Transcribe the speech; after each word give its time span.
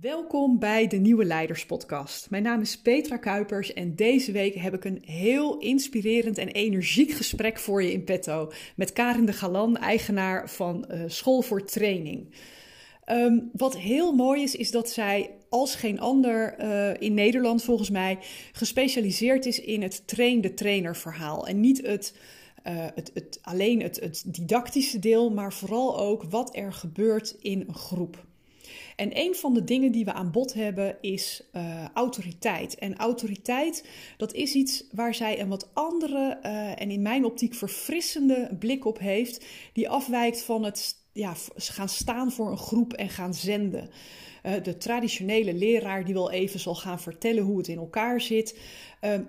Welkom 0.00 0.58
bij 0.58 0.86
de 0.86 0.96
Nieuwe 0.96 1.24
Leiders 1.24 1.66
Podcast. 1.66 2.30
Mijn 2.30 2.42
naam 2.42 2.60
is 2.60 2.80
Petra 2.80 3.16
Kuipers 3.16 3.72
en 3.72 3.94
deze 3.94 4.32
week 4.32 4.54
heb 4.54 4.74
ik 4.74 4.84
een 4.84 5.02
heel 5.04 5.58
inspirerend 5.58 6.38
en 6.38 6.48
energiek 6.48 7.10
gesprek 7.10 7.58
voor 7.58 7.82
je 7.82 7.92
in 7.92 8.04
petto 8.04 8.52
met 8.76 8.92
Karin 8.92 9.26
de 9.26 9.32
Galan, 9.32 9.76
eigenaar 9.76 10.50
van 10.50 10.84
uh, 10.90 11.02
School 11.06 11.42
voor 11.42 11.64
Training. 11.64 12.34
Um, 13.06 13.50
wat 13.52 13.76
heel 13.76 14.12
mooi 14.12 14.42
is, 14.42 14.56
is 14.56 14.70
dat 14.70 14.90
zij 14.90 15.30
als 15.48 15.74
geen 15.74 16.00
ander 16.00 16.60
uh, 16.60 16.90
in 16.98 17.14
Nederland 17.14 17.62
volgens 17.62 17.90
mij 17.90 18.18
gespecialiseerd 18.52 19.46
is 19.46 19.60
in 19.60 19.82
het 19.82 20.06
train-de-trainer 20.06 20.96
verhaal. 20.96 21.46
En 21.46 21.60
niet 21.60 21.86
het, 21.86 22.16
uh, 22.66 22.86
het, 22.94 23.10
het, 23.14 23.38
alleen 23.42 23.82
het, 23.82 24.00
het 24.00 24.24
didactische 24.26 24.98
deel, 24.98 25.30
maar 25.30 25.52
vooral 25.52 25.98
ook 25.98 26.24
wat 26.24 26.56
er 26.56 26.72
gebeurt 26.72 27.36
in 27.40 27.64
een 27.66 27.74
groep. 27.74 28.28
En 29.00 29.18
een 29.18 29.34
van 29.34 29.54
de 29.54 29.64
dingen 29.64 29.92
die 29.92 30.04
we 30.04 30.12
aan 30.12 30.30
bod 30.30 30.54
hebben 30.54 30.96
is 31.00 31.42
uh, 31.52 31.88
autoriteit. 31.94 32.74
En 32.74 32.96
autoriteit, 32.96 33.84
dat 34.16 34.32
is 34.32 34.54
iets 34.54 34.84
waar 34.92 35.14
zij 35.14 35.40
een 35.40 35.48
wat 35.48 35.70
andere 35.72 36.38
uh, 36.42 36.80
en 36.80 36.90
in 36.90 37.02
mijn 37.02 37.24
optiek 37.24 37.54
verfrissende 37.54 38.56
blik 38.58 38.84
op 38.84 38.98
heeft, 38.98 39.44
die 39.72 39.88
afwijkt 39.88 40.42
van 40.42 40.64
het 40.64 40.94
ja, 41.12 41.34
gaan 41.56 41.88
staan 41.88 42.32
voor 42.32 42.50
een 42.50 42.58
groep 42.58 42.92
en 42.92 43.08
gaan 43.08 43.34
zenden. 43.34 43.88
Uh, 44.42 44.52
de 44.62 44.76
traditionele 44.76 45.54
leraar 45.54 46.04
die 46.04 46.14
wel 46.14 46.30
even 46.30 46.60
zal 46.60 46.74
gaan 46.74 47.00
vertellen 47.00 47.42
hoe 47.42 47.58
het 47.58 47.68
in 47.68 47.78
elkaar 47.78 48.20
zit, 48.20 48.58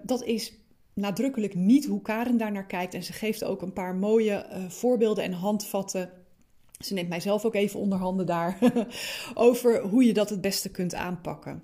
dat 0.04 0.24
is 0.24 0.54
nadrukkelijk 0.94 1.56
niet 1.56 1.86
hoe 1.86 2.02
Karen 2.02 2.38
daar 2.38 2.52
naar 2.52 2.68
kijkt. 2.68 2.94
En 2.94 3.04
ze 3.04 3.14
geeft 3.14 3.44
ook 3.44 3.62
een 3.62 3.74
paar 3.74 3.96
mooie 3.96 4.46
voorbeelden 4.68 5.24
en 5.24 5.34
handvatten 5.34 6.21
ze 6.86 6.94
neemt 6.94 7.10
mijzelf 7.10 7.46
ook 7.46 7.56
even 7.56 7.80
onder 7.80 7.98
handen 7.98 8.26
daar 8.26 8.58
over 9.34 9.82
hoe 9.82 10.04
je 10.04 10.14
dat 10.14 10.30
het 10.30 10.42
beste 10.42 10.70
kunt 10.70 10.96
aanpakken. 10.96 11.64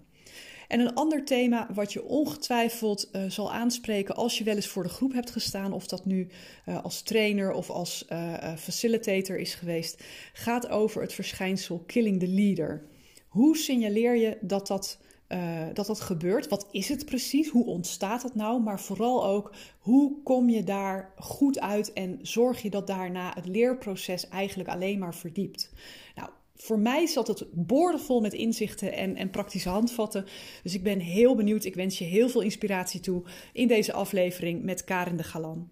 En 0.68 0.80
een 0.80 0.94
ander 0.94 1.26
thema 1.26 1.68
wat 1.74 1.94
je 1.94 2.04
ongetwijfeld 2.04 3.10
uh, 3.12 3.22
zal 3.28 3.54
aanspreken 3.54 4.16
als 4.16 4.38
je 4.38 4.44
wel 4.44 4.56
eens 4.56 4.68
voor 4.68 4.84
de 4.84 4.90
groep 4.90 5.14
hebt 5.14 5.30
gestaan, 5.30 5.74
of 5.74 5.88
dat 5.88 6.06
nu 6.06 6.28
uh, 6.66 6.84
als 6.84 7.02
trainer 7.02 7.52
of 7.52 7.70
als 7.70 8.06
uh, 8.10 8.56
facilitator 8.56 9.38
is 9.38 9.54
geweest, 9.54 10.04
gaat 10.34 10.70
over 10.70 11.02
het 11.02 11.14
verschijnsel 11.14 11.84
killing 11.86 12.20
the 12.20 12.28
leader. 12.28 12.84
Hoe 13.28 13.58
signaleer 13.58 14.16
je 14.16 14.38
dat 14.42 14.68
dat 14.68 15.00
uh, 15.30 15.66
dat 15.74 15.86
dat 15.88 16.02
gebeurt. 16.02 16.48
Wat 16.48 16.68
is 16.72 16.90
het 16.90 17.06
precies? 17.06 17.50
Hoe 17.50 17.66
ontstaat 17.66 18.24
het 18.24 18.36
nou? 18.36 18.62
Maar 18.62 18.80
vooral 18.80 19.26
ook, 19.26 19.54
hoe 19.80 20.24
kom 20.24 20.50
je 20.50 20.64
daar 20.64 21.14
goed 21.18 21.60
uit 21.60 21.94
en 21.94 22.20
zorg 22.22 22.62
je 22.62 22.70
dat 22.70 22.88
daarna 22.88 23.34
het 23.34 23.48
leerproces 23.48 24.30
eigenlijk 24.30 24.70
alleen 24.70 25.00
maar 25.00 25.16
verdiept? 25.16 25.74
Nou, 26.16 26.30
voor 26.56 26.80
mij 26.80 27.06
zat 27.06 27.28
het 27.28 27.46
boordevol 27.52 28.22
met 28.22 28.34
inzichten 28.34 28.94
en, 28.94 29.16
en 29.16 29.30
praktische 29.30 29.70
handvatten. 29.70 30.26
Dus 30.64 30.74
ik 30.74 30.84
ben 30.84 31.00
heel 31.00 31.36
benieuwd. 31.36 31.64
Ik 31.64 31.76
wens 31.76 31.98
je 31.98 32.06
heel 32.06 32.30
veel 32.30 32.42
inspiratie 32.42 33.00
toe 33.00 33.24
in 33.54 33.68
deze 33.68 33.94
aflevering 33.94 34.64
met 34.64 34.84
Karin 34.84 35.18
de 35.18 35.24
Galan. 35.24 35.72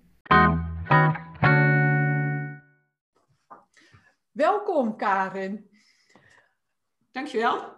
Welkom, 4.31 4.95
Karin. 4.95 5.69
Dankjewel. 7.11 7.74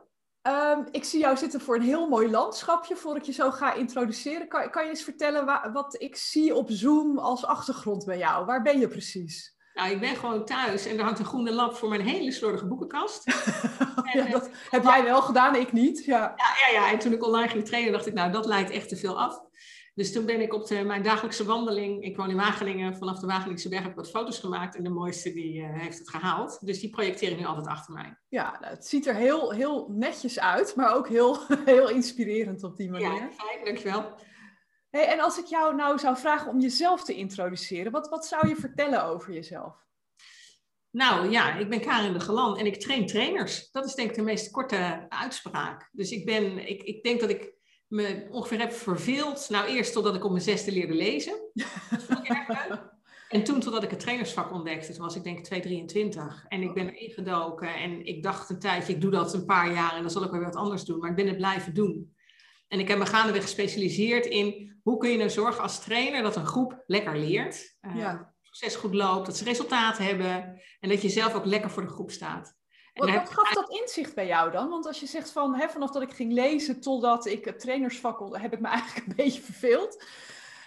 Um, 0.47 0.87
ik 0.91 1.03
zie 1.03 1.19
jou 1.19 1.37
zitten 1.37 1.61
voor 1.61 1.75
een 1.75 1.81
heel 1.81 2.07
mooi 2.07 2.29
landschapje. 2.29 2.95
Voor 2.95 3.15
ik 3.15 3.23
je 3.23 3.31
zo 3.31 3.51
ga 3.51 3.73
introduceren, 3.73 4.47
kan, 4.47 4.69
kan 4.69 4.83
je 4.83 4.89
eens 4.89 5.03
vertellen 5.03 5.73
wat 5.73 6.01
ik 6.01 6.15
zie 6.15 6.55
op 6.55 6.67
Zoom 6.69 7.17
als 7.17 7.45
achtergrond 7.45 8.05
bij 8.05 8.17
jou? 8.17 8.45
Waar 8.45 8.61
ben 8.61 8.79
je 8.79 8.87
precies? 8.87 9.55
Nou, 9.73 9.91
ik 9.91 9.99
ben 9.99 10.15
gewoon 10.15 10.45
thuis 10.45 10.85
en 10.85 10.97
er 10.97 11.03
hangt 11.03 11.19
een 11.19 11.25
groene 11.25 11.51
lamp 11.51 11.75
voor 11.75 11.89
mijn 11.89 12.01
hele 12.01 12.31
slordige 12.31 12.67
boekenkast. 12.67 13.23
ja, 14.13 14.25
en, 14.25 14.31
dat 14.31 14.49
heb 14.69 14.83
jij 14.83 15.03
wel 15.03 15.21
gedaan, 15.21 15.55
ik 15.55 15.71
niet. 15.71 16.05
Ja. 16.05 16.33
Ja, 16.35 16.71
ja, 16.71 16.81
ja, 16.81 16.91
en 16.91 16.99
toen 16.99 17.13
ik 17.13 17.25
online 17.25 17.49
ging 17.49 17.65
trainen, 17.65 17.91
dacht 17.91 18.07
ik, 18.07 18.13
nou, 18.13 18.31
dat 18.31 18.45
leidt 18.45 18.71
echt 18.71 18.89
te 18.89 18.95
veel 18.95 19.19
af. 19.19 19.41
Dus 19.97 20.11
toen 20.11 20.25
ben 20.25 20.41
ik 20.41 20.53
op 20.53 20.67
de, 20.67 20.83
mijn 20.83 21.03
dagelijkse 21.03 21.45
wandeling, 21.45 22.03
ik 22.03 22.17
woon 22.17 22.29
in 22.29 22.35
Wageningen, 22.35 22.97
vanaf 22.97 23.19
de 23.19 23.27
Wageningse 23.27 23.69
berg 23.69 23.81
heb 23.81 23.91
ik 23.91 23.97
wat 23.97 24.09
foto's 24.09 24.39
gemaakt 24.39 24.75
en 24.75 24.83
de 24.83 24.89
mooiste 24.89 25.33
die 25.33 25.59
uh, 25.59 25.79
heeft 25.79 25.97
het 25.97 26.09
gehaald. 26.09 26.57
Dus 26.61 26.79
die 26.79 26.89
projecteer 26.89 27.31
ik 27.31 27.37
nu 27.37 27.45
altijd 27.45 27.67
achter 27.67 27.93
mij. 27.93 28.17
Ja, 28.27 28.57
nou, 28.59 28.73
het 28.73 28.87
ziet 28.87 29.07
er 29.07 29.15
heel, 29.15 29.51
heel 29.51 29.87
netjes 29.89 30.39
uit, 30.39 30.75
maar 30.75 30.95
ook 30.95 31.07
heel, 31.07 31.39
heel 31.65 31.89
inspirerend 31.89 32.63
op 32.63 32.77
die 32.77 32.89
manier. 32.89 33.13
Ja, 33.13 33.29
fijn, 33.31 33.65
dankjewel. 33.65 34.13
Hey, 34.89 35.07
en 35.07 35.19
als 35.19 35.39
ik 35.39 35.45
jou 35.45 35.75
nou 35.75 35.99
zou 35.99 36.17
vragen 36.17 36.51
om 36.51 36.59
jezelf 36.59 37.03
te 37.03 37.15
introduceren, 37.15 37.91
wat, 37.91 38.09
wat 38.09 38.25
zou 38.25 38.47
je 38.47 38.55
vertellen 38.55 39.03
over 39.03 39.33
jezelf? 39.33 39.85
Nou 40.89 41.29
ja, 41.29 41.55
ik 41.55 41.69
ben 41.69 41.81
Karin 41.81 42.13
de 42.13 42.19
Galan 42.19 42.57
en 42.57 42.65
ik 42.65 42.79
train 42.79 43.05
trainers. 43.05 43.71
Dat 43.71 43.85
is 43.85 43.93
denk 43.93 44.09
ik 44.09 44.15
de 44.15 44.21
meest 44.21 44.51
korte 44.51 45.05
uitspraak. 45.09 45.89
Dus 45.91 46.11
ik, 46.11 46.25
ben, 46.25 46.67
ik, 46.69 46.83
ik 46.83 47.03
denk 47.03 47.19
dat 47.19 47.29
ik 47.29 47.56
me 47.87 48.27
ongeveer 48.29 48.59
heb 48.59 48.71
verveeld. 48.71 49.49
Nou, 49.49 49.67
eerst 49.67 49.93
totdat 49.93 50.15
ik 50.15 50.23
op 50.23 50.31
mijn 50.31 50.43
zesde 50.43 50.71
leerde 50.71 50.93
lezen. 50.93 51.51
en 53.29 53.43
toen 53.43 53.59
totdat 53.59 53.83
ik 53.83 53.89
het 53.89 53.99
trainersvak 53.99 54.51
ontdekte. 54.51 54.93
Toen 54.93 55.05
was 55.05 55.15
ik 55.15 55.23
denk 55.23 55.43
223. 55.43 56.45
En 56.47 56.61
ik 56.61 56.73
ben 56.73 56.89
erin 56.89 57.11
gedoken. 57.11 57.75
En 57.75 58.05
ik 58.05 58.23
dacht 58.23 58.49
een 58.49 58.59
tijdje, 58.59 58.93
ik 58.93 59.01
doe 59.01 59.11
dat 59.11 59.33
een 59.33 59.45
paar 59.45 59.73
jaar 59.73 59.95
en 59.95 60.01
dan 60.01 60.11
zal 60.11 60.23
ik 60.23 60.31
weer 60.31 60.43
wat 60.43 60.55
anders 60.55 60.83
doen. 60.83 60.99
Maar 60.99 61.09
ik 61.09 61.15
ben 61.15 61.27
het 61.27 61.37
blijven 61.37 61.73
doen. 61.73 62.15
En 62.67 62.79
ik 62.79 62.87
heb 62.87 62.97
me 62.97 63.05
gaandeweg 63.05 63.41
gespecialiseerd 63.41 64.25
in 64.25 64.79
hoe 64.83 64.97
kun 64.97 65.09
je 65.09 65.17
nou 65.17 65.29
zorgen 65.29 65.63
als 65.63 65.83
trainer 65.83 66.23
dat 66.23 66.35
een 66.35 66.45
groep 66.45 66.83
lekker 66.85 67.17
leert. 67.17 67.77
Uh, 67.81 67.95
ja. 67.95 68.35
Proces 68.41 68.75
goed 68.75 68.93
loopt, 68.93 69.25
dat 69.25 69.37
ze 69.37 69.43
resultaat 69.43 69.97
hebben. 69.97 70.61
En 70.79 70.89
dat 70.89 71.01
je 71.01 71.09
zelf 71.09 71.33
ook 71.33 71.45
lekker 71.45 71.69
voor 71.69 71.83
de 71.83 71.89
groep 71.89 72.11
staat. 72.11 72.55
Wat, 72.97 73.09
wat, 73.09 73.29
gaf 73.29 73.53
dat 73.53 73.69
inzicht 73.69 74.15
bij 74.15 74.27
jou 74.27 74.51
dan? 74.51 74.69
Want 74.69 74.85
als 74.85 74.99
je 74.99 75.05
zegt 75.05 75.31
van 75.31 75.55
hè, 75.55 75.69
vanaf 75.69 75.91
dat 75.91 76.01
ik 76.01 76.13
ging 76.13 76.33
lezen 76.33 76.81
totdat 76.81 77.25
ik 77.25 77.45
het 77.45 77.59
trainersvak 77.59 78.37
heb 78.37 78.53
ik 78.53 78.59
me 78.59 78.67
eigenlijk 78.77 79.07
een 79.07 79.15
beetje 79.15 79.41
verveeld. 79.41 80.03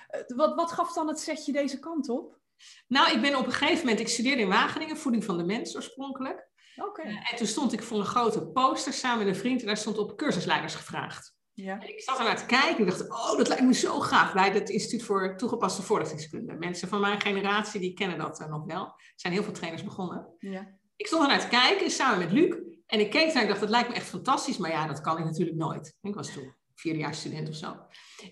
Eh, 0.08 0.20
wat, 0.36 0.54
wat 0.54 0.72
gaf 0.72 0.92
dan 0.92 1.08
het 1.08 1.20
setje 1.20 1.52
deze 1.52 1.78
kant 1.78 2.08
op? 2.08 2.38
Nou, 2.86 3.14
ik 3.14 3.20
ben 3.20 3.34
op 3.34 3.46
een 3.46 3.52
gegeven 3.52 3.78
moment, 3.78 4.00
ik 4.00 4.08
studeerde 4.08 4.42
in 4.42 4.48
Wageningen, 4.48 4.96
voeding 4.96 5.24
van 5.24 5.36
de 5.36 5.44
mens 5.44 5.76
oorspronkelijk. 5.76 6.48
Oké. 6.76 6.88
Okay. 6.88 7.12
Uh, 7.12 7.32
en 7.32 7.36
toen 7.36 7.46
stond 7.46 7.72
ik 7.72 7.82
voor 7.82 7.98
een 7.98 8.04
grote 8.04 8.46
poster 8.46 8.92
samen 8.92 9.18
met 9.18 9.34
een 9.34 9.40
vriend 9.40 9.60
en 9.60 9.66
daar 9.66 9.76
stond 9.76 9.98
op 9.98 10.16
cursusleiders 10.16 10.74
gevraagd. 10.74 11.38
Ja. 11.52 11.80
En 11.80 11.88
ik 11.88 12.00
zat 12.00 12.18
er 12.18 12.24
naar 12.24 12.36
te 12.36 12.46
kijken 12.46 12.76
en 12.76 12.86
dacht, 12.86 13.10
oh, 13.10 13.36
dat 13.36 13.48
lijkt 13.48 13.62
me 13.62 13.74
zo 13.74 14.00
gaaf 14.00 14.32
bij 14.32 14.50
het 14.50 14.70
Instituut 14.70 15.02
voor 15.02 15.36
Toegepaste 15.36 15.82
Vorderingskunde. 15.82 16.54
Mensen 16.54 16.88
van 16.88 17.00
mijn 17.00 17.20
generatie, 17.20 17.80
die 17.80 17.94
kennen 17.94 18.18
dat 18.18 18.40
uh, 18.40 18.48
nog 18.48 18.64
wel. 18.64 18.84
Er 18.84 19.12
zijn 19.16 19.32
heel 19.32 19.42
veel 19.42 19.52
trainers 19.52 19.84
begonnen. 19.84 20.34
Ja 20.38 20.78
ik 21.00 21.06
stond 21.06 21.22
ernaar 21.22 21.40
te 21.40 21.48
kijken 21.48 21.90
samen 21.90 22.18
met 22.18 22.32
Luc. 22.32 22.56
En 22.86 23.00
ik 23.00 23.10
keek 23.10 23.34
naar 23.34 23.42
en 23.42 23.48
dacht, 23.48 23.60
dat 23.60 23.68
lijkt 23.68 23.88
me 23.88 23.94
echt 23.94 24.08
fantastisch. 24.08 24.56
Maar 24.56 24.70
ja, 24.70 24.86
dat 24.86 25.00
kan 25.00 25.18
ik 25.18 25.24
natuurlijk 25.24 25.56
nooit. 25.56 25.94
Ik 26.02 26.14
was 26.14 26.32
toen 26.32 26.54
vierdejaars 26.74 27.18
student 27.18 27.48
of 27.48 27.54
zo. 27.54 27.76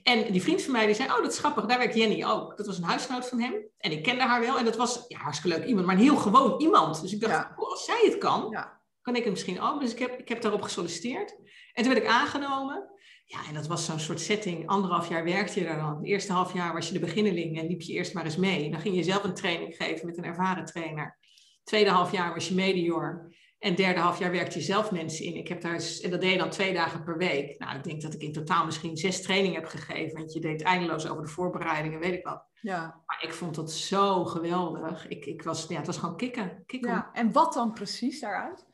En 0.03 0.33
die 0.33 0.43
vriend 0.43 0.63
van 0.63 0.73
mij 0.73 0.87
die 0.87 0.95
zei, 0.95 1.11
oh 1.11 1.23
dat 1.23 1.33
is 1.33 1.39
grappig, 1.39 1.65
daar 1.65 1.79
werkt 1.79 1.95
Jenny 1.95 2.25
ook. 2.25 2.57
Dat 2.57 2.67
was 2.67 2.79
een 2.79 2.85
huisgenoot 2.85 3.29
van 3.29 3.41
hem. 3.41 3.55
En 3.79 3.93
ik 3.93 4.03
kende 4.03 4.23
haar 4.23 4.41
wel. 4.41 4.59
En 4.59 4.65
dat 4.65 4.77
was 4.77 5.05
ja, 5.09 5.19
hartstikke 5.19 5.59
leuk 5.59 5.67
iemand, 5.67 5.87
maar 5.87 5.95
een 5.95 6.01
heel 6.01 6.17
gewoon 6.17 6.61
iemand. 6.61 7.01
Dus 7.01 7.13
ik 7.13 7.21
dacht, 7.21 7.33
ja. 7.33 7.53
oh, 7.57 7.71
als 7.71 7.85
zij 7.85 8.01
het 8.05 8.19
kan, 8.19 8.49
ja. 8.51 8.81
kan 9.03 9.17
ik 9.17 9.23
het 9.23 9.33
misschien 9.33 9.61
ook. 9.61 9.81
Dus 9.81 9.93
ik 9.93 9.99
heb, 9.99 10.19
ik 10.19 10.29
heb 10.29 10.43
daarop 10.43 10.63
gesolliciteerd. 10.63 11.37
En 11.73 11.83
toen 11.83 11.93
werd 11.93 12.05
ik 12.05 12.11
aangenomen. 12.11 12.91
Ja, 13.25 13.39
en 13.49 13.55
dat 13.55 13.67
was 13.67 13.85
zo'n 13.85 14.01
soort 14.01 14.21
setting. 14.21 14.67
Anderhalf 14.67 15.09
jaar 15.09 15.25
werkte 15.25 15.61
je 15.61 15.67
daar 15.67 15.81
dan. 15.81 15.97
Het 15.97 16.05
eerste 16.05 16.33
half 16.33 16.53
jaar 16.55 16.73
was 16.73 16.87
je 16.87 16.93
de 16.93 16.99
beginneling 16.99 17.59
en 17.59 17.67
liep 17.67 17.81
je 17.81 17.93
eerst 17.93 18.15
maar 18.15 18.25
eens 18.25 18.37
mee. 18.37 18.71
Dan 18.71 18.81
ging 18.81 18.95
je 18.95 19.03
zelf 19.03 19.25
een 19.25 19.35
training 19.35 19.77
geven 19.77 20.07
met 20.07 20.19
een 20.19 20.25
ervaren 20.25 20.65
trainer. 20.65 21.19
Tweede 21.69 21.91
half 21.91 22.13
jaar 22.13 22.35
was 22.35 22.49
je 22.49 22.55
medior. 22.55 23.33
En 23.59 23.75
derde 23.75 24.01
half 24.01 24.19
jaar 24.19 24.31
werkte 24.31 24.59
je 24.59 24.65
zelf 24.65 24.91
mensen 24.91 25.25
in. 25.25 25.37
Ik 25.37 25.49
heb 25.49 25.61
daar, 25.61 25.83
en 26.03 26.11
dat 26.11 26.21
deed 26.21 26.33
je 26.33 26.39
dan 26.39 26.51
twee 26.51 26.73
dagen 26.73 27.05
per 27.05 27.17
week. 27.17 27.59
Nou, 27.59 27.77
ik 27.77 27.85
denk 27.85 28.03
dat 28.03 28.15
ik 28.15 28.23
in 28.23 28.33
totaal 28.33 28.65
misschien 28.65 28.97
zes 28.97 29.23
trainingen 29.23 29.61
heb 29.61 29.69
gegeven. 29.69 30.19
Want 30.19 30.33
je 30.33 30.41
deed 30.41 30.63
eindeloos 30.63 31.09
over 31.09 31.23
de 31.23 31.29
voorbereidingen, 31.29 32.01
weet 32.01 32.15
ik 32.15 32.25
wat. 32.25 32.45
Ja. 32.61 33.03
Maar 33.07 33.23
ik 33.23 33.33
vond 33.33 33.55
dat 33.55 33.73
zo 33.73 34.25
geweldig. 34.25 35.09
Ik, 35.09 35.27
ik 35.27 35.43
was, 35.43 35.67
ja, 35.69 35.77
het 35.77 35.87
was 35.87 35.99
gewoon 35.99 36.17
kicken. 36.17 36.63
kicken. 36.67 36.91
Ja. 36.91 37.11
En 37.13 37.33
wat 37.33 37.53
dan 37.53 37.73
precies 37.73 38.21
daaruit? 38.21 38.67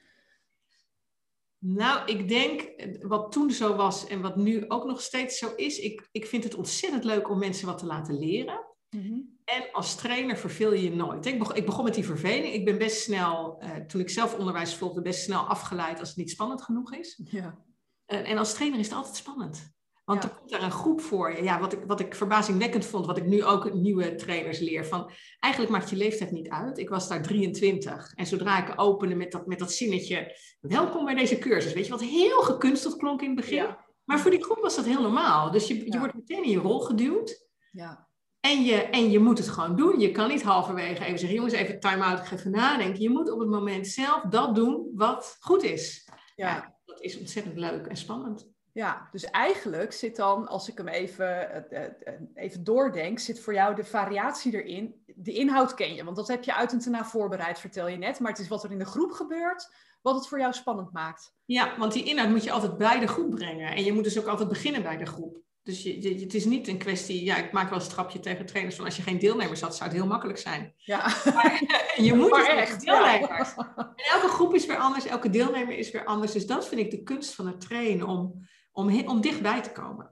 Nou, 1.58 2.12
ik 2.12 2.28
denk 2.28 2.72
wat 3.00 3.32
toen 3.32 3.50
zo 3.50 3.76
was 3.76 4.06
en 4.06 4.20
wat 4.20 4.36
nu 4.36 4.68
ook 4.68 4.84
nog 4.84 5.00
steeds 5.00 5.38
zo 5.38 5.52
is. 5.56 5.78
Ik, 5.78 6.08
ik 6.12 6.26
vind 6.26 6.44
het 6.44 6.54
ontzettend 6.54 7.04
leuk 7.04 7.30
om 7.30 7.38
mensen 7.38 7.66
wat 7.66 7.78
te 7.78 7.86
laten 7.86 8.18
leren. 8.18 8.66
Mm 8.90 9.33
en 9.44 9.72
als 9.72 9.94
trainer 9.94 10.36
verveel 10.36 10.72
je 10.72 10.82
je 10.82 10.94
nooit. 10.94 11.26
Ik 11.26 11.38
begon, 11.38 11.56
ik 11.56 11.66
begon 11.66 11.84
met 11.84 11.94
die 11.94 12.04
verveling. 12.04 12.54
Ik 12.54 12.64
ben 12.64 12.78
best 12.78 13.02
snel, 13.02 13.62
uh, 13.62 13.70
toen 13.70 14.00
ik 14.00 14.10
zelf 14.10 14.38
onderwijs 14.38 14.74
volgde, 14.74 15.02
best 15.02 15.22
snel 15.22 15.40
afgeleid 15.40 16.00
als 16.00 16.08
het 16.08 16.18
niet 16.18 16.30
spannend 16.30 16.62
genoeg 16.62 16.94
is. 16.94 17.20
Ja. 17.30 17.58
Uh, 18.06 18.30
en 18.30 18.38
als 18.38 18.54
trainer 18.54 18.78
is 18.78 18.86
het 18.88 18.96
altijd 18.96 19.16
spannend. 19.16 19.72
Want 20.04 20.22
ja. 20.22 20.28
er 20.28 20.34
komt 20.34 20.50
daar 20.50 20.62
een 20.62 20.70
groep 20.70 21.00
voor 21.00 21.36
je. 21.36 21.42
Ja, 21.42 21.60
wat, 21.60 21.72
ik, 21.72 21.78
wat 21.86 22.00
ik 22.00 22.14
verbazingwekkend 22.14 22.84
vond, 22.84 23.06
wat 23.06 23.16
ik 23.16 23.26
nu 23.26 23.44
ook 23.44 23.74
nieuwe 23.74 24.14
trainers 24.14 24.58
leer. 24.58 24.86
Van, 24.86 25.10
eigenlijk 25.40 25.72
maakt 25.72 25.90
je 25.90 25.96
leeftijd 25.96 26.30
niet 26.30 26.48
uit. 26.48 26.78
Ik 26.78 26.88
was 26.88 27.08
daar 27.08 27.22
23. 27.22 28.12
En 28.14 28.26
zodra 28.26 28.66
ik 28.66 28.80
opende 28.80 29.14
met 29.14 29.32
dat, 29.32 29.46
met 29.46 29.58
dat 29.58 29.72
zinnetje... 29.72 30.36
Welkom 30.60 31.04
bij 31.04 31.14
deze 31.14 31.38
cursus. 31.38 31.72
Weet 31.72 31.84
je, 31.84 31.90
wat 31.90 32.02
heel 32.02 32.42
gekunsteld 32.42 32.96
klonk 32.96 33.20
in 33.20 33.26
het 33.26 33.36
begin. 33.36 33.56
Ja. 33.56 33.84
Maar 34.04 34.20
voor 34.20 34.30
die 34.30 34.44
groep 34.44 34.58
was 34.60 34.76
dat 34.76 34.84
heel 34.84 35.02
normaal. 35.02 35.50
Dus 35.50 35.66
je, 35.66 35.92
je 35.92 35.98
wordt 35.98 36.14
meteen 36.14 36.44
in 36.44 36.50
je 36.50 36.58
rol 36.58 36.80
geduwd. 36.80 37.48
Ja. 37.70 38.08
En 38.44 38.62
je, 38.62 38.74
en 38.74 39.10
je 39.10 39.18
moet 39.18 39.38
het 39.38 39.48
gewoon 39.48 39.76
doen. 39.76 40.00
Je 40.00 40.10
kan 40.10 40.28
niet 40.28 40.42
halverwege 40.42 41.04
even 41.04 41.18
zeggen, 41.18 41.36
jongens, 41.36 41.54
even 41.54 41.80
time-out, 41.80 42.18
ik 42.18 42.24
ga 42.24 42.36
even 42.36 42.50
nadenken. 42.50 43.02
Je 43.02 43.10
moet 43.10 43.30
op 43.30 43.38
het 43.38 43.48
moment 43.48 43.86
zelf 43.86 44.22
dat 44.22 44.54
doen 44.54 44.90
wat 44.94 45.36
goed 45.40 45.62
is. 45.62 46.08
Ja. 46.36 46.74
Dat 46.84 47.00
is 47.00 47.18
ontzettend 47.18 47.58
leuk 47.58 47.86
en 47.86 47.96
spannend. 47.96 48.48
Ja, 48.72 49.08
dus 49.12 49.24
eigenlijk 49.24 49.92
zit 49.92 50.16
dan, 50.16 50.48
als 50.48 50.68
ik 50.68 50.78
hem 50.78 50.88
even, 50.88 51.70
eh, 51.70 51.84
eh, 51.84 51.92
even 52.34 52.64
doordenk, 52.64 53.18
zit 53.18 53.40
voor 53.40 53.54
jou 53.54 53.74
de 53.74 53.84
variatie 53.84 54.62
erin. 54.62 55.02
De 55.06 55.32
inhoud 55.32 55.74
ken 55.74 55.94
je, 55.94 56.04
want 56.04 56.16
dat 56.16 56.28
heb 56.28 56.44
je 56.44 56.54
uit 56.54 56.72
en 56.72 56.78
te 56.78 56.90
na 56.90 57.04
voorbereid, 57.04 57.58
vertel 57.58 57.88
je 57.88 57.96
net. 57.96 58.20
Maar 58.20 58.30
het 58.30 58.40
is 58.40 58.48
wat 58.48 58.64
er 58.64 58.70
in 58.70 58.78
de 58.78 58.84
groep 58.84 59.12
gebeurt, 59.12 59.74
wat 60.02 60.14
het 60.14 60.28
voor 60.28 60.38
jou 60.38 60.52
spannend 60.52 60.92
maakt. 60.92 61.34
Ja, 61.44 61.78
want 61.78 61.92
die 61.92 62.04
inhoud 62.04 62.30
moet 62.30 62.44
je 62.44 62.52
altijd 62.52 62.76
bij 62.76 63.00
de 63.00 63.08
groep 63.08 63.30
brengen. 63.30 63.74
En 63.74 63.84
je 63.84 63.92
moet 63.92 64.04
dus 64.04 64.18
ook 64.18 64.26
altijd 64.26 64.48
beginnen 64.48 64.82
bij 64.82 64.96
de 64.96 65.06
groep. 65.06 65.42
Dus 65.64 65.82
je, 65.82 66.18
het 66.20 66.34
is 66.34 66.44
niet 66.44 66.68
een 66.68 66.78
kwestie, 66.78 67.24
ja, 67.24 67.36
ik 67.36 67.52
maak 67.52 67.68
wel 67.68 67.78
een 67.78 67.84
strapje 67.84 68.20
tegen 68.20 68.46
trainers 68.46 68.76
van 68.76 68.84
als 68.84 68.96
je 68.96 69.02
geen 69.02 69.18
deelnemers 69.18 69.60
had, 69.60 69.76
zou 69.76 69.88
het 69.88 69.98
heel 69.98 70.08
makkelijk 70.08 70.38
zijn. 70.38 70.74
Ja. 70.76 70.98
Maar 71.34 71.62
je 71.96 72.14
moet 72.18 72.30
maar 72.30 72.46
echt 72.46 72.84
deelnemers. 72.84 73.54
En 73.56 73.94
elke 74.12 74.28
groep 74.28 74.54
is 74.54 74.66
weer 74.66 74.76
anders, 74.76 75.06
elke 75.06 75.30
deelnemer 75.30 75.78
is 75.78 75.90
weer 75.90 76.04
anders. 76.04 76.32
Dus 76.32 76.46
dat 76.46 76.68
vind 76.68 76.80
ik 76.80 76.90
de 76.90 77.02
kunst 77.02 77.34
van 77.34 77.46
het 77.46 77.60
trainen, 77.60 78.06
om, 78.06 78.46
om, 78.72 79.08
om 79.08 79.20
dichtbij 79.20 79.62
te 79.62 79.72
komen. 79.72 80.10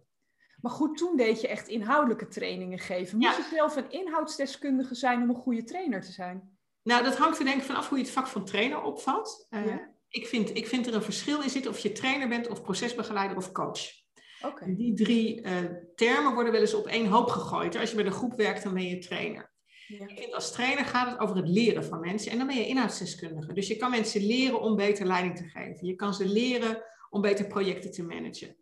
Maar 0.60 0.72
goed, 0.72 0.96
toen 0.96 1.16
deed 1.16 1.40
je 1.40 1.48
echt 1.48 1.68
inhoudelijke 1.68 2.28
trainingen 2.28 2.78
geven. 2.78 3.18
Moet 3.18 3.36
je 3.36 3.48
zelf 3.54 3.76
een 3.76 3.90
inhoudsdeskundige 3.90 4.94
zijn 4.94 5.22
om 5.22 5.28
een 5.28 5.42
goede 5.42 5.64
trainer 5.64 6.00
te 6.00 6.12
zijn? 6.12 6.58
Nou, 6.82 7.02
dat 7.02 7.16
hangt 7.16 7.38
er 7.38 7.44
denk 7.44 7.56
ik 7.56 7.62
vanaf 7.62 7.88
hoe 7.88 7.98
je 7.98 8.04
het 8.04 8.12
vak 8.12 8.26
van 8.26 8.44
trainer 8.44 8.82
opvat. 8.82 9.46
Uh, 9.50 9.74
ik, 10.08 10.26
vind, 10.26 10.56
ik 10.56 10.66
vind 10.66 10.86
er 10.86 10.94
een 10.94 11.02
verschil 11.02 11.42
in 11.42 11.50
zitten 11.50 11.70
of 11.70 11.78
je 11.78 11.92
trainer 11.92 12.28
bent 12.28 12.48
of 12.48 12.62
procesbegeleider 12.62 13.36
of 13.36 13.52
coach. 13.52 14.01
Okay. 14.42 14.76
Die 14.76 14.94
drie 14.94 15.42
uh, 15.42 15.58
termen 15.94 16.34
worden 16.34 16.52
wel 16.52 16.60
eens 16.60 16.74
op 16.74 16.86
één 16.86 17.06
hoop 17.06 17.28
gegooid. 17.28 17.76
Als 17.76 17.90
je 17.90 17.96
bij 17.96 18.04
de 18.04 18.10
groep 18.10 18.36
werkt, 18.36 18.62
dan 18.62 18.74
ben 18.74 18.88
je 18.88 18.98
trainer. 18.98 19.50
Ja. 19.86 20.06
Ik 20.06 20.18
vind 20.18 20.34
als 20.34 20.52
trainer 20.52 20.84
gaat 20.84 21.10
het 21.10 21.20
over 21.20 21.36
het 21.36 21.48
leren 21.48 21.84
van 21.84 22.00
mensen 22.00 22.32
en 22.32 22.38
dan 22.38 22.46
ben 22.46 22.56
je 22.56 22.66
inhoudsdeskundige. 22.66 23.52
Dus 23.52 23.66
je 23.68 23.76
kan 23.76 23.90
mensen 23.90 24.26
leren 24.26 24.60
om 24.60 24.76
beter 24.76 25.06
leiding 25.06 25.36
te 25.36 25.48
geven. 25.48 25.86
Je 25.86 25.94
kan 25.94 26.14
ze 26.14 26.28
leren 26.28 26.82
om 27.10 27.20
beter 27.20 27.46
projecten 27.46 27.92
te 27.92 28.02
managen. 28.02 28.56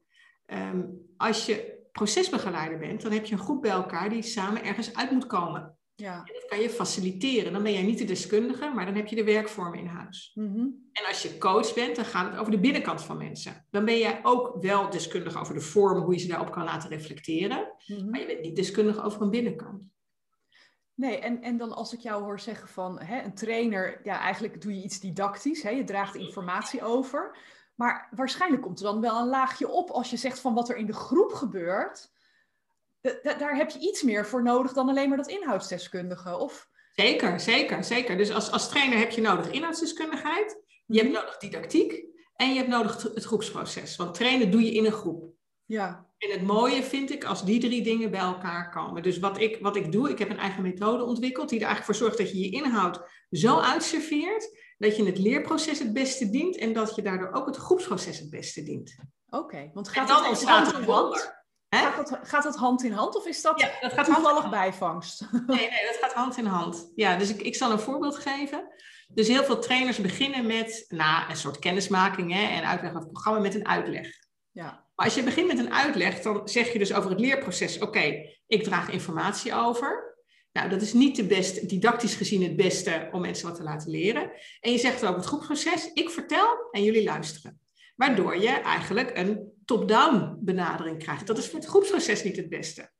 Um, 0.47 1.12
als 1.17 1.47
je 1.47 1.79
procesbegeleider 1.93 2.79
bent, 2.79 3.03
dan 3.03 3.12
heb 3.12 3.25
je 3.25 3.33
een 3.33 3.41
groep 3.41 3.62
bij 3.62 3.71
elkaar 3.71 4.11
die 4.11 4.23
samen 4.23 4.65
ergens 4.65 4.94
uit 4.94 5.11
moet 5.11 5.26
komen. 5.26 5.79
Ja. 6.00 6.17
En 6.17 6.35
dat 6.35 6.44
kan 6.49 6.61
je 6.61 6.70
faciliteren. 6.70 7.52
Dan 7.52 7.62
ben 7.62 7.73
jij 7.73 7.82
niet 7.82 7.99
de 7.99 8.05
deskundige, 8.05 8.70
maar 8.75 8.85
dan 8.85 8.94
heb 8.94 9.06
je 9.06 9.17
de 9.17 9.25
werkvormen 9.25 9.79
in 9.79 9.87
huis. 9.87 10.31
Mm 10.35 10.55
-hmm. 10.55 10.88
En 10.93 11.06
als 11.06 11.23
je 11.23 11.38
coach 11.38 11.75
bent, 11.75 11.97
dan 11.97 12.05
gaat 12.05 12.31
het 12.31 12.41
over 12.41 12.52
de 12.52 12.61
binnenkant 12.61 13.02
van 13.02 13.17
mensen. 13.17 13.67
Dan 13.70 13.85
ben 13.85 13.99
jij 13.99 14.20
ook 14.23 14.62
wel 14.62 14.91
deskundig 14.91 15.41
over 15.41 15.55
de 15.55 15.61
vorm, 15.61 16.02
hoe 16.02 16.12
je 16.12 16.20
ze 16.20 16.29
daarop 16.29 16.50
kan 16.50 16.64
laten 16.64 16.88
reflecteren. 16.88 17.73
Mm 17.87 17.97
-hmm. 17.97 18.11
Maar 18.11 18.20
je 18.20 18.26
bent 18.26 18.41
niet 18.41 18.56
deskundig 18.56 19.05
over 19.05 19.23
een 19.23 19.31
binnenkant. 19.31 19.82
Nee, 20.94 21.19
en, 21.19 21.43
en 21.43 21.56
dan 21.56 21.73
als 21.73 21.93
ik 21.93 22.00
jou 22.00 22.23
hoor 22.23 22.41
zeggen 22.41 22.69
van 22.69 23.00
hè, 23.00 23.23
een 23.23 23.35
trainer, 23.35 24.00
ja, 24.02 24.19
eigenlijk 24.19 24.62
doe 24.62 24.75
je 24.75 24.82
iets 24.82 25.00
didactisch, 25.00 25.62
hè, 25.62 25.70
je 25.70 25.85
draagt 25.85 26.14
informatie 26.14 26.82
over. 26.82 27.37
Maar 27.75 28.08
waarschijnlijk 28.11 28.62
komt 28.62 28.79
er 28.79 28.85
dan 28.85 29.00
wel 29.00 29.20
een 29.20 29.29
laagje 29.29 29.69
op 29.69 29.91
als 29.91 30.11
je 30.11 30.17
zegt 30.17 30.41
van 30.41 30.55
wat 30.55 30.69
er 30.69 30.76
in 30.76 30.87
de 30.87 30.93
groep 30.93 31.32
gebeurt. 31.32 32.12
Daar 33.23 33.56
heb 33.56 33.70
je 33.70 33.79
iets 33.79 34.02
meer 34.02 34.26
voor 34.26 34.43
nodig 34.43 34.73
dan 34.73 34.88
alleen 34.88 35.08
maar 35.08 35.17
dat 35.17 35.29
inhoudsdeskundige, 35.29 36.38
of? 36.38 36.69
Zeker, 36.94 37.41
zeker, 37.41 37.85
zeker. 37.85 38.17
Dus 38.17 38.32
als, 38.32 38.50
als 38.50 38.69
trainer 38.69 38.99
heb 38.99 39.11
je 39.11 39.20
nodig 39.20 39.50
inhoudsdeskundigheid, 39.50 40.62
je 40.87 40.99
hebt 40.99 41.11
mhm. 41.11 41.20
nodig 41.20 41.37
didactiek 41.37 42.05
en 42.37 42.50
je 42.50 42.56
hebt 42.56 42.69
nodig 42.69 43.02
het 43.02 43.25
groepsproces. 43.25 43.97
Want 43.97 44.14
trainen 44.14 44.50
doe 44.50 44.64
je 44.64 44.73
in 44.73 44.85
een 44.85 44.93
groep. 44.93 45.32
Ja. 45.64 46.08
En 46.19 46.31
het 46.31 46.43
mooie 46.43 46.82
vind 46.82 47.11
ik 47.11 47.25
als 47.25 47.44
die 47.44 47.61
drie 47.61 47.82
dingen 47.82 48.11
bij 48.11 48.20
elkaar 48.20 48.70
komen. 48.70 49.02
Dus 49.02 49.19
wat 49.19 49.41
ik, 49.41 49.58
wat 49.61 49.76
ik 49.76 49.93
doe, 49.93 50.11
ik 50.11 50.19
heb 50.19 50.31
een 50.31 50.38
eigen 50.38 50.62
methode 50.62 51.05
ontwikkeld 51.05 51.49
die 51.49 51.58
er 51.58 51.67
eigenlijk 51.67 51.97
voor 51.97 52.06
zorgt 52.06 52.19
dat 52.19 52.31
je 52.31 52.41
je 52.41 52.50
inhoud 52.50 53.00
zo 53.31 53.58
uitserveert 53.58 54.58
dat 54.79 54.97
je 54.97 55.05
het 55.05 55.19
leerproces 55.19 55.79
het 55.79 55.93
beste 55.93 56.31
dient 56.31 56.56
en 56.56 56.73
dat 56.73 56.94
je 56.94 57.02
daardoor 57.02 57.32
ook 57.32 57.47
het 57.47 57.56
groepsproces 57.56 58.19
het 58.19 58.31
beste 58.31 58.62
dient. 58.62 58.97
Oké, 59.29 59.70
want 59.75 59.88
gaat 59.88 60.08
dat 60.08 60.25
hand 60.25 60.41
in 60.41 60.49
hand? 60.49 61.40
Gaat 61.71 62.09
dat, 62.09 62.19
gaat 62.23 62.43
dat 62.43 62.57
hand 62.57 62.85
in 62.85 62.93
hand 62.93 63.17
of 63.17 63.27
is 63.27 63.43
dat, 63.43 63.61
ja, 63.61 63.71
dat 63.81 63.93
gaat 63.93 64.05
toevallig 64.05 64.51
bijvangst? 64.51 65.21
Nee, 65.47 65.71
nee, 65.71 65.87
dat 65.87 65.99
gaat 66.01 66.13
hand 66.13 66.37
in 66.37 66.47
hand. 66.47 66.93
Ja, 66.95 67.17
dus 67.17 67.31
ik, 67.31 67.43
ik 67.43 67.55
zal 67.55 67.71
een 67.71 67.79
voorbeeld 67.79 68.17
geven. 68.17 68.69
Dus 69.09 69.29
heel 69.29 69.45
veel 69.45 69.59
trainers 69.59 69.99
beginnen 69.99 70.47
met 70.47 70.85
nou, 70.89 71.31
een 71.31 71.37
soort 71.37 71.59
kennismaking 71.59 72.33
hè, 72.33 72.43
en 72.43 72.69
uitleg 72.69 72.93
van 72.93 73.01
het 73.01 73.11
programma 73.11 73.41
met 73.41 73.55
een 73.55 73.69
uitleg. 73.69 74.09
Ja. 74.51 74.89
Maar 74.95 75.07
als 75.07 75.15
je 75.15 75.23
begint 75.23 75.47
met 75.47 75.59
een 75.59 75.73
uitleg, 75.73 76.21
dan 76.21 76.49
zeg 76.49 76.73
je 76.73 76.79
dus 76.79 76.95
over 76.95 77.11
het 77.11 77.21
leerproces: 77.21 77.79
oké, 77.79 78.15
ik 78.47 78.63
draag 78.63 78.91
informatie 78.91 79.55
over. 79.55 80.19
Nou, 80.53 80.69
dat 80.69 80.83
is 80.83 80.93
niet 80.93 81.17
de 81.17 81.27
beste, 81.27 81.67
didactisch 81.67 82.15
gezien 82.15 82.43
het 82.43 82.57
beste 82.57 83.09
om 83.13 83.21
mensen 83.21 83.49
wat 83.49 83.57
te 83.57 83.63
laten 83.63 83.91
leren. 83.91 84.31
En 84.61 84.73
je 84.73 84.79
zegt 84.79 85.07
ook 85.07 85.17
het 85.17 85.25
groepsproces, 85.25 85.91
ik 85.93 86.11
vertel 86.11 86.69
en 86.71 86.83
jullie 86.83 87.05
luisteren. 87.05 87.61
Waardoor 87.97 88.37
je 88.37 88.49
eigenlijk 88.49 89.17
een 89.17 89.53
top-down 89.71 90.37
benadering 90.41 90.99
krijgt. 90.99 91.27
Dat 91.27 91.39
is 91.39 91.49
voor 91.49 91.59
het 91.59 91.69
groepsproces 91.69 92.23
niet 92.23 92.37
het 92.37 92.49
beste. 92.49 92.91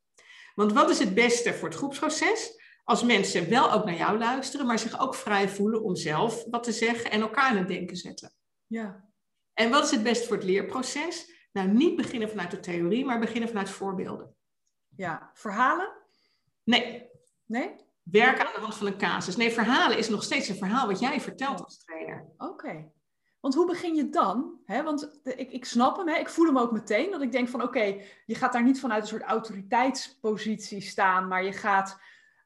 Want 0.55 0.73
wat 0.73 0.91
is 0.91 0.99
het 0.99 1.15
beste 1.15 1.55
voor 1.55 1.69
het 1.69 1.77
groepsproces? 1.77 2.63
Als 2.85 3.03
mensen 3.03 3.51
wel 3.51 3.73
ook 3.73 3.85
naar 3.85 3.97
jou 3.97 4.19
luisteren, 4.19 4.67
maar 4.67 4.79
zich 4.79 5.01
ook 5.01 5.15
vrij 5.15 5.49
voelen 5.49 5.83
om 5.83 5.97
zelf 5.97 6.45
wat 6.51 6.63
te 6.63 6.73
zeggen 6.73 7.11
en 7.11 7.21
elkaar 7.21 7.51
aan 7.51 7.57
het 7.57 7.69
denken 7.69 7.97
zetten. 7.97 8.33
Ja. 8.67 9.09
En 9.55 9.71
wat 9.71 9.85
is 9.85 9.91
het 9.91 10.03
beste 10.03 10.27
voor 10.27 10.37
het 10.37 10.45
leerproces? 10.45 11.49
Nou, 11.53 11.69
niet 11.69 11.97
beginnen 11.97 12.29
vanuit 12.29 12.51
de 12.51 12.61
theorie, 12.61 13.05
maar 13.05 13.21
beginnen 13.21 13.49
vanuit 13.49 13.71
voorbeelden. 13.71 14.35
Ja, 14.97 15.31
verhalen? 15.35 15.93
Nee, 16.65 17.11
Nee? 17.51 17.75
Werken 18.03 18.47
aan 18.47 18.53
de 18.55 18.61
hand 18.61 18.75
van 18.75 18.87
een 18.87 18.99
casus. 18.99 19.37
Nee, 19.37 19.51
verhalen 19.51 19.99
is 19.99 20.09
nog 20.09 20.23
steeds 20.23 20.49
een 20.49 20.57
verhaal 20.57 20.87
wat 20.87 21.01
jij 21.01 21.21
vertelt 21.21 21.65
als 21.65 21.85
trainer. 21.85 22.27
Oké. 22.37 22.91
Want 23.41 23.55
hoe 23.55 23.67
begin 23.67 23.95
je 23.95 24.09
dan? 24.09 24.61
He, 24.65 24.83
want 24.83 25.21
ik, 25.23 25.53
ik 25.53 25.65
snap 25.65 25.97
hem, 25.97 26.09
ik 26.09 26.29
voel 26.29 26.47
hem 26.47 26.59
ook 26.59 26.73
meteen. 26.73 27.11
Dat 27.11 27.23
ik 27.23 27.33
denk 27.33 27.49
van 27.49 27.63
oké, 27.63 28.01
je 28.27 28.35
gaat 28.35 28.53
daar 28.53 28.63
niet 28.63 28.81
vanuit 28.81 29.03
een 29.03 29.09
soort 29.09 29.23
autoriteitspositie 29.23 30.81
staan, 30.81 31.29
maar 31.29 31.45
je 31.45 31.53
gaat 31.53 31.99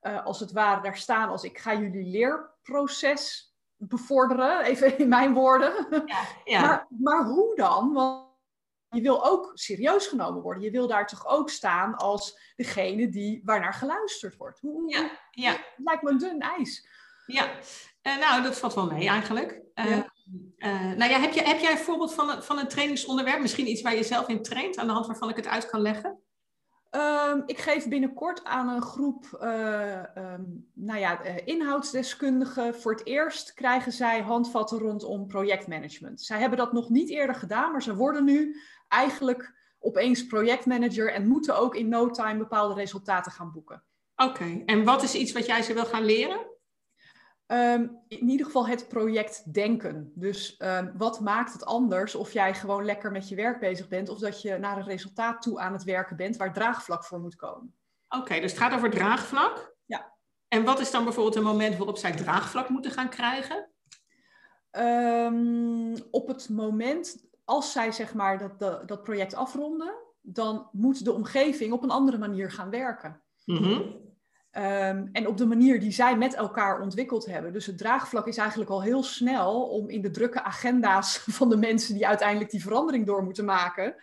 uh, 0.02 0.24
als 0.24 0.40
het 0.40 0.52
ware 0.52 0.82
daar 0.82 0.96
staan 0.96 1.28
als 1.28 1.44
ik 1.44 1.58
ga 1.58 1.74
jullie 1.74 2.10
leerproces 2.10 3.52
bevorderen, 3.76 4.64
even 4.64 4.98
in 4.98 5.08
mijn 5.08 5.34
woorden. 5.34 5.86
Ja, 6.06 6.22
ja. 6.44 6.60
Maar, 6.60 6.86
maar 6.88 7.24
hoe 7.24 7.56
dan? 7.56 7.92
Want 7.92 8.32
je 8.88 9.00
wil 9.00 9.26
ook 9.26 9.50
serieus 9.54 10.06
genomen 10.06 10.42
worden. 10.42 10.62
Je 10.62 10.70
wil 10.70 10.86
daar 10.86 11.06
toch 11.06 11.26
ook 11.26 11.50
staan 11.50 11.96
als 11.96 12.52
degene 12.56 13.08
die, 13.08 13.42
waarnaar 13.44 13.74
geluisterd 13.74 14.36
wordt. 14.36 14.60
Hoe, 14.60 14.90
ja, 14.90 15.10
ja. 15.30 15.50
Het 15.50 15.72
lijkt 15.76 16.02
me 16.02 16.10
een 16.10 16.18
dun 16.18 16.40
ijs. 16.40 16.88
Ja, 17.26 17.50
uh, 18.02 18.18
nou, 18.18 18.42
dat 18.42 18.58
valt 18.58 18.74
wel 18.74 18.86
mee 18.86 19.08
eigenlijk. 19.08 19.60
Uh, 19.74 19.90
ja. 19.90 20.13
Uh, 20.58 20.92
nou 20.92 21.10
ja, 21.10 21.20
heb, 21.20 21.32
je, 21.32 21.42
heb 21.42 21.58
jij 21.58 21.70
een 21.70 21.78
voorbeeld 21.78 22.14
van 22.14 22.30
een, 22.30 22.42
van 22.42 22.58
een 22.58 22.68
trainingsonderwerp? 22.68 23.40
Misschien 23.40 23.68
iets 23.68 23.82
waar 23.82 23.94
je 23.94 24.02
zelf 24.02 24.28
in 24.28 24.42
traint, 24.42 24.76
aan 24.76 24.86
de 24.86 24.92
hand 24.92 25.06
waarvan 25.06 25.28
ik 25.28 25.36
het 25.36 25.46
uit 25.46 25.66
kan 25.66 25.80
leggen? 25.80 26.18
Um, 26.90 27.42
ik 27.46 27.58
geef 27.58 27.88
binnenkort 27.88 28.44
aan 28.44 28.68
een 28.68 28.82
groep 28.82 29.38
um, 29.42 30.70
nou 30.74 30.98
ja, 30.98 31.20
inhoudsdeskundigen. 31.44 32.74
Voor 32.74 32.92
het 32.92 33.06
eerst 33.06 33.54
krijgen 33.54 33.92
zij 33.92 34.20
handvatten 34.20 34.78
rondom 34.78 35.26
projectmanagement. 35.26 36.22
Zij 36.22 36.38
hebben 36.38 36.58
dat 36.58 36.72
nog 36.72 36.88
niet 36.88 37.10
eerder 37.10 37.34
gedaan, 37.34 37.72
maar 37.72 37.82
ze 37.82 37.96
worden 37.96 38.24
nu 38.24 38.56
eigenlijk 38.88 39.54
opeens 39.78 40.26
projectmanager 40.26 41.12
en 41.12 41.26
moeten 41.26 41.58
ook 41.58 41.74
in 41.74 41.88
no 41.88 42.10
time 42.10 42.38
bepaalde 42.38 42.74
resultaten 42.74 43.32
gaan 43.32 43.52
boeken. 43.52 43.82
Oké, 44.16 44.62
en 44.66 44.84
wat 44.84 45.02
is 45.02 45.14
iets 45.14 45.32
wat 45.32 45.46
jij 45.46 45.62
ze 45.62 45.74
wil 45.74 45.86
gaan 45.86 46.04
leren? 46.04 46.53
Um, 47.46 48.00
in 48.08 48.28
ieder 48.28 48.46
geval 48.46 48.66
het 48.66 48.88
project 48.88 49.52
denken. 49.52 50.12
Dus 50.14 50.54
um, 50.58 50.92
wat 50.96 51.20
maakt 51.20 51.52
het 51.52 51.64
anders 51.64 52.14
of 52.14 52.32
jij 52.32 52.54
gewoon 52.54 52.84
lekker 52.84 53.10
met 53.10 53.28
je 53.28 53.34
werk 53.34 53.60
bezig 53.60 53.88
bent 53.88 54.08
of 54.08 54.18
dat 54.18 54.42
je 54.42 54.58
naar 54.58 54.76
een 54.76 54.84
resultaat 54.84 55.42
toe 55.42 55.58
aan 55.58 55.72
het 55.72 55.84
werken 55.84 56.16
bent 56.16 56.36
waar 56.36 56.52
draagvlak 56.52 57.04
voor 57.04 57.20
moet 57.20 57.36
komen. 57.36 57.74
Oké, 58.08 58.40
dus 58.40 58.50
het 58.50 58.60
gaat 58.60 58.74
over 58.74 58.90
draagvlak? 58.90 59.76
Ja. 59.84 60.12
En 60.48 60.64
wat 60.64 60.80
is 60.80 60.90
dan 60.90 61.04
bijvoorbeeld 61.04 61.36
een 61.36 61.42
moment 61.42 61.76
waarop 61.76 61.96
zij 61.96 62.12
draagvlak 62.12 62.68
moeten 62.68 62.90
gaan 62.90 63.08
krijgen? 63.08 63.70
Um, 64.70 65.94
op 66.10 66.28
het 66.28 66.48
moment 66.48 67.26
als 67.44 67.72
zij 67.72 67.92
zeg 67.92 68.14
maar 68.14 68.56
dat, 68.58 68.88
dat 68.88 69.02
project 69.02 69.34
afronden, 69.34 69.94
dan 70.20 70.68
moet 70.72 71.04
de 71.04 71.12
omgeving 71.12 71.72
op 71.72 71.82
een 71.82 71.90
andere 71.90 72.18
manier 72.18 72.50
gaan 72.50 72.70
werken. 72.70 73.22
Mm 73.44 74.02
en 75.12 75.26
op 75.26 75.36
de 75.36 75.46
manier 75.46 75.80
die 75.80 75.92
zij 75.92 76.16
met 76.16 76.34
elkaar 76.34 76.80
ontwikkeld 76.80 77.26
hebben. 77.26 77.52
Dus 77.52 77.66
het 77.66 77.78
draagvlak 77.78 78.26
is 78.26 78.36
eigenlijk 78.36 78.70
al 78.70 78.82
heel 78.82 79.02
snel 79.02 79.62
om 79.62 79.88
in 79.88 80.02
de 80.02 80.10
drukke 80.10 80.42
agenda's 80.42 81.18
van 81.38 81.48
de 81.48 81.56
mensen 81.56 81.94
die 81.94 82.06
uiteindelijk 82.06 82.50
die 82.50 82.62
verandering 82.62 83.06
door 83.06 83.22
moeten 83.22 83.44
maken, 83.44 83.94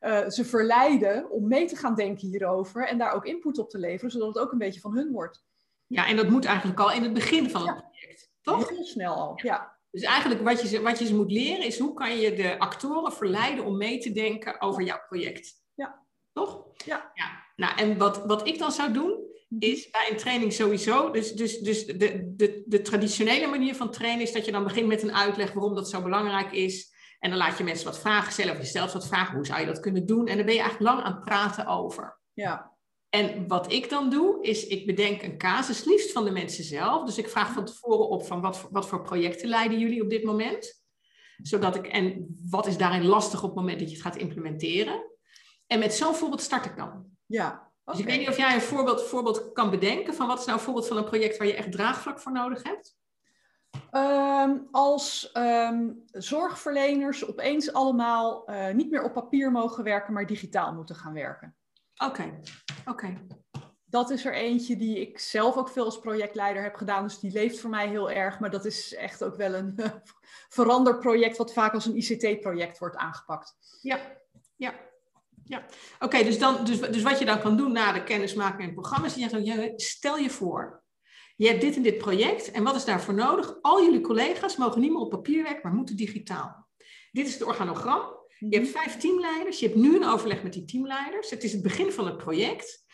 uh, 0.00 0.28
ze 0.28 0.44
verleiden 0.44 1.30
om 1.30 1.48
mee 1.48 1.66
te 1.66 1.76
gaan 1.76 1.94
denken 1.94 2.28
hierover 2.28 2.88
en 2.88 2.98
daar 2.98 3.12
ook 3.12 3.26
input 3.26 3.58
op 3.58 3.70
te 3.70 3.78
leveren, 3.78 4.10
zodat 4.10 4.28
het 4.28 4.38
ook 4.38 4.52
een 4.52 4.58
beetje 4.58 4.80
van 4.80 4.96
hun 4.96 5.12
wordt. 5.12 5.44
Ja, 5.86 6.06
en 6.06 6.16
dat 6.16 6.28
moet 6.28 6.44
eigenlijk 6.44 6.80
al 6.80 6.92
in 6.92 7.02
het 7.02 7.12
begin 7.12 7.50
van 7.50 7.68
het 7.68 7.76
project, 7.76 8.30
toch? 8.42 8.68
Heel 8.68 8.84
snel 8.84 9.14
al, 9.14 9.40
ja. 9.42 9.72
Dus 9.90 10.02
eigenlijk 10.02 10.42
wat 10.42 10.60
je, 10.60 10.68
ze, 10.68 10.80
wat 10.80 10.98
je 10.98 11.06
ze 11.06 11.14
moet 11.14 11.30
leren 11.30 11.66
is 11.66 11.78
hoe 11.78 11.94
kan 11.94 12.16
je 12.16 12.34
de 12.34 12.58
actoren 12.58 13.12
verleiden 13.12 13.64
om 13.64 13.76
mee 13.76 13.98
te 13.98 14.12
denken 14.12 14.60
over 14.60 14.82
jouw 14.82 15.00
project. 15.08 15.62
Ja. 15.74 16.02
Toch? 16.32 16.64
Ja. 16.84 17.10
ja. 17.14 17.42
Nou, 17.56 17.76
en 17.76 17.98
wat, 17.98 18.24
wat 18.26 18.46
ik 18.46 18.58
dan 18.58 18.72
zou 18.72 18.92
doen. 18.92 19.23
Is 19.58 19.90
bij 19.90 20.08
een 20.10 20.16
training 20.16 20.52
sowieso, 20.52 21.10
dus, 21.10 21.32
dus, 21.32 21.58
dus 21.58 21.86
de, 21.86 22.32
de, 22.36 22.62
de 22.66 22.82
traditionele 22.82 23.46
manier 23.46 23.74
van 23.74 23.90
trainen 23.90 24.22
is 24.22 24.32
dat 24.32 24.44
je 24.44 24.52
dan 24.52 24.64
begint 24.64 24.86
met 24.86 25.02
een 25.02 25.14
uitleg 25.14 25.52
waarom 25.52 25.74
dat 25.74 25.90
zo 25.90 26.02
belangrijk 26.02 26.52
is. 26.52 26.92
En 27.18 27.30
dan 27.30 27.38
laat 27.38 27.58
je 27.58 27.64
mensen 27.64 27.84
wat 27.84 27.98
vragen 27.98 28.32
stellen 28.32 28.52
of 28.52 28.60
je 28.60 28.66
stelt 28.66 28.92
wat 28.92 29.06
vragen. 29.06 29.34
Hoe 29.34 29.46
zou 29.46 29.60
je 29.60 29.66
dat 29.66 29.80
kunnen 29.80 30.06
doen? 30.06 30.26
En 30.26 30.36
dan 30.36 30.46
ben 30.46 30.54
je 30.54 30.60
eigenlijk 30.60 30.90
lang 30.90 31.04
aan 31.04 31.12
het 31.12 31.24
praten 31.24 31.66
over. 31.66 32.18
Ja. 32.32 32.72
En 33.08 33.48
wat 33.48 33.72
ik 33.72 33.88
dan 33.88 34.10
doe, 34.10 34.42
is 34.42 34.66
ik 34.66 34.86
bedenk 34.86 35.22
een 35.22 35.38
casus, 35.38 35.84
liefst 35.84 36.12
van 36.12 36.24
de 36.24 36.30
mensen 36.30 36.64
zelf. 36.64 37.04
Dus 37.04 37.18
ik 37.18 37.28
vraag 37.28 37.52
van 37.52 37.64
tevoren 37.64 38.08
op 38.08 38.26
van 38.26 38.40
wat, 38.40 38.68
wat 38.70 38.88
voor 38.88 39.02
projecten 39.02 39.48
leiden 39.48 39.78
jullie 39.78 40.02
op 40.02 40.10
dit 40.10 40.24
moment? 40.24 40.82
Zodat 41.42 41.76
ik, 41.76 41.86
en 41.86 42.36
wat 42.50 42.66
is 42.66 42.76
daarin 42.76 43.04
lastig 43.04 43.42
op 43.42 43.48
het 43.48 43.58
moment 43.58 43.78
dat 43.78 43.88
je 43.88 43.94
het 43.94 44.04
gaat 44.04 44.16
implementeren? 44.16 45.10
En 45.66 45.78
met 45.78 45.94
zo'n 45.94 46.14
voorbeeld 46.14 46.40
start 46.40 46.64
ik 46.64 46.76
dan. 46.76 47.04
Ja. 47.26 47.72
Dus 47.84 47.98
ik 47.98 48.04
weet 48.04 48.18
niet 48.18 48.28
of 48.28 48.36
jij 48.36 48.54
een 48.54 48.60
voorbeeld, 48.60 49.02
voorbeeld 49.02 49.52
kan 49.52 49.70
bedenken 49.70 50.14
van 50.14 50.26
wat 50.26 50.38
is 50.38 50.44
nou 50.44 50.58
een 50.58 50.64
voorbeeld 50.64 50.88
van 50.88 50.96
een 50.96 51.04
project 51.04 51.36
waar 51.36 51.46
je 51.46 51.54
echt 51.54 51.72
draagvlak 51.72 52.20
voor 52.20 52.32
nodig 52.32 52.62
hebt? 52.62 52.96
Ehm, 53.90 54.58
als 54.70 55.32
ehm, 55.32 55.90
zorgverleners 56.12 57.26
opeens 57.26 57.72
allemaal 57.72 58.50
uh, 58.50 58.70
niet 58.70 58.90
meer 58.90 59.02
op 59.02 59.12
papier 59.12 59.50
mogen 59.52 59.84
werken, 59.84 60.12
maar 60.12 60.26
digitaal 60.26 60.74
moeten 60.74 60.96
gaan 60.96 61.12
werken. 61.12 61.56
Oké, 62.04 62.40
oké. 62.84 63.26
Dat 63.84 64.10
is 64.10 64.24
er 64.24 64.34
eentje 64.34 64.76
die 64.76 65.00
ik 65.00 65.18
zelf 65.18 65.56
ook 65.56 65.68
veel 65.68 65.84
als 65.84 65.98
projectleider 65.98 66.62
heb 66.62 66.74
gedaan. 66.74 67.02
Dus 67.02 67.18
die 67.18 67.32
leeft 67.32 67.60
voor 67.60 67.70
mij 67.70 67.88
heel 67.88 68.10
erg. 68.10 68.40
Maar 68.40 68.50
dat 68.50 68.64
is 68.64 68.94
echt 68.94 69.24
ook 69.24 69.36
wel 69.36 69.54
een 69.54 69.74
veranderproject, 70.48 71.36
wat 71.36 71.52
vaak 71.52 71.74
als 71.74 71.86
een 71.86 71.96
ICT-project 71.96 72.78
wordt 72.78 72.96
aangepakt. 72.96 73.54
Ja, 73.80 74.00
ja. 74.56 74.74
Ja, 75.44 75.64
oké, 75.98 76.24
dus, 76.24 76.38
dan, 76.38 76.64
dus, 76.64 76.80
dus 76.80 77.02
wat 77.02 77.18
je 77.18 77.24
dan 77.24 77.40
kan 77.40 77.56
doen 77.56 77.72
na 77.72 77.92
de 77.92 78.04
kennismaking 78.04 78.68
en 78.68 78.74
programma's, 78.74 79.14
je 79.14 79.28
zegt, 79.28 79.82
stel 79.82 80.16
je 80.16 80.30
voor, 80.30 80.84
je 81.36 81.48
hebt 81.48 81.60
dit 81.60 81.76
en 81.76 81.82
dit 81.82 81.98
project 81.98 82.50
en 82.50 82.62
wat 82.62 82.74
is 82.74 82.84
daarvoor 82.84 83.14
nodig? 83.14 83.58
Al 83.60 83.82
jullie 83.82 84.00
collega's 84.00 84.56
mogen 84.56 84.80
niet 84.80 84.90
meer 84.90 85.00
op 85.00 85.10
papier 85.10 85.42
werken, 85.42 85.60
maar 85.62 85.72
moeten 85.72 85.96
digitaal. 85.96 86.66
Dit 87.12 87.26
is 87.26 87.32
het 87.32 87.42
organogram. 87.42 88.22
Je 88.38 88.56
hebt 88.56 88.68
vijf 88.68 88.96
teamleiders. 88.96 89.58
Je 89.58 89.66
hebt 89.66 89.78
nu 89.78 89.96
een 89.96 90.04
overleg 90.04 90.42
met 90.42 90.52
die 90.52 90.64
teamleiders. 90.64 91.30
Het 91.30 91.44
is 91.44 91.52
het 91.52 91.62
begin 91.62 91.92
van 91.92 92.06
het 92.06 92.16
project. 92.16 92.84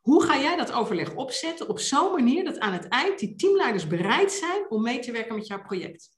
Hoe 0.00 0.22
ga 0.22 0.38
jij 0.38 0.56
dat 0.56 0.72
overleg 0.72 1.14
opzetten 1.14 1.68
op 1.68 1.78
zo'n 1.78 2.12
manier 2.12 2.44
dat 2.44 2.58
aan 2.58 2.72
het 2.72 2.88
eind 2.88 3.18
die 3.18 3.34
teamleiders 3.34 3.86
bereid 3.86 4.32
zijn 4.32 4.70
om 4.70 4.82
mee 4.82 4.98
te 4.98 5.12
werken 5.12 5.34
met 5.34 5.46
jouw 5.46 5.62
project? 5.62 6.08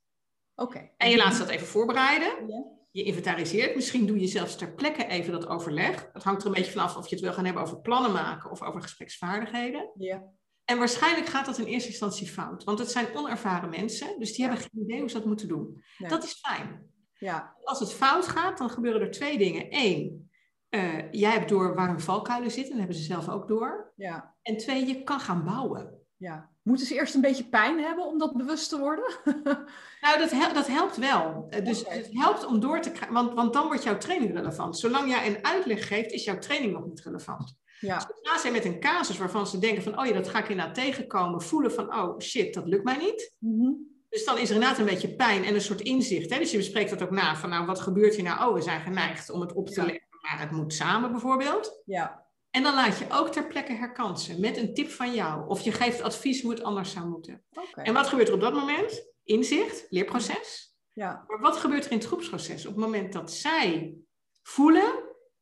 Oké. 0.55 0.91
En 0.97 1.11
je 1.11 1.17
laat 1.17 1.33
ze 1.33 1.39
dat 1.39 1.49
even 1.49 1.67
voorbereiden. 1.67 2.49
Ja. 2.49 2.65
Je 2.93 3.03
inventariseert. 3.03 3.75
Misschien 3.75 4.07
doe 4.07 4.21
je 4.21 4.27
zelfs 4.27 4.57
ter 4.57 4.75
plekke 4.75 5.07
even 5.07 5.33
dat 5.33 5.47
overleg. 5.47 6.11
Het 6.13 6.23
hangt 6.23 6.41
er 6.41 6.47
een 6.47 6.55
beetje 6.55 6.73
vanaf 6.73 6.97
of 6.97 7.07
je 7.07 7.15
het 7.15 7.25
wil 7.25 7.33
gaan 7.33 7.45
hebben 7.45 7.63
over 7.63 7.81
plannen 7.81 8.13
maken 8.13 8.51
of 8.51 8.63
over 8.63 8.83
gespreksvaardigheden. 8.83 9.91
Ja. 9.95 10.23
En 10.65 10.79
waarschijnlijk 10.79 11.27
gaat 11.27 11.47
dat 11.47 11.59
in 11.59 11.65
eerste 11.65 11.89
instantie 11.89 12.29
fout. 12.29 12.65
Want 12.65 12.79
het 12.79 12.91
zijn 12.91 13.17
onervaren 13.17 13.71
mensen, 13.71 14.19
dus 14.19 14.33
die 14.33 14.45
hebben 14.45 14.63
geen 14.63 14.83
idee 14.83 15.01
hoe 15.01 15.09
ze 15.09 15.17
dat 15.17 15.27
moeten 15.27 15.49
doen. 15.49 15.83
Dat 15.99 16.25
is 16.25 16.33
fijn. 16.33 16.91
Ja. 17.19 17.57
Als 17.63 17.81
het 17.81 17.93
fout 17.93 18.29
gaat, 18.29 18.59
dan 18.59 18.71
gebeuren 18.71 19.01
er 19.01 19.11
twee 19.11 19.39
dingen. 19.39 19.67
Eén, 19.71 20.31
uh, 20.71 21.13
jij 21.13 21.31
hebt 21.31 21.49
door 21.49 21.75
waar 21.75 21.89
hun 21.89 22.01
valkuilen 22.01 22.51
zitten, 22.51 22.71
dat 22.71 22.79
hebben 22.79 22.97
ze 22.97 23.03
zelf 23.03 23.29
ook 23.29 23.49
door. 23.49 23.93
Ja. 23.97 24.35
En 24.43 24.57
twee, 24.57 24.87
je 24.87 25.03
kan 25.03 25.21
gaan 25.21 25.45
bouwen. 25.45 26.07
Ja. 26.17 26.51
Moeten 26.63 26.87
ze 26.87 26.95
eerst 26.95 27.15
een 27.15 27.21
beetje 27.21 27.45
pijn 27.45 27.79
hebben 27.79 28.07
om 28.07 28.19
dat 28.19 28.37
bewust 28.37 28.69
te 28.69 28.79
worden? 28.79 29.05
nou, 30.01 30.19
dat, 30.19 30.31
hel 30.31 30.53
dat 30.55 30.67
helpt 30.67 30.97
wel. 30.97 31.49
Uh, 31.51 31.65
dus 31.65 31.85
het 31.89 32.09
helpt 32.11 32.47
om 32.47 32.61
door 32.61 32.81
te 32.81 32.91
krijgen, 32.91 33.15
want, 33.15 33.35
want 33.35 33.53
dan 33.53 33.67
wordt 33.67 33.83
jouw 33.83 33.99
training 33.99 34.35
relevant. 34.35 34.79
Zolang 34.79 35.11
jij 35.11 35.27
een 35.27 35.45
uitleg 35.45 35.87
geeft, 35.87 36.13
is 36.13 36.25
jouw 36.25 36.39
training 36.39 36.73
nog 36.73 36.87
niet 36.87 37.01
relevant. 37.01 37.61
Ja. 37.81 38.01
Zodra 38.01 38.39
zij 38.39 38.51
met 38.51 38.65
een 38.65 38.81
casus 38.81 39.19
waarvan 39.19 39.47
ze 39.47 39.59
denken 39.59 39.83
van, 39.83 39.99
oh 39.99 40.07
ja, 40.07 40.13
dat 40.13 40.29
ga 40.29 40.39
ik 40.39 40.49
inderdaad 40.49 40.75
tegenkomen, 40.75 41.43
voelen 41.43 41.73
van, 41.73 41.95
oh 41.95 42.19
shit, 42.19 42.55
dat 42.55 42.67
lukt 42.67 42.85
mij 42.85 42.97
niet. 42.97 43.35
Mm 43.39 43.91
dus 44.13 44.25
dan 44.25 44.39
is 44.39 44.49
er 44.49 44.55
inderdaad 44.55 44.79
een 44.79 44.85
beetje 44.85 45.15
pijn 45.15 45.45
en 45.45 45.55
een 45.55 45.61
soort 45.61 45.81
inzicht. 45.81 46.31
Hè? 46.31 46.39
Dus 46.39 46.51
je 46.51 46.57
bespreekt 46.57 46.91
dat 46.91 47.03
ook 47.03 47.11
na. 47.11 47.37
Van 47.37 47.51
nou, 47.51 47.67
wat 47.67 47.81
gebeurt 47.81 48.15
hier 48.15 48.25
nou? 48.25 48.49
Oh, 48.49 48.55
we 48.55 48.61
zijn 48.61 48.81
geneigd 48.81 49.31
om 49.31 49.41
het 49.41 49.53
op 49.53 49.69
te 49.69 49.83
leggen, 49.83 50.09
maar 50.21 50.41
het 50.41 50.51
moet 50.51 50.75
samen 50.75 51.11
bijvoorbeeld. 51.11 51.83
Ja. 51.85 52.27
En 52.53 52.63
dan 52.63 52.75
laat 52.75 52.99
je 52.99 53.07
ook 53.11 53.29
ter 53.29 53.47
plekke 53.47 53.73
herkansen 53.73 54.41
met 54.41 54.57
een 54.57 54.75
tip 54.75 54.91
van 54.91 55.15
jou. 55.15 55.49
Of 55.49 55.61
je 55.61 55.73
geeft 55.73 56.03
advies 56.03 56.43
hoe 56.43 56.51
het 56.51 56.63
anders 56.63 56.93
zou 56.93 57.09
moeten. 57.09 57.45
Okay. 57.51 57.85
En 57.85 57.95
wat 57.95 58.07
gebeurt 58.07 58.29
er 58.29 58.35
op 58.35 58.41
dat 58.41 58.55
moment? 58.55 59.11
Inzicht, 59.25 59.87
leerproces. 59.89 60.77
Ja. 60.93 61.25
Maar 61.27 61.41
wat 61.41 61.57
gebeurt 61.57 61.85
er 61.85 61.91
in 61.91 61.97
het 61.97 62.07
groepsproces? 62.07 62.67
Op 62.67 62.75
het 62.75 62.85
moment 62.85 63.13
dat 63.13 63.33
zij 63.33 63.95
voelen, 64.43 64.93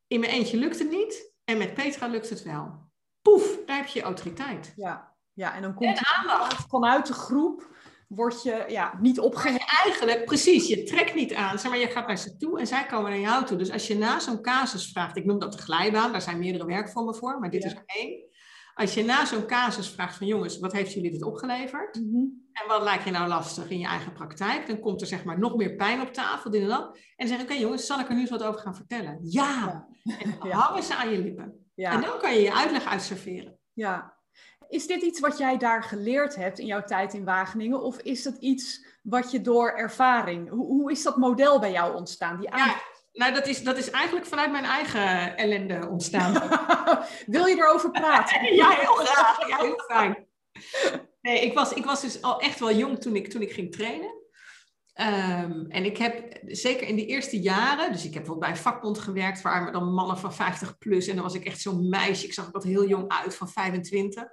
in 0.06 0.20
mijn 0.20 0.32
eentje 0.32 0.56
lukt 0.56 0.78
het 0.78 0.90
niet 0.90 1.34
en 1.44 1.58
met 1.58 1.74
Petra 1.74 2.06
lukt 2.06 2.30
het 2.30 2.42
wel. 2.42 2.90
Poef, 3.22 3.58
daar 3.66 3.76
heb 3.76 3.86
je 3.86 4.02
autoriteit. 4.02 4.72
Ja, 4.76 5.16
ja 5.32 5.54
en 5.54 5.62
dan 5.62 5.74
komt 5.74 5.98
en 5.98 6.06
aandacht. 6.06 6.64
vanuit 6.68 7.06
de 7.06 7.12
groep 7.12 7.69
word 8.14 8.42
je 8.42 8.64
ja, 8.68 8.98
niet 9.00 9.20
opgeheven. 9.20 9.66
Eigenlijk, 9.84 10.24
precies, 10.24 10.68
je 10.68 10.82
trekt 10.82 11.14
niet 11.14 11.34
aan, 11.34 11.58
zeg 11.58 11.70
maar 11.70 11.80
je 11.80 11.86
gaat 11.86 12.06
naar 12.06 12.18
ze 12.18 12.36
toe 12.36 12.58
en 12.58 12.66
zij 12.66 12.86
komen 12.86 13.10
naar 13.10 13.20
jou 13.20 13.44
toe. 13.44 13.58
Dus 13.58 13.70
als 13.70 13.86
je 13.86 13.98
na 13.98 14.20
zo'n 14.20 14.42
casus 14.42 14.90
vraagt, 14.92 15.16
ik 15.16 15.24
noem 15.24 15.38
dat 15.38 15.52
de 15.52 15.58
glijbaan, 15.58 16.12
daar 16.12 16.22
zijn 16.22 16.38
meerdere 16.38 16.64
werkvormen 16.66 17.14
voor, 17.14 17.38
maar 17.38 17.50
dit 17.50 17.64
is 17.64 17.72
er 17.72 17.82
één. 17.86 18.28
Als 18.74 18.94
je 18.94 19.04
na 19.04 19.24
zo'n 19.24 19.46
casus 19.46 19.88
vraagt 19.88 20.16
van 20.16 20.26
jongens, 20.26 20.58
wat 20.58 20.72
heeft 20.72 20.92
jullie 20.92 21.10
dit 21.10 21.22
opgeleverd? 21.22 21.96
En 22.52 22.68
wat 22.68 22.82
lijkt 22.82 23.04
je 23.04 23.10
nou 23.10 23.28
lastig 23.28 23.70
in 23.70 23.78
je 23.78 23.86
eigen 23.86 24.12
praktijk? 24.12 24.66
Dan 24.66 24.80
komt 24.80 25.00
er 25.00 25.06
zeg 25.06 25.24
maar 25.24 25.38
nog 25.38 25.56
meer 25.56 25.74
pijn 25.74 26.00
op 26.00 26.12
tafel, 26.12 26.50
dit 26.50 26.62
en 26.62 26.68
dat. 26.68 26.96
En 26.96 27.02
dan 27.16 27.28
zeg 27.28 27.38
ik, 27.38 27.50
oké 27.50 27.60
jongens, 27.60 27.86
zal 27.86 28.00
ik 28.00 28.08
er 28.08 28.14
nu 28.14 28.20
eens 28.20 28.30
wat 28.30 28.42
over 28.42 28.60
gaan 28.60 28.76
vertellen? 28.76 29.18
Ja! 29.22 29.86
ja. 30.02 30.18
En 30.18 30.36
dan 30.38 30.50
hangen 30.60 30.82
ze 30.82 30.94
aan 30.94 31.10
je 31.10 31.18
lippen. 31.18 31.70
En 31.74 32.00
dan 32.00 32.18
kan 32.18 32.34
je 32.34 32.40
je 32.40 32.54
uitleg 32.54 32.84
uitserveren. 32.84 33.58
Ja, 33.72 34.19
is 34.70 34.86
dit 34.86 35.02
iets 35.02 35.20
wat 35.20 35.38
jij 35.38 35.56
daar 35.56 35.82
geleerd 35.82 36.36
hebt 36.36 36.58
in 36.58 36.66
jouw 36.66 36.84
tijd 36.84 37.14
in 37.14 37.24
Wageningen? 37.24 37.82
Of 37.82 37.98
is 37.98 38.22
dat 38.22 38.36
iets 38.36 38.86
wat 39.02 39.30
je 39.30 39.40
door 39.40 39.70
ervaring... 39.70 40.48
Hoe, 40.48 40.66
hoe 40.66 40.90
is 40.90 41.02
dat 41.02 41.16
model 41.16 41.60
bij 41.60 41.72
jou 41.72 41.96
ontstaan? 41.96 42.40
Die 42.40 42.48
ja, 42.56 42.76
nou 43.12 43.32
dat 43.32 43.46
is, 43.46 43.62
dat 43.62 43.76
is 43.76 43.90
eigenlijk 43.90 44.26
vanuit 44.26 44.50
mijn 44.50 44.64
eigen 44.64 45.36
ellende 45.36 45.88
ontstaan. 45.88 46.32
Wil 47.26 47.46
je 47.46 47.56
erover 47.56 47.90
praten? 47.90 48.54
ja, 48.54 48.70
heel 48.70 48.94
graag. 48.94 49.48
Ja, 49.48 49.56
heel 49.56 49.82
fijn. 49.88 50.26
Nee, 51.20 51.40
ik 51.40 51.54
was, 51.54 51.72
ik 51.72 51.84
was 51.84 52.00
dus 52.00 52.22
al 52.22 52.40
echt 52.40 52.58
wel 52.58 52.72
jong 52.72 53.00
toen 53.00 53.16
ik, 53.16 53.28
toen 53.28 53.42
ik 53.42 53.52
ging 53.52 53.72
trainen. 53.72 54.18
Um, 54.94 55.66
en 55.68 55.84
ik 55.84 55.96
heb 55.96 56.38
zeker 56.46 56.86
in 56.88 56.96
die 56.96 57.06
eerste 57.06 57.40
jaren, 57.40 57.92
dus 57.92 58.04
ik 58.04 58.14
heb 58.14 58.22
bijvoorbeeld 58.22 58.38
bij 58.38 58.50
een 58.50 58.62
vakbond 58.62 58.98
gewerkt, 58.98 59.42
waar 59.42 59.72
dan 59.72 59.92
mannen 59.92 60.18
van 60.18 60.34
50 60.34 60.78
plus, 60.78 61.06
en 61.06 61.14
dan 61.14 61.24
was 61.24 61.34
ik 61.34 61.44
echt 61.44 61.60
zo'n 61.60 61.88
meisje, 61.88 62.26
ik 62.26 62.32
zag 62.32 62.46
er 62.46 62.52
wat 62.52 62.64
heel 62.64 62.88
jong 62.88 63.08
uit, 63.08 63.36
van 63.36 63.48
25. 63.48 64.24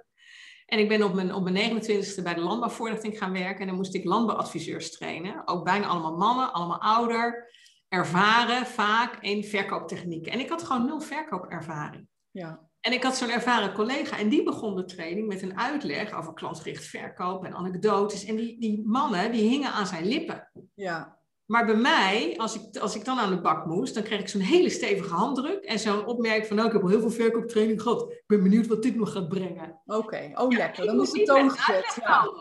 En 0.68 0.78
ik 0.78 0.88
ben 0.88 1.02
op 1.02 1.14
mijn, 1.14 1.34
op 1.34 1.50
mijn 1.50 1.82
29e 1.82 2.22
bij 2.22 2.34
de 2.34 2.40
landbouwvoorlichting 2.40 3.18
gaan 3.18 3.32
werken. 3.32 3.60
En 3.60 3.66
dan 3.66 3.76
moest 3.76 3.94
ik 3.94 4.04
landbouwadviseurs 4.04 4.90
trainen. 4.90 5.48
Ook 5.48 5.64
bijna 5.64 5.86
allemaal 5.86 6.16
mannen, 6.16 6.52
allemaal 6.52 6.80
ouder, 6.80 7.52
ervaren 7.88 8.66
vaak 8.66 9.16
in 9.20 9.44
verkooptechnieken. 9.44 10.32
En 10.32 10.40
ik 10.40 10.48
had 10.48 10.62
gewoon 10.62 10.84
nul 10.84 11.00
verkoopervaring. 11.00 12.06
Ja. 12.30 12.68
En 12.80 12.92
ik 12.92 13.02
had 13.02 13.16
zo'n 13.16 13.30
ervaren 13.30 13.72
collega 13.72 14.18
en 14.18 14.28
die 14.28 14.42
begon 14.42 14.76
de 14.76 14.84
training 14.84 15.28
met 15.28 15.42
een 15.42 15.58
uitleg 15.58 16.12
over 16.12 16.34
klantgericht 16.34 16.84
verkoop 16.84 17.44
en 17.44 17.54
anekdotes. 17.54 18.24
En 18.24 18.36
die, 18.36 18.60
die 18.60 18.86
mannen, 18.86 19.32
die 19.32 19.48
hingen 19.48 19.72
aan 19.72 19.86
zijn 19.86 20.06
lippen. 20.06 20.50
Ja. 20.74 21.17
Maar 21.48 21.66
bij 21.66 21.76
mij, 21.76 22.34
als 22.36 22.54
ik, 22.54 22.76
als 22.76 22.94
ik 22.94 23.04
dan 23.04 23.18
aan 23.18 23.30
de 23.30 23.40
bak 23.40 23.66
moest, 23.66 23.94
dan 23.94 24.02
kreeg 24.02 24.20
ik 24.20 24.28
zo'n 24.28 24.40
hele 24.40 24.70
stevige 24.70 25.14
handdruk 25.14 25.64
en 25.64 25.78
zo'n 25.78 26.06
opmerking 26.06 26.46
van, 26.46 26.56
nou, 26.56 26.68
ik 26.68 26.74
heb 26.74 26.82
al 26.82 26.88
heel 26.88 27.00
veel 27.00 27.10
verkooptraining 27.10 27.82
gehad. 27.82 28.10
Ik 28.10 28.24
ben 28.26 28.42
benieuwd 28.42 28.66
wat 28.66 28.82
dit 28.82 28.96
nog 28.96 29.12
gaat 29.12 29.28
brengen. 29.28 29.82
Oké, 29.86 30.30
oh 30.34 30.48
lekker. 30.48 30.86
Dan 30.86 31.00
is 31.00 31.10
de 31.10 31.22
toon 31.22 31.50
gezet. 31.50 31.98
Ja. 32.00 32.32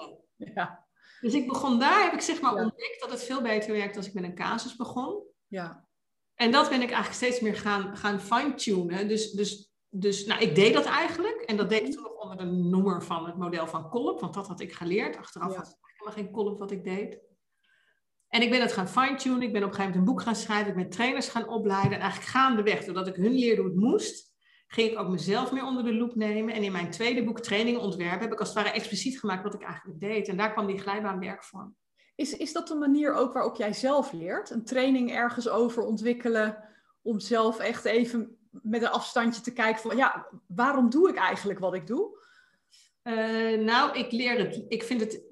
ja. 0.55 0.85
Dus 1.21 1.33
ik 1.33 1.47
begon 1.47 1.79
daar, 1.79 2.03
heb 2.03 2.13
ik 2.13 2.21
zeg 2.21 2.41
maar 2.41 2.53
ontdekt 2.53 2.97
dat 2.99 3.11
het 3.11 3.23
veel 3.23 3.41
beter 3.41 3.71
werkt 3.71 3.97
als 3.97 4.07
ik 4.07 4.13
met 4.13 4.23
een 4.23 4.35
casus 4.35 4.75
begon. 4.75 5.23
Ja. 5.47 5.87
En 6.35 6.51
dat 6.51 6.69
ben 6.69 6.81
ik 6.81 6.91
eigenlijk 6.91 7.13
steeds 7.13 7.39
meer 7.39 7.55
gaan, 7.55 7.97
gaan 7.97 8.21
fine-tunen. 8.21 9.07
Dus, 9.07 9.31
dus, 9.31 9.71
dus 9.89 10.25
nou, 10.25 10.41
ik 10.41 10.55
deed 10.55 10.73
dat 10.73 10.85
eigenlijk. 10.85 11.41
En 11.41 11.57
dat 11.57 11.69
deed 11.69 11.87
ik 11.87 11.93
toen 11.93 12.03
nog 12.03 12.15
onder 12.17 12.37
de 12.37 12.45
noemer 12.45 13.03
van 13.03 13.25
het 13.25 13.37
model 13.37 13.67
van 13.67 13.89
Kolp, 13.89 14.19
want 14.19 14.33
dat 14.33 14.47
had 14.47 14.59
ik 14.59 14.73
geleerd. 14.73 15.17
Achteraf 15.17 15.57
was 15.57 15.67
het 15.67 15.77
helemaal 15.81 16.23
geen 16.23 16.31
Kolp 16.31 16.59
wat 16.59 16.71
ik 16.71 16.83
deed. 16.83 17.19
En 18.29 18.41
ik 18.41 18.49
ben 18.49 18.61
het 18.61 18.73
gaan 18.73 18.89
fine-tunen. 18.89 19.41
Ik 19.41 19.53
ben 19.53 19.63
op 19.63 19.69
een 19.69 19.75
gegeven 19.75 19.83
moment 19.83 19.95
een 19.95 20.13
boek 20.13 20.21
gaan 20.21 20.35
schrijven. 20.35 20.67
Ik 20.67 20.75
ben 20.75 20.89
trainers 20.89 21.29
gaan 21.29 21.47
opleiden. 21.47 21.91
En 21.91 21.99
eigenlijk 21.99 22.31
gaandeweg, 22.31 22.85
doordat 22.85 23.07
ik 23.07 23.15
hun 23.15 23.33
leerde 23.33 23.61
hoe 23.61 23.69
het 23.69 23.79
moest, 23.79 24.35
ging 24.67 24.91
ik 24.91 24.99
ook 24.99 25.09
mezelf 25.09 25.51
meer 25.51 25.65
onder 25.65 25.83
de 25.83 25.93
loep 25.93 26.15
nemen. 26.15 26.53
En 26.53 26.63
in 26.63 26.71
mijn 26.71 26.91
tweede 26.91 27.23
boek, 27.23 27.39
Training 27.39 27.77
Ontwerpen, 27.77 28.19
heb 28.19 28.31
ik 28.31 28.39
als 28.39 28.49
het 28.49 28.57
ware 28.57 28.71
expliciet 28.71 29.19
gemaakt 29.19 29.43
wat 29.43 29.53
ik 29.53 29.63
eigenlijk 29.63 29.99
deed. 29.99 30.27
En 30.27 30.37
daar 30.37 30.51
kwam 30.51 30.67
die 30.67 30.79
glijbaanwerk 30.79 31.43
vorm. 31.43 31.75
Is, 32.15 32.37
is 32.37 32.53
dat 32.53 32.67
de 32.67 32.75
manier 32.75 33.13
ook 33.13 33.33
waarop 33.33 33.55
jij 33.55 33.73
zelf 33.73 34.11
leert? 34.11 34.49
Een 34.49 34.65
training 34.65 35.11
ergens 35.11 35.49
over 35.49 35.83
ontwikkelen 35.83 36.63
om 37.01 37.19
zelf 37.19 37.59
echt 37.59 37.85
even 37.85 38.37
met 38.49 38.81
een 38.81 38.89
afstandje 38.89 39.41
te 39.41 39.53
kijken 39.53 39.81
van, 39.81 39.97
ja, 39.97 40.27
waarom 40.47 40.89
doe 40.89 41.09
ik 41.09 41.15
eigenlijk 41.15 41.59
wat 41.59 41.73
ik 41.73 41.87
doe? 41.87 42.25
Uh, 43.03 43.59
nou, 43.59 43.97
ik 43.97 44.11
leer 44.11 44.37
het. 44.37 44.65
Ik 44.67 44.83
vind 44.83 45.01
het 45.01 45.26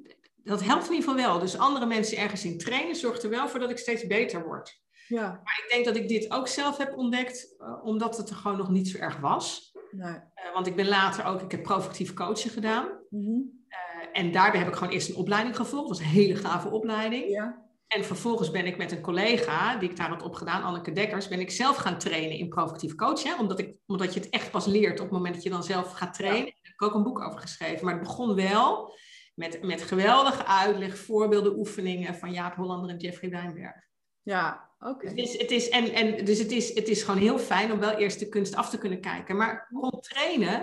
dat 0.45 0.63
helpt 0.63 0.85
in 0.85 0.93
ieder 0.93 1.09
geval 1.09 1.25
wel. 1.25 1.39
Dus 1.39 1.57
andere 1.57 1.85
mensen 1.85 2.17
ergens 2.17 2.45
in 2.45 2.57
trainen 2.57 2.95
zorgt 2.95 3.23
er 3.23 3.29
wel 3.29 3.47
voor 3.47 3.59
dat 3.59 3.69
ik 3.69 3.77
steeds 3.77 4.07
beter 4.07 4.45
word. 4.45 4.83
Ja. 5.07 5.41
Maar 5.43 5.61
ik 5.63 5.69
denk 5.69 5.85
dat 5.85 5.95
ik 5.95 6.07
dit 6.07 6.31
ook 6.31 6.47
zelf 6.47 6.77
heb 6.77 6.97
ontdekt, 6.97 7.55
uh, 7.59 7.85
omdat 7.85 8.17
het 8.17 8.29
er 8.29 8.35
gewoon 8.35 8.57
nog 8.57 8.69
niet 8.69 8.87
zo 8.87 8.97
erg 8.97 9.19
was. 9.19 9.73
Nee. 9.91 10.13
Uh, 10.13 10.53
want 10.53 10.67
ik 10.67 10.75
ben 10.75 10.87
later 10.87 11.25
ook, 11.25 11.41
ik 11.41 11.51
heb 11.51 11.63
provocatief 11.63 12.13
coachen 12.13 12.49
gedaan. 12.49 12.87
Mm 13.09 13.25
-hmm. 13.25 13.65
uh, 13.69 14.21
en 14.21 14.31
daarbij 14.31 14.59
heb 14.59 14.69
ik 14.69 14.75
gewoon 14.75 14.93
eerst 14.93 15.09
een 15.09 15.15
opleiding 15.15 15.55
gevolgd. 15.55 15.87
Dat 15.87 15.97
was 15.97 16.07
een 16.07 16.13
hele 16.13 16.35
gave 16.35 16.69
opleiding. 16.69 17.29
Ja. 17.29 17.63
En 17.87 18.05
vervolgens 18.05 18.51
ben 18.51 18.65
ik 18.65 18.77
met 18.77 18.91
een 18.91 19.01
collega, 19.01 19.77
die 19.77 19.89
ik 19.89 19.97
daar 19.97 20.09
had 20.09 20.23
opgedaan, 20.23 20.63
Anneke 20.63 20.91
Dekkers, 20.91 21.27
ben 21.27 21.39
ik 21.39 21.51
zelf 21.51 21.75
gaan 21.75 21.97
trainen 21.97 22.37
in 22.37 22.49
provocatief 22.49 22.95
coachen. 22.95 23.39
Omdat, 23.39 23.59
ik, 23.59 23.75
omdat 23.85 24.13
je 24.13 24.19
het 24.19 24.29
echt 24.29 24.51
pas 24.51 24.65
leert 24.65 24.99
op 24.99 25.05
het 25.05 25.15
moment 25.15 25.33
dat 25.33 25.43
je 25.43 25.49
dan 25.49 25.63
zelf 25.63 25.91
gaat 25.91 26.13
trainen. 26.13 26.45
Daar 26.45 26.59
heb 26.61 26.73
ik 26.73 26.81
ook 26.81 26.93
een 26.93 27.03
boek 27.03 27.19
over 27.19 27.39
geschreven. 27.39 27.85
Maar 27.85 27.93
het 27.93 28.03
begon 28.03 28.35
wel 28.35 28.93
met, 29.35 29.63
met 29.63 29.81
geweldige 29.81 30.45
uitleg, 30.45 30.97
voorbeelden, 30.97 31.57
oefeningen 31.57 32.15
van 32.15 32.31
Jaap 32.31 32.55
Hollander 32.55 32.89
en 32.89 32.97
Jeffrey 32.97 33.29
Wijnberg. 33.29 33.83
Ja, 34.21 34.69
oké. 34.79 35.13
Dus, 35.13 35.37
het 35.37 35.51
is, 35.51 35.69
en, 35.69 35.93
en, 35.93 36.25
dus 36.25 36.39
het 36.39 36.51
is, 36.51 36.73
het 36.73 36.87
is 36.87 37.03
gewoon 37.03 37.21
heel 37.21 37.39
fijn 37.39 37.71
om 37.71 37.79
wel 37.79 37.91
eerst 37.97 38.19
de 38.19 38.29
kunst 38.29 38.55
af 38.55 38.69
te 38.69 38.77
kunnen 38.77 39.01
kijken. 39.01 39.35
Maar 39.35 39.67
rond 39.71 40.03
trainen, 40.03 40.61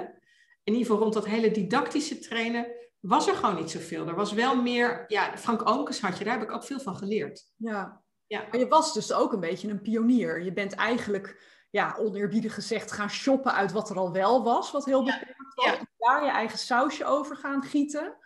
in 0.64 0.72
ieder 0.72 0.86
geval 0.86 1.02
rond 1.02 1.14
dat 1.14 1.26
hele 1.26 1.50
didactische 1.50 2.18
trainen, 2.18 2.66
was 3.00 3.28
er 3.28 3.34
gewoon 3.34 3.54
niet 3.54 3.70
zoveel. 3.70 4.08
Er 4.08 4.14
was 4.14 4.32
wel 4.32 4.62
meer, 4.62 5.04
ja, 5.06 5.36
Frank 5.36 5.68
Oonkes 5.68 6.00
had 6.00 6.18
je, 6.18 6.24
daar 6.24 6.38
heb 6.38 6.48
ik 6.48 6.54
ook 6.54 6.64
veel 6.64 6.80
van 6.80 6.96
geleerd. 6.96 7.52
Ja. 7.56 8.02
ja. 8.26 8.46
Maar 8.50 8.58
je 8.58 8.68
was 8.68 8.94
dus 8.94 9.12
ook 9.12 9.32
een 9.32 9.40
beetje 9.40 9.68
een 9.68 9.82
pionier. 9.82 10.42
Je 10.42 10.52
bent 10.52 10.72
eigenlijk, 10.72 11.42
ja, 11.70 11.96
oneerbiedig 11.98 12.54
gezegd, 12.54 12.92
gaan 12.92 13.10
shoppen 13.10 13.54
uit 13.54 13.72
wat 13.72 13.90
er 13.90 13.96
al 13.96 14.12
wel 14.12 14.44
was, 14.44 14.70
wat 14.70 14.84
heel 14.84 15.04
beperkt 15.04 15.54
was. 15.54 15.66
En 15.66 15.88
daar 15.98 16.24
je 16.24 16.30
eigen 16.30 16.58
sausje 16.58 17.04
over 17.04 17.36
gaan 17.36 17.62
gieten. 17.62 18.16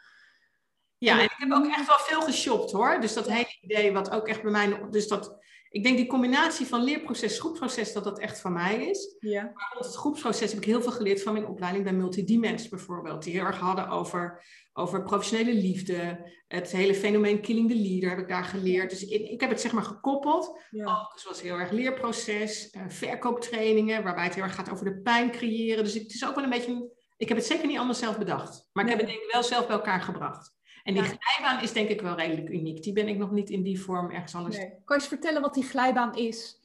Ja, 0.98 1.18
en 1.18 1.24
ik 1.24 1.34
heb 1.36 1.52
ook 1.52 1.66
echt 1.66 1.86
wel 1.86 1.98
veel 1.98 2.20
geshopt 2.20 2.72
hoor. 2.72 3.00
Dus 3.00 3.14
dat 3.14 3.28
hele 3.28 3.58
idee 3.60 3.92
wat 3.92 4.10
ook 4.10 4.28
echt 4.28 4.42
bij 4.42 4.50
mij... 4.50 4.86
Dus 4.90 5.08
dat, 5.08 5.36
ik 5.70 5.82
denk 5.82 5.96
die 5.96 6.06
combinatie 6.06 6.66
van 6.66 6.82
leerproces, 6.82 7.38
groepsproces, 7.38 7.92
dat 7.92 8.04
dat 8.04 8.18
echt 8.18 8.40
van 8.40 8.52
mij 8.52 8.86
is. 8.86 9.16
Ja. 9.18 9.42
Maar 9.42 9.70
rond 9.72 9.84
het 9.84 9.96
groepsproces 9.96 10.50
heb 10.50 10.60
ik 10.60 10.66
heel 10.66 10.82
veel 10.82 10.92
geleerd 10.92 11.22
van 11.22 11.32
mijn 11.32 11.46
opleiding 11.46 11.84
bij 11.84 11.92
Multidimens 11.92 12.68
bijvoorbeeld. 12.68 13.22
Die 13.22 13.32
heel 13.32 13.44
erg 13.44 13.58
hadden 13.58 13.88
over, 13.88 14.44
over 14.72 15.02
professionele 15.02 15.54
liefde. 15.54 16.30
Het 16.48 16.72
hele 16.72 16.94
fenomeen 16.94 17.40
killing 17.40 17.68
the 17.70 17.76
leader 17.76 18.08
heb 18.08 18.18
ik 18.18 18.28
daar 18.28 18.44
geleerd. 18.44 18.90
Dus 18.90 19.04
ik, 19.04 19.28
ik 19.28 19.40
heb 19.40 19.50
het 19.50 19.60
zeg 19.60 19.72
maar 19.72 19.82
gekoppeld. 19.82 20.60
Ja. 20.70 20.84
Ook 20.84 21.18
zoals 21.18 21.42
heel 21.42 21.58
erg 21.58 21.70
leerproces, 21.70 22.74
uh, 22.74 22.82
verkooptrainingen, 22.88 24.02
waarbij 24.02 24.24
het 24.24 24.34
heel 24.34 24.44
erg 24.44 24.54
gaat 24.54 24.70
over 24.70 24.84
de 24.84 25.00
pijn 25.00 25.30
creëren. 25.30 25.84
Dus 25.84 25.94
het 25.94 26.14
is 26.14 26.26
ook 26.26 26.34
wel 26.34 26.44
een 26.44 26.50
beetje... 26.50 26.94
Ik 27.16 27.28
heb 27.28 27.36
het 27.36 27.46
zeker 27.46 27.66
niet 27.66 27.76
allemaal 27.76 27.94
zelf 27.94 28.18
bedacht. 28.18 28.68
Maar 28.72 28.84
ik 28.84 28.90
heb 28.90 28.98
het 28.98 29.08
denk 29.08 29.22
ik 29.22 29.32
wel 29.32 29.42
zelf 29.42 29.66
bij 29.66 29.76
elkaar 29.76 30.00
gebracht. 30.00 30.55
En 30.86 30.94
die 30.94 31.02
glijbaan 31.02 31.62
is 31.62 31.72
denk 31.72 31.88
ik 31.88 32.00
wel 32.00 32.14
redelijk 32.14 32.48
uniek. 32.48 32.82
Die 32.82 32.92
ben 32.92 33.08
ik 33.08 33.18
nog 33.18 33.30
niet 33.30 33.50
in 33.50 33.62
die 33.62 33.80
vorm 33.80 34.10
ergens 34.10 34.34
anders. 34.34 34.56
Nee. 34.56 34.68
Kan 34.68 34.80
je 34.84 34.94
eens 34.94 35.06
vertellen 35.06 35.42
wat 35.42 35.54
die 35.54 35.64
glijbaan 35.64 36.14
is? 36.14 36.60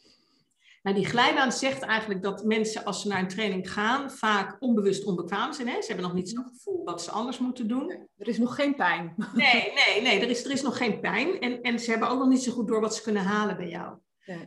Nou, 0.81 0.95
die 0.95 1.05
glijbaan 1.05 1.51
zegt 1.51 1.81
eigenlijk 1.81 2.21
dat 2.21 2.43
mensen 2.43 2.85
als 2.85 3.01
ze 3.01 3.07
naar 3.07 3.19
een 3.19 3.27
training 3.27 3.71
gaan, 3.71 4.11
vaak 4.11 4.57
onbewust 4.59 5.03
onbekwaam 5.05 5.53
zijn. 5.53 5.67
Hè? 5.67 5.81
Ze 5.81 5.87
hebben 5.87 6.05
nog 6.05 6.13
niet 6.13 6.29
zo'n 6.29 6.51
gevoel 6.53 6.85
dat 6.85 7.03
ze 7.03 7.11
anders 7.11 7.39
moeten 7.39 7.67
doen. 7.67 7.89
er 8.17 8.27
is 8.27 8.37
nog 8.37 8.55
geen 8.55 8.75
pijn. 8.75 9.13
Nee, 9.33 9.71
nee, 9.73 10.01
nee, 10.01 10.19
er 10.19 10.29
is, 10.29 10.45
er 10.45 10.51
is 10.51 10.61
nog 10.61 10.77
geen 10.77 10.99
pijn. 10.99 11.39
En, 11.39 11.61
en 11.61 11.79
ze 11.79 11.89
hebben 11.89 12.09
ook 12.09 12.19
nog 12.19 12.27
niet 12.27 12.43
zo 12.43 12.51
goed 12.51 12.67
door 12.67 12.81
wat 12.81 12.95
ze 12.95 13.01
kunnen 13.01 13.23
halen 13.23 13.57
bij 13.57 13.69
jou. 13.69 13.97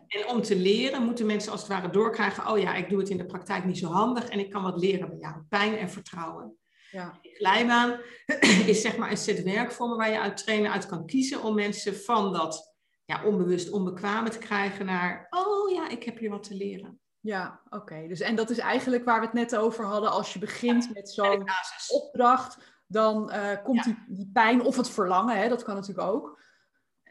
En 0.06 0.28
om 0.28 0.42
te 0.42 0.56
leren 0.56 1.02
moeten 1.02 1.26
mensen 1.26 1.52
als 1.52 1.60
het 1.60 1.70
ware 1.70 1.90
doorkrijgen, 1.90 2.50
oh 2.52 2.58
ja, 2.58 2.74
ik 2.74 2.88
doe 2.88 2.98
het 2.98 3.08
in 3.08 3.16
de 3.16 3.26
praktijk 3.26 3.64
niet 3.64 3.78
zo 3.78 3.88
handig 3.88 4.28
en 4.28 4.38
ik 4.38 4.50
kan 4.50 4.62
wat 4.62 4.80
leren 4.80 5.08
bij 5.08 5.18
jou. 5.18 5.34
Pijn 5.48 5.76
en 5.76 5.90
vertrouwen. 5.90 6.56
Ja. 6.94 7.18
Glijbaan 7.22 8.00
is 8.72 8.80
zeg 8.80 8.96
maar 8.96 9.10
een 9.10 9.16
set 9.16 9.42
werkvormen 9.42 9.96
waar 9.96 10.10
je 10.10 10.20
uit 10.20 10.36
trainen 10.36 10.72
uit 10.72 10.86
kan 10.86 11.06
kiezen 11.06 11.42
om 11.42 11.54
mensen 11.54 11.96
van 11.96 12.32
dat 12.32 12.74
ja, 13.04 13.24
onbewust 13.24 13.70
onbekwame 13.70 14.28
te 14.28 14.38
krijgen 14.38 14.86
naar, 14.86 15.26
oh 15.30 15.72
ja, 15.72 15.88
ik 15.88 16.04
heb 16.04 16.18
hier 16.18 16.30
wat 16.30 16.42
te 16.42 16.54
leren. 16.54 17.00
Ja, 17.20 17.60
oké. 17.68 18.08
Dus 18.08 18.20
en 18.20 18.36
dat 18.36 18.50
is 18.50 18.58
eigenlijk 18.58 19.04
waar 19.04 19.20
we 19.20 19.26
het 19.26 19.34
net 19.34 19.56
over 19.56 19.84
hadden. 19.84 20.10
Als 20.10 20.32
je 20.32 20.38
begint 20.38 20.94
met 20.94 21.10
zo'n 21.10 21.44
opdracht, 21.88 22.58
dan 22.86 23.30
uh, 23.34 23.62
komt 23.64 23.84
die, 23.84 24.04
die 24.08 24.30
pijn 24.32 24.62
of 24.62 24.76
het 24.76 24.90
verlangen, 24.90 25.36
hè, 25.38 25.48
dat 25.48 25.62
kan 25.62 25.74
natuurlijk 25.74 26.08
ook. 26.08 26.42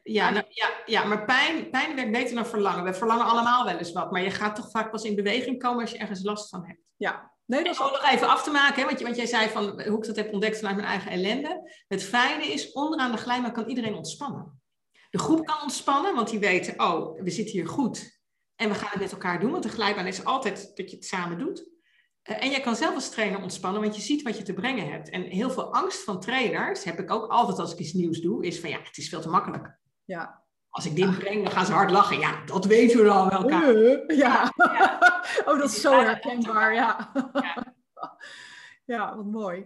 Ja, 0.04 0.30
nou, 0.30 0.46
ja, 0.50 0.70
ja, 0.86 1.04
maar 1.04 1.26
pijn, 1.26 1.70
pijn 1.70 1.96
werkt 1.96 2.12
beter 2.12 2.36
dan 2.36 2.46
verlangen. 2.46 2.84
We 2.84 2.94
verlangen 2.94 3.26
allemaal 3.26 3.66
wel 3.66 3.78
eens 3.78 3.92
wat, 3.92 4.12
maar 4.12 4.22
je 4.22 4.32
gaat 4.32 4.56
toch 4.56 4.70
vaak 4.72 4.92
pas 4.92 5.04
in 5.04 5.16
beweging 5.16 5.60
komen 5.60 5.82
als 5.82 5.92
je 5.92 5.98
ergens 5.98 6.24
last 6.24 6.50
van 6.50 6.66
hebt. 6.66 6.82
Ja, 6.96 7.33
Nee, 7.46 7.64
dat 7.64 7.74
is 7.74 7.80
nog 7.80 8.12
even 8.12 8.28
af 8.28 8.44
te 8.44 8.52
maken, 8.52 8.82
hè, 8.82 8.86
want, 8.86 9.00
je, 9.00 9.06
want 9.06 9.18
jij 9.18 9.26
zei 9.26 9.50
van 9.50 9.82
hoe 9.82 9.98
ik 9.98 10.06
dat 10.06 10.16
heb 10.16 10.34
ontdekt 10.34 10.58
vanuit 10.58 10.76
mijn 10.76 10.88
eigen 10.88 11.12
ellende. 11.12 11.72
Het 11.88 12.04
fijne 12.04 12.46
is, 12.46 12.72
onderaan 12.72 13.12
de 13.12 13.18
glijbaan 13.18 13.54
kan 13.54 13.68
iedereen 13.68 13.96
ontspannen. 13.96 14.62
De 15.10 15.20
groep 15.20 15.46
kan 15.46 15.62
ontspannen, 15.62 16.16
want 16.16 16.30
die 16.30 16.40
weten, 16.40 16.80
oh, 16.80 17.22
we 17.22 17.30
zitten 17.30 17.54
hier 17.54 17.68
goed. 17.68 18.22
En 18.56 18.70
we 18.70 18.76
gaan 18.76 18.92
het 18.92 19.02
met 19.02 19.12
elkaar 19.12 19.40
doen, 19.40 19.52
want 19.52 19.64
de 19.64 19.70
glijbaan 19.70 20.08
is 20.08 20.26
altijd 20.26 20.72
dat 20.76 20.90
je 20.90 20.96
het 20.96 21.06
samen 21.06 21.38
doet. 21.38 21.72
Uh, 22.30 22.44
en 22.44 22.50
jij 22.50 22.60
kan 22.60 22.76
zelf 22.76 22.96
als 22.96 23.10
trainer 23.10 23.42
ontspannen, 23.42 23.82
want 23.82 23.96
je 23.96 24.02
ziet 24.02 24.22
wat 24.22 24.38
je 24.38 24.44
te 24.44 24.54
brengen 24.54 24.92
hebt. 24.92 25.10
En 25.10 25.22
heel 25.22 25.50
veel 25.50 25.74
angst 25.74 26.04
van 26.04 26.20
trainers, 26.20 26.84
heb 26.84 27.00
ik 27.00 27.12
ook 27.12 27.32
altijd 27.32 27.60
als 27.60 27.74
ik 27.74 27.80
iets 27.80 27.94
nieuws 27.94 28.20
doe, 28.20 28.46
is 28.46 28.60
van 28.60 28.70
ja, 28.70 28.80
het 28.84 28.98
is 28.98 29.10
veel 29.10 29.22
te 29.22 29.30
makkelijk. 29.30 29.80
Ja. 30.06 30.43
Als 30.74 30.86
ik 30.86 30.96
dit 30.96 31.20
breng, 31.20 31.44
dan 31.44 31.52
gaan 31.52 31.66
ze 31.66 31.72
hard 31.72 31.92
lachen. 31.92 32.20
Ja, 32.20 32.46
dat 32.46 32.66
weten 32.66 33.04
we 33.04 33.10
al 33.10 33.30
wel. 33.30 33.50
ja. 33.50 34.08
ja. 34.08 34.54
oh, 35.46 35.60
dat 35.60 35.70
is 35.70 35.82
zo 35.82 35.92
herkenbaar, 35.92 36.74
ja. 36.74 37.12
ja. 37.34 37.76
ja, 38.96 39.16
wat 39.16 39.26
mooi. 39.26 39.66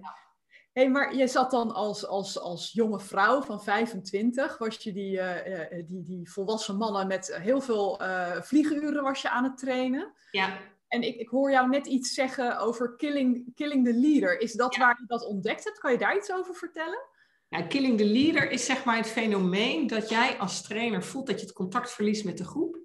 hey, 0.74 0.89
maar 0.89 1.15
je 1.15 1.28
zat 1.28 1.52
dan 1.52 1.74
als, 1.74 2.08
als, 2.08 2.39
als 2.39 2.72
jonge 2.72 3.00
vrouw 3.00 3.41
van 3.41 3.63
25, 3.63 4.58
was 4.58 4.78
je 4.78 4.93
die, 4.93 5.17
uh, 5.17 5.86
die, 5.86 6.04
die 6.04 6.32
volwassen 6.32 6.78
mannen 6.78 7.08
met 7.08 7.38
heel 7.41 7.62
veel 7.62 8.02
uh, 8.02 8.41
vlieguren 8.41 9.04
was 9.04 9.22
je 9.22 9.30
aan 9.30 9.43
het 9.43 9.58
trainen. 9.58 10.13
Ja. 10.32 10.58
En 10.88 11.02
ik, 11.02 11.15
ik 11.15 11.30
hoor 11.30 11.52
jou 11.52 11.70
net 11.70 11.86
iets 11.86 12.13
zeggen 12.13 12.60
over 12.60 12.96
killing, 12.96 13.56
killing 13.56 13.86
the 13.86 13.93
leader. 13.93 14.39
Is 14.39 14.54
dat 14.54 14.76
waar 14.78 14.98
je 15.00 15.06
dat 15.08 15.26
ontdekt 15.26 15.63
hebt? 15.63 15.80
Kan 15.80 15.91
je 15.91 15.98
daar 15.98 16.17
iets 16.17 16.32
over 16.32 16.56
vertellen? 16.56 17.00
Ja, 17.50 17.62
killing 17.62 17.98
the 17.98 18.06
leader 18.06 18.52
is 18.52 18.66
zeg 18.66 18.84
maar 18.84 18.98
het 18.98 19.08
fenomeen 19.08 19.88
dat 19.88 20.10
jij 20.10 20.38
als 20.38 20.62
trainer 20.62 21.04
voelt 21.04 21.28
dat 21.28 21.40
je 21.40 21.46
het 21.46 21.56
contact 21.56 21.92
verliest 21.92 22.26
met 22.26 22.38
de 22.38 22.46
groep. 22.46 22.80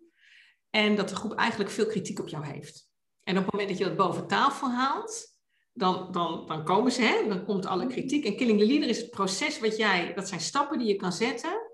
En 0.70 0.96
dat 0.96 1.08
de 1.08 1.16
groep 1.16 1.32
eigenlijk 1.34 1.70
veel 1.70 1.86
kritiek 1.86 2.18
op 2.18 2.28
jou 2.28 2.46
heeft. 2.46 2.90
En 3.22 3.38
op 3.38 3.42
het 3.42 3.52
moment 3.52 3.70
dat 3.70 3.78
je 3.78 3.84
dat 3.84 3.96
boven 3.96 4.26
tafel 4.26 4.70
haalt, 4.70 5.36
dan, 5.72 6.12
dan, 6.12 6.46
dan 6.46 6.64
komen 6.64 6.92
ze, 6.92 7.02
hè? 7.02 7.28
dan 7.28 7.44
komt 7.44 7.66
alle 7.66 7.86
kritiek. 7.86 8.24
En 8.24 8.36
killing 8.36 8.58
the 8.58 8.66
leader 8.66 8.88
is 8.88 8.98
het 8.98 9.10
proces 9.10 9.60
wat 9.60 9.76
jij, 9.76 10.14
dat 10.14 10.28
zijn 10.28 10.40
stappen 10.40 10.78
die 10.78 10.88
je 10.88 10.96
kan 10.96 11.12
zetten 11.12 11.70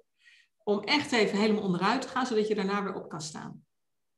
om 0.65 0.81
echt 0.85 1.13
even 1.13 1.39
helemaal 1.39 1.63
onderuit 1.63 2.03
te 2.03 2.09
gaan, 2.09 2.27
zodat 2.27 2.49
je 2.49 2.55
daarna 2.55 2.83
weer 2.83 2.95
op 2.95 3.09
kan 3.09 3.21
staan. 3.21 3.65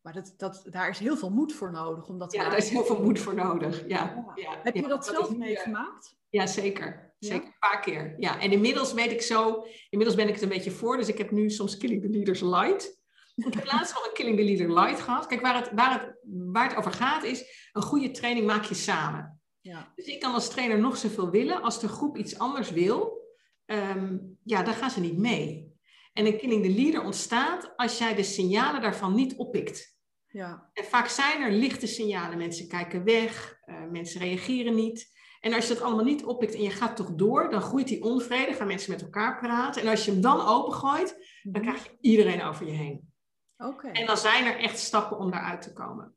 Maar 0.00 0.12
dat, 0.12 0.35
dat, 0.37 0.62
daar 0.64 0.88
is 0.88 0.98
heel 0.98 1.16
veel 1.16 1.30
moed 1.30 1.52
voor 1.52 1.70
nodig. 1.70 2.09
Om 2.09 2.18
dat 2.18 2.33
ja, 2.33 2.48
daar 2.48 2.56
is 2.56 2.70
heel 2.70 2.85
veel 2.85 3.02
moed 3.02 3.18
voor 3.18 3.35
nodig. 3.35 3.88
Ja. 3.88 4.33
ja. 4.35 4.61
Heb 4.62 4.74
je 4.74 4.88
dat, 4.88 5.06
zelf 5.06 5.37
meegemaakt? 5.37 6.16
Ja, 6.28 6.46
zeker. 6.46 7.09
Zeker 7.20 7.46
een 7.46 7.59
paar 7.59 7.80
keer. 7.80 8.14
Ja, 8.18 8.40
en 8.40 8.52
inmiddels 8.52 8.92
weet 8.92 9.11
ik 9.11 9.22
zo, 9.22 9.66
inmiddels 9.90 10.18
ben 10.18 10.28
ik 10.28 10.35
het 10.35 10.42
een 10.42 10.48
beetje 10.48 10.70
voor. 10.70 10.96
Dus 10.96 11.09
ik 11.09 11.18
heb 11.18 11.30
nu 11.30 11.50
soms 11.50 11.76
Killing 11.76 12.02
the 12.02 12.09
Leaders 12.09 12.40
Light. 12.40 12.98
Ik 13.35 13.54
heb 13.54 13.64
laatst 13.72 13.94
nog 13.94 14.06
een 14.06 14.12
Killing 14.12 14.37
the 14.37 14.44
Leader 14.44 14.74
Light 14.74 15.00
gehad. 15.00 15.26
Kijk, 15.26 15.40
waar 15.40 15.56
het, 15.56 15.70
waar, 15.74 16.00
het, 16.00 16.14
waar 16.52 16.68
het 16.68 16.76
over 16.76 16.92
gaat 16.92 17.24
is, 17.24 17.70
een 17.72 17.83
goede 17.83 18.11
training 18.11 18.46
maak 18.46 18.64
je 18.64 18.74
samen. 18.74 19.40
Ja. 19.61 19.92
Dus 19.94 20.06
ik 20.06 20.20
kan 20.20 20.35
als 20.35 20.50
trainer 20.50 20.78
nog 20.78 20.96
zoveel 20.96 21.30
willen. 21.30 21.62
Als 21.62 21.80
de 21.80 21.88
groep 21.88 22.16
iets 22.16 22.38
anders 22.38 22.70
wil, 22.70 23.28
ehm, 23.64 24.18
ja, 24.44 24.62
dan 24.62 24.74
gaan 24.74 24.90
ze 24.90 25.00
niet 25.00 25.18
mee. 25.18 25.78
En 26.12 26.26
een 26.26 26.38
Killing 26.38 26.62
the 26.62 26.70
Leader 26.70 27.02
ontstaat 27.02 27.72
als 27.76 27.98
jij 27.98 28.14
de 28.14 28.22
signalen 28.22 28.80
daarvan 28.80 29.14
niet 29.14 29.37
oppikt. 29.37 29.98
Ja. 30.26 30.70
En 30.72 30.85
vaak 30.85 31.09
zijn 31.09 31.42
er 31.42 31.52
lichte 31.52 31.87
signalen. 31.87 32.38
Mensen 32.38 32.68
kijken 32.68 33.04
weg, 33.04 33.59
uh, 33.66 33.90
mensen 33.90 34.20
reageren 34.20 34.74
niet. 34.74 35.18
En 35.40 35.55
als 35.55 35.66
je 35.66 35.74
dat 35.74 35.83
allemaal 35.83 36.05
niet 36.05 36.24
oppikt 36.24 36.55
en 36.55 36.62
je 36.62 36.70
gaat 36.70 36.96
toch 36.96 37.11
door, 37.14 37.50
dan 37.50 37.62
groeit 37.62 37.88
die 37.88 38.03
onvrede, 38.03 38.53
gaan 38.53 38.66
mensen 38.66 38.92
met 38.92 39.03
elkaar 39.03 39.38
praten. 39.38 39.83
En 39.83 39.88
als 39.88 40.05
je 40.05 40.11
hem 40.11 40.20
dan 40.20 40.46
opengooit, 40.46 41.40
dan 41.42 41.62
mhm. 41.62 41.70
krijg 41.70 41.85
je 41.85 41.96
iedereen 42.00 42.42
over 42.42 42.66
je 42.66 42.72
heen. 42.72 43.12
Okay. 43.57 43.90
En 43.90 44.07
dan 44.07 44.16
zijn 44.16 44.46
er 44.46 44.57
echt 44.57 44.79
stappen 44.79 45.18
om 45.18 45.31
daaruit 45.31 45.62
te 45.62 45.72
komen. 45.72 46.14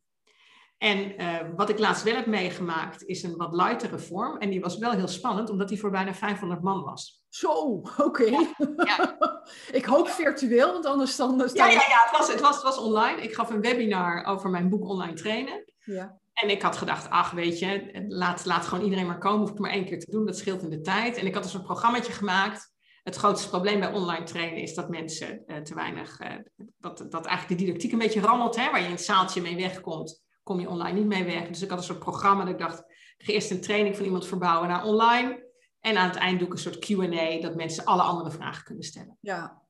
En 0.77 1.21
uh, 1.21 1.39
wat 1.55 1.69
ik 1.69 1.79
laatst 1.79 2.03
wel 2.03 2.15
heb 2.15 2.25
meegemaakt, 2.25 3.03
is 3.03 3.23
een 3.23 3.35
wat 3.35 3.53
lightere 3.53 3.99
vorm. 3.99 4.37
En 4.37 4.49
die 4.49 4.61
was 4.61 4.77
wel 4.77 4.91
heel 4.91 5.07
spannend, 5.07 5.49
omdat 5.49 5.67
die 5.67 5.79
voor 5.79 5.91
bijna 5.91 6.13
500 6.13 6.61
man 6.61 6.83
was. 6.83 7.23
Zo, 7.29 7.81
oké. 7.97 8.23
Ja, 8.23 8.47
ja. 8.75 9.17
ik 9.79 9.85
hoop 9.85 10.07
virtueel, 10.07 10.71
want 10.71 10.85
anders 10.85 11.15
dan... 11.15 11.37
dan... 11.37 11.49
Ja, 11.53 11.65
ja, 11.65 11.71
ja 11.71 11.79
het, 11.79 12.17
was, 12.17 12.31
het, 12.31 12.41
was, 12.41 12.55
het 12.55 12.63
was 12.63 12.77
online. 12.77 13.21
Ik 13.21 13.33
gaf 13.33 13.49
een 13.49 13.61
webinar 13.61 14.25
over 14.25 14.49
mijn 14.49 14.69
boek 14.69 14.87
online 14.87 15.13
trainen. 15.13 15.73
Ja. 15.79 16.19
En 16.33 16.49
ik 16.49 16.61
had 16.61 16.77
gedacht, 16.77 17.09
ach 17.09 17.31
weet 17.31 17.59
je, 17.59 18.03
laat, 18.07 18.45
laat 18.45 18.65
gewoon 18.65 18.83
iedereen 18.83 19.07
maar 19.07 19.17
komen. 19.17 19.39
Hoef 19.39 19.49
ik 19.49 19.59
maar 19.59 19.71
één 19.71 19.85
keer 19.85 19.99
te 19.99 20.11
doen, 20.11 20.25
dat 20.25 20.37
scheelt 20.37 20.61
in 20.61 20.69
de 20.69 20.81
tijd. 20.81 21.17
En 21.17 21.25
ik 21.25 21.33
had 21.33 21.43
dus 21.43 21.53
een 21.53 21.63
programmaatje 21.63 22.13
gemaakt. 22.13 22.71
Het 23.03 23.15
grootste 23.15 23.49
probleem 23.49 23.79
bij 23.79 23.91
online 23.91 24.25
trainen 24.25 24.61
is 24.61 24.73
dat 24.73 24.89
mensen 24.89 25.43
uh, 25.47 25.57
te 25.57 25.75
weinig, 25.75 26.21
uh, 26.21 26.29
dat, 26.77 26.97
dat 27.09 27.25
eigenlijk 27.25 27.59
de 27.59 27.65
didactiek 27.65 27.91
een 27.91 27.97
beetje 27.97 28.21
rammelt. 28.21 28.55
Hè, 28.55 28.71
waar 28.71 28.79
je 28.79 28.85
in 28.85 28.91
het 28.91 29.01
zaaltje 29.01 29.41
mee 29.41 29.55
wegkomt, 29.55 30.23
kom 30.43 30.59
je 30.59 30.69
online 30.69 30.99
niet 30.99 31.07
mee 31.07 31.23
weg. 31.23 31.47
Dus 31.47 31.61
ik 31.61 31.69
had 31.69 31.77
een 31.77 31.83
soort 31.83 31.99
programma 31.99 32.43
dat 32.43 32.53
ik 32.53 32.59
dacht, 32.59 32.79
ik 33.17 33.25
ga 33.25 33.33
eerst 33.33 33.51
een 33.51 33.61
training 33.61 33.95
van 33.95 34.05
iemand 34.05 34.27
verbouwen 34.27 34.67
naar 34.67 34.83
online. 34.83 35.51
En 35.79 35.97
aan 35.97 36.07
het 36.07 36.15
eind 36.15 36.39
doe 36.39 36.47
ik 36.47 36.53
een 36.53 36.59
soort 36.59 36.79
Q&A, 36.79 37.41
dat 37.41 37.55
mensen 37.55 37.85
alle 37.85 38.01
andere 38.01 38.31
vragen 38.31 38.63
kunnen 38.63 38.83
stellen. 38.83 39.17
Ja. 39.19 39.61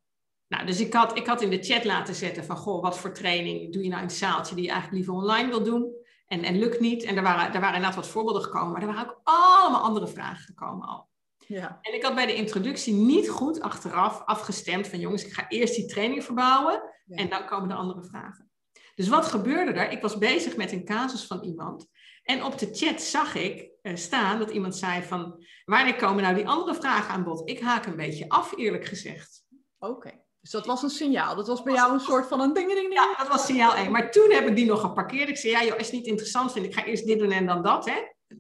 Nou, 0.48 0.66
dus 0.66 0.80
ik 0.80 0.94
had, 0.94 1.18
ik 1.18 1.28
had 1.28 1.42
in 1.42 1.50
de 1.50 1.64
chat 1.64 1.84
laten 1.84 2.16
zetten 2.16 2.44
van, 2.44 2.58
goh, 2.58 2.82
wat 2.82 2.98
voor 2.98 3.14
training 3.14 3.74
doe 3.74 3.84
je 3.84 3.90
nou 3.90 4.02
in 4.02 4.08
het 4.08 4.18
zaaltje 4.18 4.56
die 4.56 4.64
je 4.64 4.72
eigenlijk 4.72 5.00
liever 5.00 5.22
online 5.22 5.50
wil 5.50 5.64
doen? 5.64 5.92
En, 6.34 6.44
en 6.44 6.60
lukt 6.60 6.80
niet. 6.80 7.04
En 7.04 7.18
er 7.18 7.24
waren, 7.24 7.54
er 7.54 7.60
waren 7.60 7.76
inderdaad 7.76 7.96
wat 7.96 8.08
voorbeelden 8.08 8.44
gekomen, 8.44 8.72
maar 8.72 8.82
er 8.82 8.88
waren 8.88 9.10
ook 9.10 9.20
allemaal 9.24 9.82
andere 9.82 10.08
vragen 10.08 10.44
gekomen 10.44 10.88
al. 10.88 11.10
Ja. 11.48 11.80
En 11.82 11.94
ik 11.94 12.04
had 12.04 12.16
bij 12.16 12.26
de 12.26 12.36
introductie 12.36 12.94
niet 12.94 13.30
goed 13.30 13.62
achteraf 13.62 14.22
afgestemd 14.26 14.88
van 14.88 15.00
jongens, 15.00 15.26
ik 15.26 15.34
ga 15.34 15.50
eerst 15.50 15.76
die 15.76 15.86
training 15.86 16.24
verbouwen 16.24 16.82
en 17.08 17.30
dan 17.30 17.46
komen 17.46 17.70
de 17.70 17.76
andere 17.76 18.04
vragen. 18.04 18.52
Dus 18.96 19.08
wat 19.08 19.26
gebeurde 19.26 19.72
er? 19.72 19.92
Ik 19.92 20.02
was 20.02 20.18
bezig 20.18 20.56
met 20.56 20.72
een 20.72 20.86
casus 20.86 21.26
van 21.26 21.44
iemand 21.44 21.88
en 22.24 22.44
op 22.44 22.58
de 22.58 22.70
chat 22.72 23.02
zag 23.02 23.36
ik 23.36 23.70
uh, 23.82 23.96
staan 23.96 24.40
dat 24.40 24.50
iemand 24.50 24.76
zei 24.76 25.04
van 25.04 25.46
wanneer 25.66 25.96
komen 25.96 26.24
nou 26.24 26.36
die 26.36 26.48
andere 26.48 26.76
vragen 26.76 27.14
aan 27.14 27.24
bod? 27.24 27.50
Ik 27.50 27.60
haak 27.60 27.86
een 27.86 27.96
beetje 27.96 28.30
af, 28.30 28.58
eerlijk 28.58 28.86
gezegd. 28.86 29.46
Oké. 29.80 30.23
Dus 30.44 30.52
dat 30.52 30.66
was 30.66 30.84
een 30.84 30.90
signaal. 30.90 31.36
Dat 31.36 31.48
was 31.48 31.64
bij 31.64 31.74
jou 31.74 31.94
een 31.94 32.00
soort 32.00 32.28
van 32.28 32.40
een 32.40 32.54
ding, 32.54 32.68
ding, 32.68 32.80
ding. 32.80 32.94
Ja, 32.94 33.16
dat 33.18 33.28
was 33.28 33.46
signaal 33.46 33.76
1. 33.76 33.92
Maar 33.92 34.12
toen 34.12 34.32
heb 34.32 34.48
ik 34.48 34.56
die 34.56 34.66
nog 34.66 34.82
geparkeerd. 34.82 35.30
Ik 35.30 35.38
zei, 35.38 35.54
ja 35.54 35.64
joh, 35.64 35.78
het 35.78 35.92
niet 35.92 36.08
interessant 36.08 36.52
vindt, 36.52 36.68
ik 36.68 36.74
ga 36.74 36.86
eerst 36.86 37.06
dit 37.06 37.20
doen 37.20 37.32
en 37.32 37.46
dan 37.46 37.62
dat. 37.62 37.86
Hè. 37.86 37.96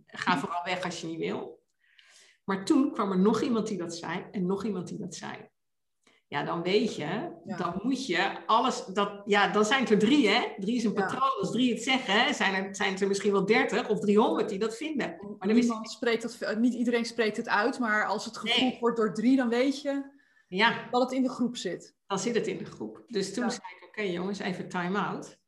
Ga 0.07 0.39
vooral 0.39 0.63
weg 0.63 0.83
als 0.83 1.01
je 1.01 1.07
niet 1.07 1.19
wil. 1.19 1.63
Maar 2.43 2.65
toen 2.65 2.91
kwam 2.91 3.11
er 3.11 3.19
nog 3.19 3.41
iemand 3.41 3.67
die 3.67 3.77
dat 3.77 3.95
zei 3.95 4.25
en 4.31 4.45
nog 4.45 4.65
iemand 4.65 4.87
die 4.87 4.97
dat 4.97 5.15
zei. 5.15 5.31
Ja, 6.27 6.43
dan 6.43 6.61
weet 6.61 6.95
je, 6.95 7.31
dan 7.57 7.79
moet 7.83 8.05
je 8.05 8.45
alles, 8.45 8.85
dat, 8.85 9.21
ja, 9.25 9.51
dan 9.51 9.65
zijn 9.65 9.81
het 9.81 9.89
er 9.89 9.99
drie, 9.99 10.27
hè? 10.27 10.41
Drie 10.57 10.75
is 10.75 10.83
een 10.83 10.93
patroon, 10.93 11.39
als 11.39 11.51
drie 11.51 11.73
het 11.73 11.83
zeggen, 11.83 12.35
zijn 12.35 12.53
er, 12.53 12.75
zijn 12.75 12.99
er 12.99 13.07
misschien 13.07 13.31
wel 13.31 13.45
dertig 13.45 13.89
of 13.89 13.99
driehonderd 13.99 14.49
die 14.49 14.59
dat 14.59 14.77
vinden. 14.77 15.35
Maar 15.37 15.53
Niemand 15.53 15.89
spreekt 15.91 16.39
dat, 16.39 16.57
niet 16.57 16.73
iedereen 16.73 17.05
spreekt 17.05 17.37
het 17.37 17.47
uit, 17.47 17.79
maar 17.79 18.05
als 18.05 18.25
het 18.25 18.37
gevoeld 18.37 18.79
wordt 18.79 18.97
door 18.97 19.13
drie, 19.13 19.35
dan 19.35 19.49
weet 19.49 19.81
je 19.81 20.21
ja. 20.55 20.87
dat 20.91 21.01
het 21.01 21.11
in 21.11 21.23
de 21.23 21.29
groep 21.29 21.57
zit. 21.57 21.95
Dan 22.07 22.19
zit 22.19 22.35
het 22.35 22.47
in 22.47 22.57
de 22.57 22.65
groep. 22.65 23.03
Dus 23.07 23.33
toen 23.33 23.51
zei 23.51 23.63
ik, 23.79 23.87
oké 23.87 24.01
jongens, 24.01 24.39
even 24.39 24.69
time 24.69 24.99
out 24.99 25.41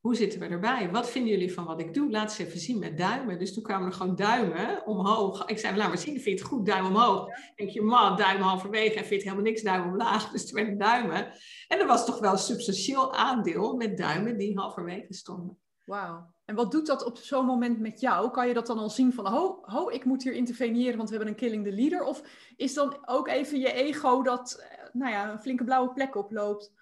hoe 0.00 0.16
zitten 0.16 0.40
we 0.40 0.46
erbij? 0.46 0.90
Wat 0.90 1.10
vinden 1.10 1.32
jullie 1.32 1.52
van 1.52 1.64
wat 1.64 1.80
ik 1.80 1.94
doe? 1.94 2.10
Laat 2.10 2.32
ze 2.32 2.46
even 2.46 2.58
zien 2.58 2.78
met 2.78 2.98
duimen. 2.98 3.38
Dus 3.38 3.54
toen 3.54 3.62
kwamen 3.62 3.86
er 3.86 3.92
gewoon 3.92 4.16
duimen 4.16 4.86
omhoog. 4.86 5.46
Ik 5.46 5.58
zei, 5.58 5.76
laat 5.76 5.88
maar 5.88 5.98
zien, 5.98 6.12
vind 6.12 6.24
je 6.24 6.30
het 6.30 6.52
goed? 6.52 6.66
Duim 6.66 6.86
omhoog. 6.86 7.26
Dan 7.26 7.52
denk 7.56 7.70
je, 7.70 7.82
man, 7.82 8.16
duim 8.16 8.40
halverwege 8.40 8.98
en 8.98 9.04
vind 9.04 9.22
je 9.22 9.28
helemaal 9.28 9.50
niks, 9.50 9.62
duim 9.62 9.84
omlaag. 9.90 10.30
Dus 10.30 10.46
toen 10.46 10.54
werden 10.54 10.78
duimen. 10.78 11.32
En 11.68 11.78
er 11.78 11.86
was 11.86 12.06
toch 12.06 12.18
wel 12.18 12.32
een 12.32 12.38
substantieel 12.38 13.14
aandeel 13.14 13.76
met 13.76 13.96
duimen 13.96 14.36
die 14.36 14.58
halverwege 14.58 15.14
stonden. 15.14 15.58
Wauw. 15.84 16.36
En 16.48 16.54
wat 16.54 16.70
doet 16.70 16.86
dat 16.86 17.04
op 17.04 17.16
zo'n 17.16 17.46
moment 17.46 17.78
met 17.78 18.00
jou? 18.00 18.30
Kan 18.30 18.48
je 18.48 18.54
dat 18.54 18.66
dan 18.66 18.78
al 18.78 18.90
zien 18.90 19.12
van, 19.12 19.26
ho, 19.26 19.58
ho, 19.62 19.88
ik 19.88 20.04
moet 20.04 20.22
hier 20.22 20.32
interveneren, 20.32 20.96
want 20.96 21.08
we 21.08 21.16
hebben 21.16 21.34
een 21.34 21.40
killing 21.40 21.64
the 21.64 21.72
leader? 21.72 22.02
Of 22.02 22.22
is 22.56 22.74
dan 22.74 22.98
ook 23.04 23.28
even 23.28 23.58
je 23.58 23.72
ego 23.72 24.22
dat, 24.22 24.52
eh, 24.52 24.84
nou 24.92 25.12
ja, 25.12 25.30
een 25.30 25.40
flinke 25.40 25.64
blauwe 25.64 25.92
plek 25.92 26.16
oploopt? 26.16 26.72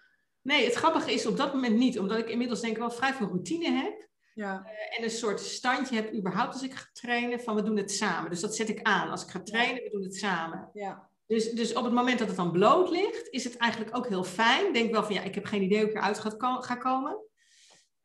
Nee, 0.42 0.64
het 0.64 0.74
grappige 0.74 1.12
is 1.12 1.26
op 1.26 1.36
dat 1.36 1.54
moment 1.54 1.76
niet, 1.76 1.98
omdat 1.98 2.18
ik 2.18 2.28
inmiddels 2.28 2.60
denk 2.60 2.72
ik 2.72 2.78
wel 2.78 2.90
vrij 2.90 3.12
veel 3.12 3.26
routine 3.26 3.70
heb. 3.70 4.08
Ja. 4.34 4.62
Uh, 4.64 4.98
en 4.98 5.04
een 5.04 5.10
soort 5.10 5.40
standje 5.40 5.94
heb 5.94 6.14
überhaupt 6.14 6.52
als 6.52 6.62
ik 6.62 6.74
ga 6.74 6.86
trainen 6.92 7.40
van 7.40 7.54
we 7.54 7.62
doen 7.62 7.76
het 7.76 7.92
samen. 7.92 8.30
Dus 8.30 8.40
dat 8.40 8.56
zet 8.56 8.68
ik 8.68 8.82
aan. 8.82 9.10
Als 9.10 9.22
ik 9.22 9.30
ga 9.30 9.40
trainen, 9.40 9.82
we 9.82 9.90
doen 9.90 10.02
het 10.02 10.16
samen. 10.16 10.70
Ja. 10.72 11.08
Dus, 11.26 11.50
dus 11.50 11.74
op 11.74 11.84
het 11.84 11.92
moment 11.92 12.18
dat 12.18 12.28
het 12.28 12.36
dan 12.36 12.52
bloot 12.52 12.90
ligt, 12.90 13.28
is 13.30 13.44
het 13.44 13.56
eigenlijk 13.56 13.96
ook 13.96 14.08
heel 14.08 14.24
fijn. 14.24 14.72
Denk 14.72 14.92
wel 14.92 15.04
van 15.04 15.14
ja, 15.14 15.22
ik 15.22 15.34
heb 15.34 15.44
geen 15.44 15.62
idee 15.62 15.80
hoe 15.80 15.88
ik 15.90 15.96
eruit 15.96 16.18
ga, 16.18 16.60
ga 16.60 16.74
komen. 16.74 17.24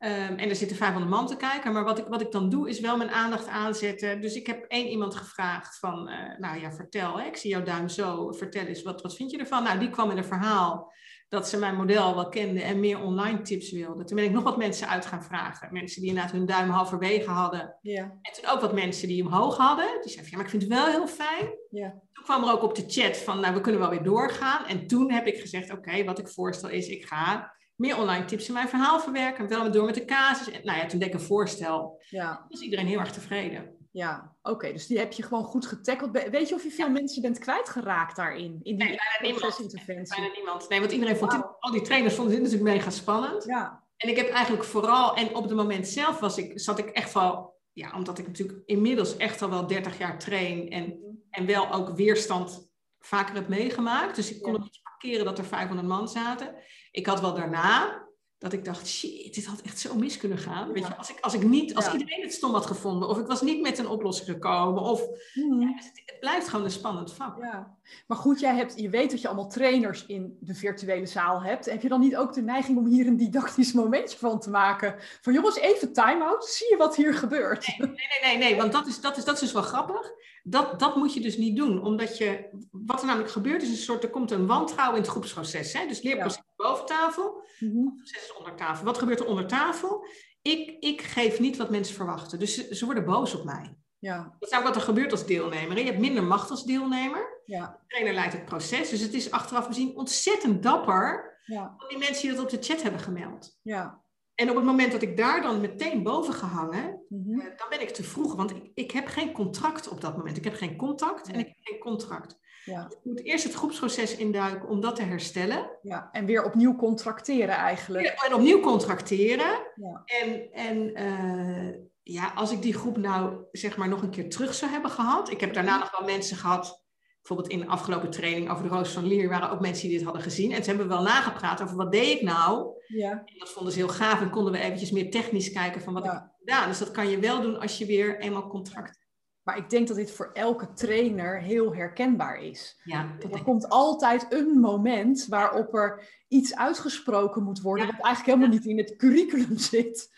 Um, 0.04 0.36
en 0.36 0.48
er 0.48 0.56
zitten 0.56 0.76
500 0.76 1.10
man 1.10 1.26
te 1.26 1.36
kijken. 1.36 1.72
Maar 1.72 1.84
wat 1.84 1.98
ik, 1.98 2.06
wat 2.06 2.20
ik 2.20 2.32
dan 2.32 2.48
doe, 2.48 2.68
is 2.68 2.80
wel 2.80 2.96
mijn 2.96 3.10
aandacht 3.10 3.48
aanzetten. 3.48 4.20
Dus 4.20 4.34
ik 4.34 4.46
heb 4.46 4.64
één 4.68 4.88
iemand 4.88 5.14
gevraagd 5.14 5.78
van, 5.78 6.08
uh, 6.08 6.38
nou 6.38 6.60
ja, 6.60 6.72
vertel. 6.72 7.18
Hè, 7.18 7.26
ik 7.26 7.36
zie 7.36 7.50
jouw 7.50 7.62
duim 7.62 7.88
zo. 7.88 8.32
Vertel 8.32 8.66
eens, 8.66 8.82
wat, 8.82 9.02
wat 9.02 9.16
vind 9.16 9.30
je 9.30 9.38
ervan? 9.38 9.62
Nou, 9.62 9.78
die 9.78 9.90
kwam 9.90 10.10
in 10.10 10.16
een 10.16 10.24
verhaal 10.24 10.92
dat 11.32 11.48
ze 11.48 11.58
mijn 11.58 11.76
model 11.76 12.14
wel 12.14 12.28
kenden 12.28 12.62
en 12.62 12.80
meer 12.80 13.00
online 13.00 13.42
tips 13.42 13.72
wilden. 13.72 14.06
Toen 14.06 14.16
ben 14.16 14.24
ik 14.24 14.32
nog 14.32 14.42
wat 14.42 14.56
mensen 14.56 14.88
uit 14.88 15.06
gaan 15.06 15.22
vragen. 15.22 15.72
Mensen 15.72 16.00
die 16.00 16.10
inderdaad 16.10 16.32
hun 16.32 16.46
duim 16.46 16.70
halverwege 16.70 17.30
hadden. 17.30 17.76
Ja. 17.82 18.02
En 18.02 18.32
toen 18.32 18.50
ook 18.50 18.60
wat 18.60 18.74
mensen 18.74 19.08
die 19.08 19.26
omhoog 19.26 19.56
hadden. 19.56 20.00
Die 20.02 20.10
zeiden, 20.10 20.30
ja, 20.30 20.36
maar 20.36 20.44
ik 20.44 20.50
vind 20.50 20.62
het 20.62 20.72
wel 20.72 20.86
heel 20.86 21.06
fijn. 21.06 21.48
Ja. 21.70 21.90
Toen 22.12 22.24
kwam 22.24 22.44
er 22.44 22.52
ook 22.52 22.62
op 22.62 22.74
de 22.74 22.84
chat 22.86 23.16
van, 23.16 23.40
nou, 23.40 23.54
we 23.54 23.60
kunnen 23.60 23.80
wel 23.80 23.90
weer 23.90 24.02
doorgaan. 24.02 24.66
En 24.66 24.86
toen 24.86 25.12
heb 25.12 25.26
ik 25.26 25.40
gezegd, 25.40 25.72
oké, 25.72 26.04
wat 26.04 26.18
ik 26.18 26.28
voorstel 26.28 26.68
is, 26.68 26.88
ik 26.88 27.04
ga 27.04 27.52
meer 27.76 27.98
online 27.98 28.24
tips 28.24 28.48
in 28.48 28.54
mijn 28.54 28.68
verhaal 28.68 29.00
verwerken. 29.00 29.48
Wel 29.48 29.70
door 29.70 29.84
met 29.84 29.94
de 29.94 30.04
casus. 30.04 30.50
En, 30.50 30.60
nou 30.64 30.78
ja, 30.78 30.86
toen 30.86 30.98
deed 30.98 31.08
ik 31.08 31.14
een 31.14 31.20
voorstel. 31.20 32.02
Ja. 32.10 32.46
was 32.48 32.60
iedereen 32.60 32.86
heel 32.86 32.98
erg 32.98 33.12
tevreden. 33.12 33.80
Ja, 33.90 34.36
oké. 34.42 34.72
dus 34.72 34.86
die 34.86 34.98
heb 34.98 35.12
je 35.12 35.22
gewoon 35.22 35.44
goed 35.44 35.66
getackeld. 35.66 36.10
Weet 36.30 36.48
je 36.48 36.54
of 36.54 36.62
je 36.62 36.70
veel 36.70 36.90
mensen 36.90 37.22
bent 37.22 37.38
kwijtgeraakt 37.38 38.16
daarin? 38.16 38.52
In 38.52 38.60
die 38.62 38.74
nee, 38.74 38.86
bijna 38.86 39.32
niemand. 39.32 39.74
Bijna 40.08 40.32
niemand. 40.34 40.68
Nee, 40.68 40.80
want 40.80 40.92
iedereen 40.92 41.16
vond 41.16 41.32
al 41.58 41.70
die 41.70 41.82
trainers 41.82 42.14
vonden 42.14 42.34
dit 42.34 42.42
natuurlijk 42.42 42.76
mega 42.76 42.90
spannend. 42.90 43.44
Ja. 43.44 43.82
En 43.96 44.08
ik 44.08 44.16
heb 44.16 44.28
eigenlijk 44.28 44.64
vooral, 44.64 45.16
en 45.16 45.34
op 45.34 45.42
het 45.42 45.54
moment 45.54 45.88
zelf 45.88 46.20
was 46.20 46.38
ik, 46.38 46.60
zat 46.60 46.78
ik 46.78 46.86
echt 46.86 47.14
wel, 47.14 47.60
ja, 47.72 47.92
omdat 47.96 48.18
ik 48.18 48.26
natuurlijk 48.26 48.62
inmiddels 48.66 49.16
echt 49.16 49.42
al 49.42 49.50
wel 49.50 49.66
30 49.66 49.98
jaar 49.98 50.18
train 50.18 50.70
en, 50.70 50.84
mhm. 50.84 51.14
en 51.30 51.46
wel 51.46 51.72
ook 51.72 51.90
weerstand 51.90 52.70
vaker 52.98 53.34
heb 53.34 53.48
meegemaakt. 53.48 54.16
Dus 54.16 54.34
ik 54.34 54.42
kon 54.42 54.52
het 54.52 54.80
parkeren 55.02 55.24
dat 55.24 55.38
er 55.38 55.44
500 55.44 55.88
man 55.88 56.08
zaten. 56.08 56.54
Ik 56.90 57.06
had 57.06 57.20
wel 57.20 57.34
daarna, 57.34 58.02
dat 58.42 58.52
ik 58.52 58.64
dacht, 58.64 58.88
shit, 58.88 59.34
dit 59.34 59.46
had 59.46 59.60
echt 59.60 59.78
zo 59.78 59.94
mis 59.94 60.16
kunnen 60.16 60.38
gaan. 60.38 60.72
Weet 60.72 60.86
je, 60.86 60.96
als 60.96 61.10
ik, 61.10 61.18
als 61.20 61.34
ik 61.34 61.42
niet, 61.42 61.74
als 61.74 61.92
iedereen 61.92 62.22
het 62.22 62.32
stom 62.32 62.52
had 62.52 62.66
gevonden, 62.66 63.08
of 63.08 63.18
ik 63.18 63.26
was 63.26 63.42
niet 63.42 63.62
met 63.62 63.78
een 63.78 63.88
oplossing 63.88 64.28
gekomen, 64.28 64.82
of 64.82 65.06
hmm. 65.32 65.60
ja, 65.60 65.72
het, 65.74 66.16
blijft 66.20 66.48
gewoon 66.48 66.64
een 66.64 66.70
spannend 66.70 67.12
vak. 67.12 67.38
Ja. 67.40 67.76
Maar 68.06 68.16
goed, 68.16 68.40
jij 68.40 68.56
hebt, 68.56 68.80
je 68.80 68.88
weet 68.88 69.10
dat 69.10 69.20
je 69.20 69.28
allemaal 69.28 69.48
trainers 69.48 70.06
in 70.06 70.36
de 70.40 70.54
virtuele 70.54 71.06
zaal 71.06 71.42
hebt. 71.42 71.64
Heb 71.64 71.82
je 71.82 71.88
dan 71.88 72.00
niet 72.00 72.16
ook 72.16 72.32
de 72.32 72.42
neiging 72.42 72.78
om 72.78 72.86
hier 72.86 73.06
een 73.06 73.16
didactisch 73.16 73.72
momentje 73.72 74.18
van 74.18 74.40
te 74.40 74.50
maken? 74.50 74.94
Van 75.20 75.32
jongens, 75.32 75.58
even 75.58 75.92
time-out, 75.92 76.44
zie 76.44 76.70
je 76.70 76.76
wat 76.76 76.96
hier 76.96 77.14
gebeurt? 77.14 77.66
Nee, 77.78 77.88
nee, 77.88 77.96
nee, 78.22 78.38
nee, 78.38 78.56
want 78.56 78.72
dat 78.72 78.86
is, 78.86 79.00
dat, 79.00 79.16
is, 79.16 79.24
dat 79.24 79.34
is 79.34 79.40
dus 79.40 79.52
wel 79.52 79.62
grappig. 79.62 80.10
Dat, 80.42 80.78
dat 80.78 80.96
moet 80.96 81.14
je 81.14 81.20
dus 81.20 81.36
niet 81.36 81.56
doen, 81.56 81.82
omdat 81.82 82.18
je, 82.18 82.48
wat 82.70 83.00
er 83.00 83.06
namelijk 83.06 83.32
gebeurt 83.32 83.62
is 83.62 83.68
een 83.68 83.76
soort, 83.76 84.02
er 84.02 84.10
komt 84.10 84.30
een 84.30 84.46
wantrouwen 84.46 84.96
in 84.96 85.02
het 85.02 85.10
groepsproces. 85.10 85.72
Hè? 85.72 85.86
Dus 85.86 86.02
leerproces 86.02 86.42
boven 86.62 86.86
tafel, 86.86 87.44
mm 87.58 87.96
proces 87.96 88.22
is 88.22 88.36
onder 88.36 88.54
tafel. 88.54 88.84
Wat 88.84 88.98
gebeurt 88.98 89.20
er 89.20 89.26
onder 89.26 89.46
tafel? 89.46 90.06
Ik, 90.42 90.76
ik 90.80 91.02
geef 91.02 91.40
niet 91.40 91.56
wat 91.56 91.70
mensen 91.70 91.94
verwachten, 91.94 92.38
dus 92.38 92.54
ze, 92.54 92.74
ze 92.74 92.84
worden 92.84 93.04
boos 93.04 93.34
op 93.34 93.44
mij. 93.44 93.76
Ja. 93.98 94.36
Dat 94.38 94.50
is 94.50 94.58
ook 94.58 94.64
wat 94.64 94.76
er 94.76 94.82
gebeurt 94.82 95.12
als 95.12 95.26
deelnemer. 95.26 95.78
Je 95.78 95.84
hebt 95.84 95.98
minder 95.98 96.22
macht 96.22 96.50
als 96.50 96.64
deelnemer. 96.64 97.42
Ja. 97.44 97.78
De 97.80 97.86
trainer 97.86 98.14
leidt 98.14 98.32
het 98.32 98.44
proces. 98.44 98.90
Dus 98.90 99.00
het 99.00 99.14
is 99.14 99.30
achteraf 99.30 99.66
gezien 99.66 99.96
ontzettend 99.96 100.62
dapper 100.62 101.38
ja. 101.44 101.74
van 101.76 101.88
die 101.88 101.98
mensen 101.98 102.22
die 102.22 102.36
dat 102.36 102.44
op 102.44 102.50
de 102.50 102.66
chat 102.66 102.82
hebben 102.82 103.00
gemeld. 103.00 103.58
Ja. 103.62 104.02
En 104.34 104.50
op 104.50 104.56
het 104.56 104.64
moment 104.64 104.92
dat 104.92 105.02
ik 105.02 105.16
daar 105.16 105.42
dan 105.42 105.60
meteen 105.60 106.02
boven 106.02 106.34
gehangen, 106.34 107.04
mm 107.08 107.40
dan 107.56 107.68
ben 107.68 107.80
ik 107.80 107.90
te 107.90 108.02
vroeg. 108.02 108.34
Want 108.34 108.50
ik, 108.50 108.70
ik 108.74 108.90
heb 108.90 109.06
geen 109.06 109.32
contract 109.32 109.88
op 109.88 110.00
dat 110.00 110.16
moment. 110.16 110.36
Ik 110.36 110.44
heb 110.44 110.54
geen 110.54 110.76
contact 110.76 111.28
en 111.28 111.38
ik 111.38 111.46
heb 111.46 111.56
geen 111.60 111.78
contract. 111.78 112.38
Ja. 112.64 112.84
Dus 112.84 112.96
ik 112.98 113.04
moet 113.04 113.24
eerst 113.24 113.44
het 113.44 113.54
groepsproces 113.54 114.16
induiken 114.16 114.68
om 114.68 114.80
dat 114.80 114.96
te 114.96 115.02
herstellen. 115.02 115.70
Ja, 115.82 116.08
en 116.12 116.26
weer 116.26 116.44
opnieuw 116.44 116.76
contracteren 116.76 117.54
eigenlijk. 117.54 118.06
en 118.06 118.34
opnieuw 118.34 118.60
contracteren. 118.60 119.66
Ja. 119.74 120.02
En, 120.04 120.52
en 120.52 121.02
uh, 121.02 121.74
ja, 122.02 122.32
als 122.34 122.52
ik 122.52 122.62
die 122.62 122.74
groep 122.74 122.96
nou 122.96 123.44
zeg 123.52 123.76
maar 123.76 123.88
nog 123.88 124.02
een 124.02 124.10
keer 124.10 124.30
terug 124.30 124.54
zou 124.54 124.70
hebben 124.70 124.90
gehad. 124.90 125.30
Ik 125.30 125.40
heb 125.40 125.54
daarna 125.54 125.78
nog 125.78 125.98
wel 125.98 126.06
mensen 126.06 126.36
gehad, 126.36 126.84
bijvoorbeeld 127.16 127.52
in 127.52 127.58
de 127.58 127.66
afgelopen 127.66 128.10
training 128.10 128.50
over 128.50 128.62
de 128.62 128.68
Roos 128.68 128.92
van 128.92 129.06
Lier, 129.06 129.28
waren 129.28 129.50
ook 129.50 129.60
mensen 129.60 129.88
die 129.88 129.96
dit 129.96 130.04
hadden 130.04 130.22
gezien. 130.22 130.52
En 130.52 130.62
ze 130.62 130.68
hebben 130.68 130.88
wel 130.88 131.02
nagepraat 131.02 131.62
over 131.62 131.76
wat 131.76 131.92
deed 131.92 132.16
ik 132.16 132.22
nou. 132.22 132.80
Ja. 132.86 133.10
En 133.10 133.38
dat 133.38 133.50
vonden 133.50 133.72
ze 133.72 133.78
heel 133.78 133.88
gaaf 133.88 134.20
en 134.20 134.30
konden 134.30 134.52
we 134.52 134.58
eventjes 134.58 134.90
meer 134.90 135.10
technisch 135.10 135.52
kijken 135.52 135.80
van 135.80 135.94
wat 135.94 136.04
ik 136.04 136.10
heb 136.10 136.32
gedaan. 136.38 136.68
Dus 136.68 136.78
dat 136.78 136.90
kan 136.90 137.08
je 137.08 137.18
wel 137.18 137.40
doen 137.40 137.60
als 137.60 137.78
je 137.78 137.86
weer 137.86 138.20
eenmaal 138.20 138.48
contract. 138.48 139.00
Maar 139.42 139.56
ik 139.56 139.70
denk 139.70 139.88
dat 139.88 139.96
dit 139.96 140.10
voor 140.10 140.30
elke 140.32 140.72
trainer 140.72 141.40
heel 141.40 141.74
herkenbaar 141.74 142.42
is. 142.42 142.80
Ja, 142.84 143.16
er 143.32 143.42
komt 143.42 143.68
altijd 143.68 144.26
een 144.28 144.60
moment 144.60 145.26
waarop 145.26 145.74
er 145.74 146.08
iets 146.28 146.56
uitgesproken 146.56 147.42
moet 147.42 147.60
worden, 147.60 147.86
wat 147.86 148.04
eigenlijk 148.04 148.26
helemaal 148.26 148.58
niet 148.58 148.66
in 148.66 148.78
het 148.78 148.96
curriculum 148.96 149.58
zit. 149.58 150.10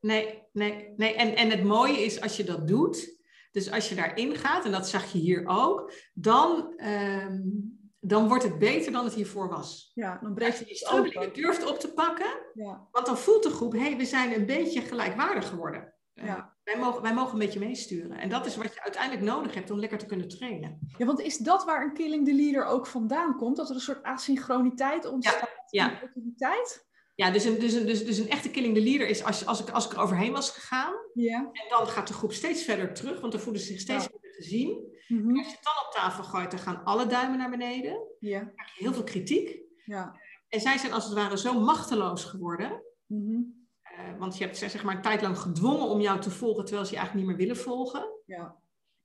Nee, 0.00 0.22
nee, 0.22 0.42
nee, 0.52 0.92
nee. 0.96 1.14
En, 1.14 1.36
en 1.36 1.50
het 1.50 1.64
mooie 1.64 2.04
is 2.04 2.20
als 2.20 2.36
je 2.36 2.44
dat 2.44 2.68
doet, 2.68 3.22
dus 3.50 3.70
als 3.70 3.88
je 3.88 3.94
daarin 3.94 4.36
gaat, 4.36 4.64
en 4.64 4.72
dat 4.72 4.88
zag 4.88 5.12
je 5.12 5.18
hier 5.18 5.46
ook, 5.46 5.92
dan, 6.14 6.72
ehm, 6.76 7.40
dan 8.00 8.28
wordt 8.28 8.44
het 8.44 8.58
beter 8.58 8.92
dan 8.92 9.04
het 9.04 9.14
hiervoor 9.14 9.48
was. 9.48 9.90
Ja, 9.94 10.18
dan 10.22 10.34
breekt 10.34 10.58
je 10.58 10.64
die 10.64 10.76
strubbelingen 10.76 11.32
durft 11.32 11.70
op 11.70 11.78
te 11.78 11.92
pakken, 11.92 12.50
ja. 12.54 12.88
want 12.90 13.06
dan 13.06 13.18
voelt 13.18 13.42
de 13.42 13.50
groep, 13.50 13.72
hé, 13.72 13.78
hey, 13.78 13.96
we 13.96 14.04
zijn 14.04 14.34
een 14.34 14.46
beetje 14.46 14.80
gelijkwaardig 14.80 15.48
geworden. 15.48 15.94
Ja. 16.12 16.53
Wij, 16.64 16.78
mogen, 16.78 17.02
wij 17.02 17.14
mogen 17.14 17.32
een 17.32 17.38
beetje 17.38 17.58
meesturen. 17.58 18.18
En 18.18 18.28
dat 18.28 18.46
is 18.46 18.56
wat 18.56 18.74
je 18.74 18.82
uiteindelijk 18.82 19.22
nodig 19.24 19.54
hebt 19.54 19.70
om 19.70 19.78
lekker 19.78 19.98
te 19.98 20.06
kunnen 20.06 20.28
trainen. 20.28 20.78
Ja, 20.98 21.06
want 21.06 21.20
is 21.20 21.36
dat 21.36 21.64
waar 21.64 21.84
een 21.84 21.94
killing 21.94 22.26
the 22.26 22.34
leader 22.34 22.64
ook 22.64 22.86
vandaan 22.86 23.36
komt? 23.36 23.56
Dat 23.56 23.68
er 23.68 23.74
een 23.74 23.80
soort 23.80 24.02
asynchroniteit 24.02 25.04
ontstaat 25.06 25.64
ja. 25.70 25.84
in 25.84 25.94
de 25.94 26.00
autoriteit? 26.00 26.86
Ja, 27.14 27.30
dus 27.30 27.44
een, 27.44 27.58
dus, 27.58 27.72
een, 27.72 27.86
dus, 27.86 28.04
dus 28.04 28.18
een 28.18 28.28
echte 28.28 28.50
killing 28.50 28.74
the 28.74 28.82
leader 28.82 29.08
is 29.08 29.24
als, 29.24 29.46
als, 29.46 29.60
ik, 29.60 29.70
als 29.70 29.86
ik 29.86 29.92
er 29.92 30.00
overheen 30.00 30.32
was 30.32 30.50
gegaan. 30.50 30.94
Ja. 31.14 31.38
En 31.38 31.68
dan 31.68 31.86
gaat 31.86 32.08
de 32.08 32.14
groep 32.14 32.32
steeds 32.32 32.62
verder 32.62 32.94
terug, 32.94 33.20
want 33.20 33.32
dan 33.32 33.40
voelen 33.40 33.62
ze 33.62 33.66
zich 33.66 33.80
steeds 33.80 34.04
ja. 34.04 34.10
gezien. 34.20 34.92
Mm 35.08 35.36
Als 35.36 35.46
je 35.46 35.54
het 35.54 35.64
dan 35.64 35.86
op 35.86 35.92
tafel 35.92 36.24
gooit, 36.24 36.50
dan 36.50 36.60
gaan 36.60 36.84
alle 36.84 37.06
duimen 37.06 37.38
naar 37.38 37.50
beneden. 37.50 38.08
Ja. 38.18 38.38
Dan 38.38 38.54
krijg 38.54 38.74
je 38.74 38.82
heel 38.82 38.92
veel 38.92 39.04
kritiek. 39.04 39.62
Ja. 39.84 40.20
En 40.48 40.60
zij 40.60 40.78
zijn 40.78 40.92
als 40.92 41.04
het 41.04 41.14
ware 41.14 41.38
zo 41.38 41.60
machteloos 41.60 42.24
geworden. 42.24 42.82
Mm 43.06 43.63
want 44.18 44.38
je 44.38 44.44
hebt 44.44 44.56
ze 44.56 44.68
zeg 44.68 44.84
maar 44.84 44.96
een 44.96 45.02
tijd 45.02 45.22
lang 45.22 45.38
gedwongen 45.38 45.88
om 45.88 46.00
jou 46.00 46.20
te 46.20 46.30
volgen, 46.30 46.64
terwijl 46.64 46.86
ze 46.86 46.92
je 46.92 46.98
eigenlijk 46.98 47.28
niet 47.28 47.36
meer 47.36 47.46
willen 47.46 47.62
volgen. 47.62 48.20
Ja. 48.26 48.56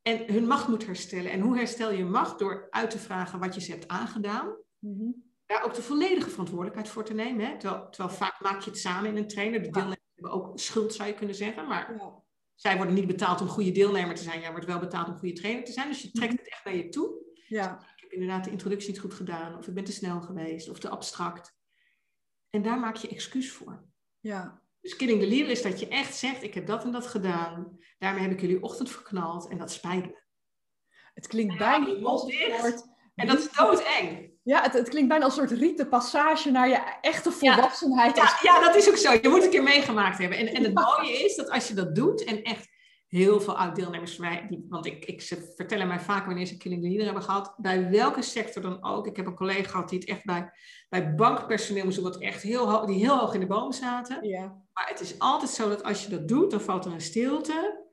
En 0.01 0.33
hun 0.33 0.47
macht 0.47 0.67
moet 0.67 0.85
herstellen. 0.85 1.31
En 1.31 1.39
hoe 1.39 1.57
herstel 1.57 1.91
je 1.91 2.05
macht? 2.05 2.39
Door 2.39 2.67
uit 2.69 2.89
te 2.89 2.99
vragen 2.99 3.39
wat 3.39 3.55
je 3.55 3.61
ze 3.61 3.71
hebt 3.71 3.87
aangedaan. 3.87 4.55
Mm 4.79 5.27
Daar 5.45 5.63
ook 5.63 5.73
de 5.73 5.81
volledige 5.81 6.29
verantwoordelijkheid 6.29 6.89
voor 6.89 7.03
te 7.03 7.13
nemen. 7.13 7.45
Hè? 7.45 7.57
Terwijl, 7.57 7.89
terwijl, 7.89 8.15
vaak 8.15 8.41
maak 8.41 8.61
je 8.61 8.69
het 8.69 8.79
samen 8.79 9.09
in 9.09 9.17
een 9.17 9.27
trainer. 9.27 9.61
De 9.61 9.69
deelnemers 9.69 10.11
hebben 10.13 10.33
ook 10.33 10.59
schuld, 10.59 10.93
zou 10.93 11.09
je 11.09 11.15
kunnen 11.15 11.35
zeggen. 11.35 11.67
Maar 11.67 11.95
ja. 11.97 12.23
zij 12.55 12.75
worden 12.77 12.95
niet 12.95 13.07
betaald 13.07 13.41
om 13.41 13.47
goede 13.47 13.71
deelnemer 13.71 14.15
te 14.15 14.23
zijn. 14.23 14.39
Jij 14.39 14.51
wordt 14.51 14.65
wel 14.65 14.79
betaald 14.79 15.07
om 15.07 15.17
goede 15.17 15.33
trainer 15.33 15.63
te 15.63 15.71
zijn. 15.71 15.87
Dus 15.87 16.01
je 16.01 16.11
trekt 16.11 16.33
mhm. 16.33 16.41
het 16.41 16.51
echt 16.51 16.65
naar 16.65 16.75
je 16.75 16.89
toe. 16.89 17.27
Ja. 17.47 17.75
Dus 17.75 17.91
ik 17.95 18.01
heb 18.01 18.11
inderdaad 18.11 18.43
de 18.43 18.51
introductie 18.51 18.91
niet 18.91 18.99
goed 18.99 19.13
gedaan. 19.13 19.57
Of 19.57 19.67
ik 19.67 19.73
ben 19.73 19.83
te 19.83 19.91
snel 19.91 20.21
geweest. 20.21 20.69
Of 20.69 20.79
te 20.79 20.89
abstract. 20.89 21.57
En 22.49 22.61
daar 22.61 22.79
maak 22.79 22.95
je 22.95 23.07
excuus 23.07 23.51
voor. 23.51 23.83
Ja. 24.19 24.61
Dus 24.81 24.95
killing 24.95 25.21
the 25.21 25.27
leader 25.27 25.49
is 25.49 25.61
dat 25.61 25.79
je 25.79 25.87
echt 25.87 26.15
zegt, 26.15 26.43
ik 26.43 26.53
heb 26.53 26.67
dat 26.67 26.83
en 26.83 26.91
dat 26.91 27.07
gedaan. 27.07 27.79
Daarmee 27.97 28.21
heb 28.21 28.31
ik 28.31 28.41
jullie 28.41 28.63
ochtend 28.63 28.91
verknald 28.91 29.49
en 29.49 29.57
dat 29.57 29.71
spijt 29.71 30.05
me. 30.05 30.21
Het 31.13 31.27
klinkt 31.27 31.57
bijna 31.57 31.85
als 32.03 32.23
een 32.23 32.53
soort... 32.59 32.87
En 33.15 33.27
dat 33.27 33.39
is 33.39 33.51
doodeng. 33.51 34.31
Ja, 34.43 34.61
het, 34.61 34.73
het, 34.73 34.89
klinkt 34.89 35.09
bijna 35.09 35.25
als 35.25 35.37
een 35.37 35.47
soort 35.47 35.59
riete 35.59 35.87
passage 35.87 36.51
naar 36.51 36.69
je 36.69 36.97
echte 37.01 37.31
volwassenheid. 37.31 38.15
Ja, 38.15 38.37
ja, 38.41 38.59
dat 38.59 38.75
is 38.75 38.89
ook 38.89 38.95
zo. 38.95 39.11
Je 39.11 39.29
moet 39.29 39.33
het 39.33 39.43
een 39.43 39.49
keer 39.49 39.63
meegemaakt 39.63 40.17
hebben. 40.17 40.37
En, 40.37 40.47
en 40.47 40.63
het 40.63 40.73
mooie 40.73 41.23
is 41.23 41.35
dat 41.35 41.49
als 41.49 41.67
je 41.67 41.73
dat 41.73 41.95
doet 41.95 42.23
en 42.23 42.43
echt 42.43 42.67
heel 43.09 43.41
veel 43.41 43.57
oud-deelnemers 43.57 44.15
van 44.15 44.25
mij, 44.25 44.47
die, 44.49 44.65
want 44.69 44.85
ik, 44.85 45.05
ik, 45.05 45.21
ze 45.21 45.53
vertellen 45.55 45.87
mij 45.87 45.99
vaak 45.99 46.25
wanneer 46.25 46.45
ze 46.45 46.57
Killing 46.57 46.81
the 46.81 46.87
Leader 46.87 47.05
hebben 47.05 47.23
gehad, 47.23 47.53
bij 47.57 47.89
welke 47.89 48.21
sector 48.21 48.61
dan 48.61 48.83
ook. 48.83 49.07
Ik 49.07 49.15
heb 49.15 49.25
een 49.25 49.35
collega 49.35 49.69
gehad 49.69 49.89
die 49.89 49.99
het 49.99 50.07
echt 50.07 50.25
bij, 50.25 50.51
bij 50.89 51.15
bankpersoneel 51.15 51.83
moest 51.83 51.99
wat 51.99 52.17
echt 52.17 52.41
heel 52.41 52.71
hoog, 52.71 52.85
die 52.85 52.97
heel 52.97 53.19
hoog 53.19 53.33
in 53.33 53.39
de 53.39 53.47
boom 53.47 53.71
zaten. 53.71 54.27
Ja. 54.27 54.61
Maar 54.73 54.87
het 54.87 54.99
is 54.99 55.19
altijd 55.19 55.51
zo 55.51 55.69
dat 55.69 55.83
als 55.83 56.03
je 56.03 56.09
dat 56.09 56.27
doet, 56.27 56.51
dan 56.51 56.61
valt 56.61 56.85
er 56.85 56.91
een 56.91 57.01
stilte. 57.01 57.87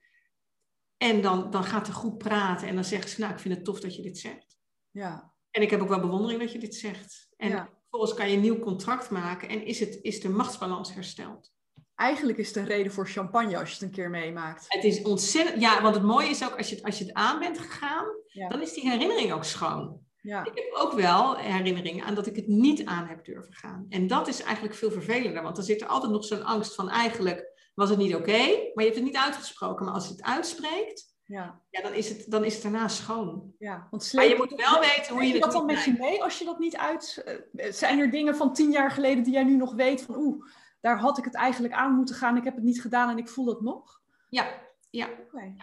En 0.97 1.23
dan, 1.23 1.51
dan 1.51 1.65
gaat 1.65 1.87
de 1.87 1.93
groep 1.93 2.19
praten 2.19 2.69
en 2.69 2.75
dan 2.75 2.85
zeggen 2.85 3.11
ze, 3.11 3.21
nou, 3.21 3.33
ik 3.33 3.39
vind 3.39 3.55
het 3.55 3.65
tof 3.65 3.81
dat 3.81 3.97
je 3.97 4.03
dit 4.03 4.19
zegt. 4.19 4.59
Ja. 4.91 5.33
En 5.51 5.63
ik 5.63 5.71
heb 5.71 5.81
ook 5.81 5.89
wel 5.89 6.01
bewondering 6.01 6.41
dat 6.41 6.53
je 6.53 6.59
dit 6.59 6.75
zegt. 6.75 7.29
En 7.37 7.49
ja. 7.49 7.69
vervolgens 7.81 8.15
kan 8.15 8.29
je 8.29 8.37
een 8.37 8.43
nieuw 8.43 8.59
contract 8.59 9.11
maken 9.11 9.49
en 9.49 9.67
is, 9.67 9.81
het, 9.81 9.99
is 10.03 10.21
de 10.21 10.29
machtsbalans 10.29 10.95
hersteld 10.95 11.55
eigenlijk 11.97 12.39
is 12.39 12.47
het 12.47 12.57
een 12.57 12.67
reden 12.67 12.93
voor 12.93 13.07
champagne 13.07 13.59
als 13.59 13.69
je 13.69 13.75
het 13.75 13.85
een 13.85 13.91
keer 13.91 14.11
meemaakt. 14.11 14.65
Het 14.69 14.85
is 14.85 15.03
ontzettend, 15.03 15.61
ja, 15.61 15.83
want 15.83 15.95
het 15.95 16.05
mooie 16.05 16.29
is 16.29 16.45
ook 16.45 16.57
als 16.57 16.71
je, 16.71 16.83
als 16.83 16.99
je 16.99 17.05
het 17.05 17.15
aan 17.15 17.39
bent 17.39 17.59
gegaan, 17.59 18.07
dan 18.49 18.63
is 18.63 18.73
die 18.73 18.91
herinnering 18.91 19.33
ook 19.33 19.45
schoon. 19.45 20.05
Ja. 20.21 20.45
Ik 20.45 20.55
heb 20.55 20.75
ook 20.75 20.93
wel 20.93 21.37
herinneringen 21.37 22.05
aan 22.05 22.15
dat 22.15 22.27
ik 22.27 22.37
het 22.37 22.47
niet 22.47 22.85
aan 22.85 23.07
heb 23.07 23.25
durven 23.25 23.55
gaan. 23.55 23.87
En 23.89 24.07
dat 24.07 24.29
is 24.29 24.43
eigenlijk 24.43 24.75
veel 24.75 24.91
vervelender, 24.91 25.43
want 25.43 25.57
dan 25.57 25.65
zit 25.65 25.81
er 25.81 25.87
altijd 25.87 26.13
nog 26.13 26.25
zo'n 26.25 26.45
angst 26.45 26.75
van 26.75 26.89
eigenlijk 26.91 27.55
was 27.75 27.91
het 27.91 27.99
niet 27.99 28.15
oké, 28.15 28.39
maar 28.39 28.85
je 28.85 28.91
hebt 28.91 28.95
het 28.95 29.05
niet 29.05 29.17
uitgesproken. 29.17 29.85
Maar 29.85 29.95
als 29.95 30.07
je 30.07 30.13
het 30.13 30.23
uitspreekt, 30.23 31.15
ja. 31.25 31.61
Ja, 31.71 31.83
dan, 31.83 31.93
is 31.93 32.09
het, 32.09 32.25
dan 32.29 32.45
is 32.45 32.53
het 32.55 32.63
daarna 32.63 32.89
schoon. 32.89 33.55
Ja, 33.59 33.89
want 33.91 34.13
maar 34.13 34.29
je 34.29 34.37
moet 34.37 34.55
wel 34.55 34.81
weten 34.81 35.15
hoe 35.15 35.25
je 35.25 35.33
het 35.33 35.43
dat 35.43 35.53
dan 35.53 35.67
met 35.67 35.85
je 35.85 35.95
mee 35.99 36.23
als 36.23 36.39
je 36.39 36.45
dat 36.45 36.59
niet 36.59 36.77
uit... 36.77 37.25
Uh, 37.53 37.73
zijn 37.73 37.99
er 37.99 38.11
dingen 38.11 38.37
van 38.37 38.53
tien 38.53 38.71
jaar 38.71 38.91
geleden 38.91 39.25
die 39.25 39.33
jij 39.33 39.45
nu 39.45 39.57
nog 39.57 39.75
weet 39.75 40.03
van 40.03 40.17
oeh, 40.17 40.45
daar 40.87 40.99
had 40.99 41.19
ik 41.19 41.25
het 41.25 41.35
eigenlijk 41.35 41.75
aan 41.75 41.95
moeten 41.95 42.15
gaan. 42.15 42.37
Ik 42.37 42.45
heb 42.45 42.55
het 42.55 42.65
niet 42.65 42.81
gedaan 42.81 43.11
en 43.11 43.19
ik 43.19 43.29
voel 43.29 43.45
dat 43.45 43.61
nog. 43.61 44.01
Ja, 44.29 44.63
ja. 44.91 45.09
Oké. 45.09 45.23
Okay. 45.31 45.57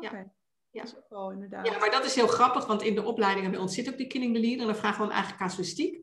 Ja. 0.00 0.10
Dat 0.70 0.84
is 0.84 0.96
ook 0.96 1.08
wel 1.08 1.32
inderdaad. 1.32 1.66
Ja, 1.66 1.78
maar 1.78 1.90
dat 1.90 2.04
is 2.04 2.14
heel 2.14 2.26
grappig, 2.26 2.66
want 2.66 2.82
in 2.82 2.94
de 2.94 3.04
opleidingen 3.04 3.50
bij 3.50 3.60
ons 3.60 3.74
zit 3.74 3.88
ook 3.88 3.96
die 3.96 4.06
killing 4.06 4.34
the 4.34 4.40
leader. 4.40 4.60
En 4.60 4.66
dan 4.66 4.76
vragen 4.76 5.00
we 5.00 5.06
dan 5.06 5.16
eigenlijk 5.16 5.42
casuïstiek. 5.42 6.00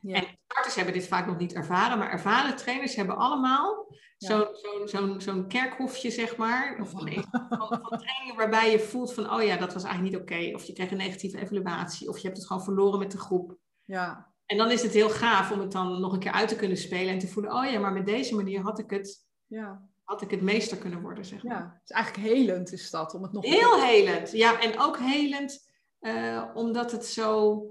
Ja. 0.00 0.14
En 0.14 0.38
starters 0.44 0.74
hebben 0.74 0.94
dit 0.94 1.06
vaak 1.06 1.26
nog 1.26 1.38
niet 1.38 1.52
ervaren, 1.52 1.98
maar 1.98 2.10
ervaren 2.10 2.56
trainers 2.56 2.94
hebben 2.94 3.16
allemaal 3.16 3.86
zo'n 4.16 4.46
zo, 4.52 4.86
zo, 4.86 5.18
zo 5.18 5.44
kerkhofje, 5.44 6.10
zeg 6.10 6.36
maar. 6.36 6.78
Of 6.80 6.92
een, 6.92 7.24
van, 7.30 7.68
van 7.68 7.98
trainingen 7.98 8.36
waarbij 8.36 8.70
je 8.70 8.78
voelt 8.78 9.14
van, 9.14 9.32
oh 9.32 9.42
ja, 9.42 9.56
dat 9.56 9.72
was 9.72 9.84
eigenlijk 9.84 10.14
niet 10.14 10.22
oké. 10.22 10.54
Of 10.54 10.64
je 10.64 10.72
krijgt 10.72 10.92
een 10.92 10.98
negatieve 10.98 11.38
evaluatie, 11.38 12.08
of 12.08 12.18
je 12.18 12.26
hebt 12.26 12.38
het 12.38 12.46
gewoon 12.46 12.64
verloren 12.64 12.98
met 12.98 13.10
de 13.10 13.18
groep. 13.18 13.58
Ja. 13.84 14.31
En 14.52 14.58
dan 14.58 14.70
is 14.70 14.82
het 14.82 14.92
heel 14.92 15.10
gaaf 15.10 15.50
om 15.50 15.60
het 15.60 15.72
dan 15.72 16.00
nog 16.00 16.12
een 16.12 16.18
keer 16.18 16.32
uit 16.32 16.48
te 16.48 16.56
kunnen 16.56 16.76
spelen 16.76 17.12
en 17.12 17.18
te 17.18 17.28
voelen, 17.28 17.52
oh 17.52 17.70
ja, 17.70 17.78
maar 17.78 17.92
met 17.92 18.06
deze 18.06 18.34
manier 18.34 18.60
had 18.60 18.78
ik 18.78 18.90
het, 18.90 19.26
ja. 19.46 19.88
had 20.02 20.22
ik 20.22 20.30
het 20.30 20.42
meester 20.42 20.78
kunnen 20.78 21.00
worden, 21.00 21.24
zeg 21.24 21.42
maar. 21.42 21.58
Ja, 21.58 21.78
het 21.80 21.90
is 21.90 21.90
eigenlijk 21.90 22.28
helend 22.28 22.72
is 22.72 22.90
dat, 22.90 23.14
om 23.14 23.22
het 23.22 23.32
nog... 23.32 23.44
Heel 23.44 23.82
helend, 23.82 24.30
ja. 24.30 24.60
En 24.60 24.78
ook 24.78 24.98
helend, 24.98 25.70
uh, 26.00 26.44
omdat 26.54 26.92
het 26.92 27.06
zo 27.06 27.62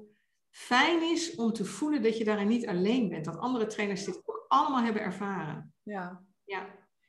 fijn 0.50 1.12
is 1.12 1.36
om 1.36 1.54
te 1.54 1.66
voelen 1.66 2.04
dat 2.04 2.18
je 2.18 2.24
daarin 2.24 2.48
niet 2.48 2.68
alleen 2.68 3.10
bent. 3.10 3.26
Dat 3.26 3.38
andere 3.38 3.66
trainers 3.66 4.06
dit 4.06 4.22
ook 4.26 4.46
allemaal 4.48 4.84
hebben 4.84 5.02
ervaren. 5.02 5.74
Ja. 5.84 6.24
Ja. 6.46 6.66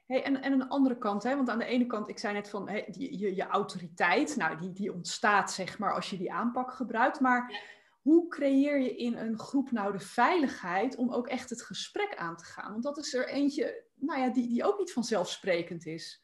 Hey, 0.07 0.25
en, 0.25 0.43
en 0.43 0.53
een 0.53 0.69
andere 0.69 0.99
kant, 0.99 1.23
hè? 1.23 1.37
want 1.37 1.49
aan 1.49 1.59
de 1.59 1.65
ene 1.65 1.87
kant, 1.87 2.09
ik 2.09 2.19
zei 2.19 2.35
net 2.35 2.51
van 2.51 2.69
hey, 2.69 2.87
die, 2.91 3.19
je, 3.19 3.35
je 3.35 3.47
autoriteit, 3.47 4.37
nou, 4.37 4.59
die, 4.59 4.73
die 4.73 4.93
ontstaat 4.93 5.53
zeg 5.53 5.79
maar 5.79 5.95
als 5.95 6.11
je 6.11 6.17
die 6.17 6.33
aanpak 6.33 6.73
gebruikt. 6.73 7.21
Maar 7.21 7.71
hoe 8.03 8.29
creëer 8.29 8.81
je 8.81 8.97
in 8.97 9.17
een 9.17 9.39
groep 9.39 9.71
nou 9.71 9.93
de 9.93 9.99
veiligheid 9.99 10.97
om 10.97 11.13
ook 11.13 11.29
echt 11.29 11.51
het 11.51 11.63
gesprek 11.63 12.17
aan 12.17 12.37
te 12.37 12.45
gaan? 12.45 12.71
Want 12.71 12.83
dat 12.83 12.99
is 12.99 13.15
er 13.15 13.29
eentje, 13.29 13.85
nou 13.95 14.21
ja, 14.21 14.29
die, 14.29 14.49
die 14.49 14.65
ook 14.65 14.79
niet 14.79 14.93
vanzelfsprekend 14.93 15.87
is. 15.87 16.23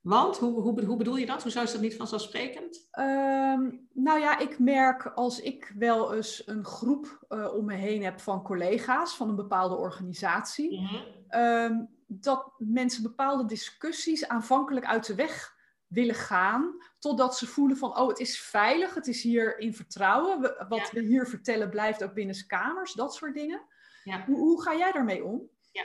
Want, 0.00 0.38
hoe, 0.38 0.60
hoe, 0.60 0.84
hoe 0.84 0.96
bedoel 0.96 1.16
je 1.16 1.26
dat? 1.26 1.42
Hoezo 1.42 1.62
is 1.62 1.72
dat 1.72 1.80
niet 1.80 1.96
vanzelfsprekend? 1.96 2.88
Um, 2.98 3.88
nou 3.92 4.20
ja, 4.20 4.38
ik 4.38 4.58
merk 4.58 5.06
als 5.06 5.40
ik 5.40 5.72
wel 5.78 6.14
eens 6.14 6.42
een 6.46 6.64
groep 6.64 7.26
uh, 7.28 7.54
om 7.54 7.64
me 7.64 7.74
heen 7.74 8.04
heb 8.04 8.20
van 8.20 8.42
collega's 8.42 9.16
van 9.16 9.28
een 9.28 9.36
bepaalde 9.36 9.76
organisatie, 9.76 10.80
mhm. 10.80 11.18
Ehm, 11.28 11.84
dat 12.06 12.52
mensen 12.58 13.02
bepaalde 13.02 13.44
discussies 13.44 14.28
aanvankelijk 14.28 14.86
uit 14.86 15.06
de 15.06 15.14
weg 15.14 15.58
willen 15.90 16.14
gaan, 16.14 16.76
totdat 16.98 17.36
ze 17.36 17.46
voelen 17.46 17.76
van, 17.76 17.98
oh, 17.98 18.08
het 18.08 18.18
is 18.18 18.40
veilig, 18.40 18.94
het 18.94 19.06
is 19.06 19.22
hier 19.22 19.58
in 19.58 19.74
vertrouwen, 19.74 20.40
wat 20.68 20.90
we 20.90 21.00
hier 21.00 21.26
vertellen 21.26 21.70
blijft 21.70 22.04
ook 22.04 22.14
binnen 22.14 22.46
kamers, 22.46 22.92
dat 22.92 23.14
soort 23.14 23.34
dingen. 23.34 23.62
Ja. 24.04 24.24
Hoe, 24.26 24.36
hoe 24.36 24.62
ga 24.62 24.76
jij 24.76 24.92
daarmee 24.92 25.24
om? 25.24 25.50
Ja. 25.72 25.84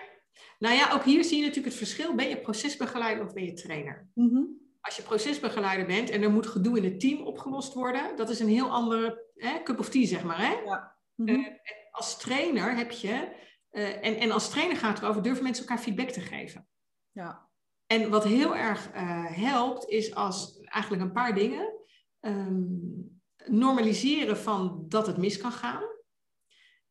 Nou 0.59 0.75
ja, 0.75 0.91
ook 0.93 1.03
hier 1.03 1.23
zie 1.23 1.37
je 1.37 1.41
natuurlijk 1.41 1.75
het 1.75 1.83
verschil. 1.83 2.15
Ben 2.15 2.29
je 2.29 2.41
procesbegeleider 2.41 3.25
of 3.25 3.33
ben 3.33 3.45
je 3.45 3.53
trainer? 3.53 4.09
Mhm. 4.13 4.43
Als 4.81 4.95
je 4.95 5.03
procesbegeleider 5.03 5.85
bent 5.85 6.09
en 6.09 6.21
er 6.21 6.31
moet 6.31 6.47
gedoe 6.47 6.77
in 6.77 6.83
het 6.83 6.99
team 6.99 7.21
opgelost 7.21 7.73
worden, 7.73 8.15
dat 8.15 8.29
is 8.29 8.39
een 8.39 8.49
heel 8.49 8.69
andere 8.71 9.23
hè, 9.35 9.63
cup 9.63 9.79
of 9.79 9.89
tea, 9.89 10.05
zeg 10.05 10.23
maar. 10.23 10.37
Hè? 10.37 10.53
Ja. 10.53 10.95
Mhm. 11.15 11.29
Eh, 11.29 11.53
als 11.91 12.17
trainer 12.17 12.75
heb 12.75 12.91
je, 12.91 13.43
uh, 13.71 14.05
en, 14.05 14.15
en 14.15 14.31
als 14.31 14.49
trainer 14.49 14.77
gaat 14.77 14.93
het 14.93 15.03
erover, 15.03 15.21
durven 15.21 15.43
mensen 15.43 15.67
elkaar 15.67 15.83
feedback 15.83 16.09
te 16.09 16.21
geven. 16.21 16.67
Ja. 17.11 17.44
En 17.87 18.09
wat 18.09 18.23
heel 18.23 18.55
erg 18.55 18.93
uh, 18.95 19.25
helpt, 19.25 19.89
is 19.89 20.15
als 20.15 20.59
eigenlijk 20.59 21.03
een 21.03 21.11
paar 21.11 21.35
dingen. 21.35 21.73
Um, 22.19 23.21
normaliseren 23.45 24.37
van 24.37 24.85
dat 24.87 25.07
het 25.07 25.17
mis 25.17 25.37
kan 25.37 25.51
gaan. 25.51 25.83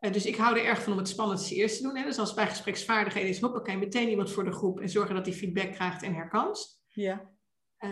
Uh, 0.00 0.12
dus 0.12 0.26
ik 0.26 0.36
hou 0.36 0.58
er 0.58 0.64
erg 0.64 0.82
van 0.82 0.92
om 0.92 0.98
het 0.98 1.08
spannendste 1.08 1.54
eerst 1.54 1.76
te 1.76 1.82
doen. 1.82 1.96
Hè? 1.96 2.04
Dus 2.04 2.18
als 2.18 2.34
bij 2.34 2.46
gespreksvaardigheden 2.46 3.28
is, 3.28 3.40
hoppakee, 3.40 3.76
meteen 3.76 4.08
iemand 4.08 4.30
voor 4.30 4.44
de 4.44 4.52
groep 4.52 4.80
en 4.80 4.88
zorgen 4.88 5.14
dat 5.14 5.24
die 5.24 5.34
feedback 5.34 5.72
krijgt 5.72 6.02
en 6.02 6.14
herkanst. 6.14 6.82
Ja. 6.88 7.30
Uh, 7.78 7.90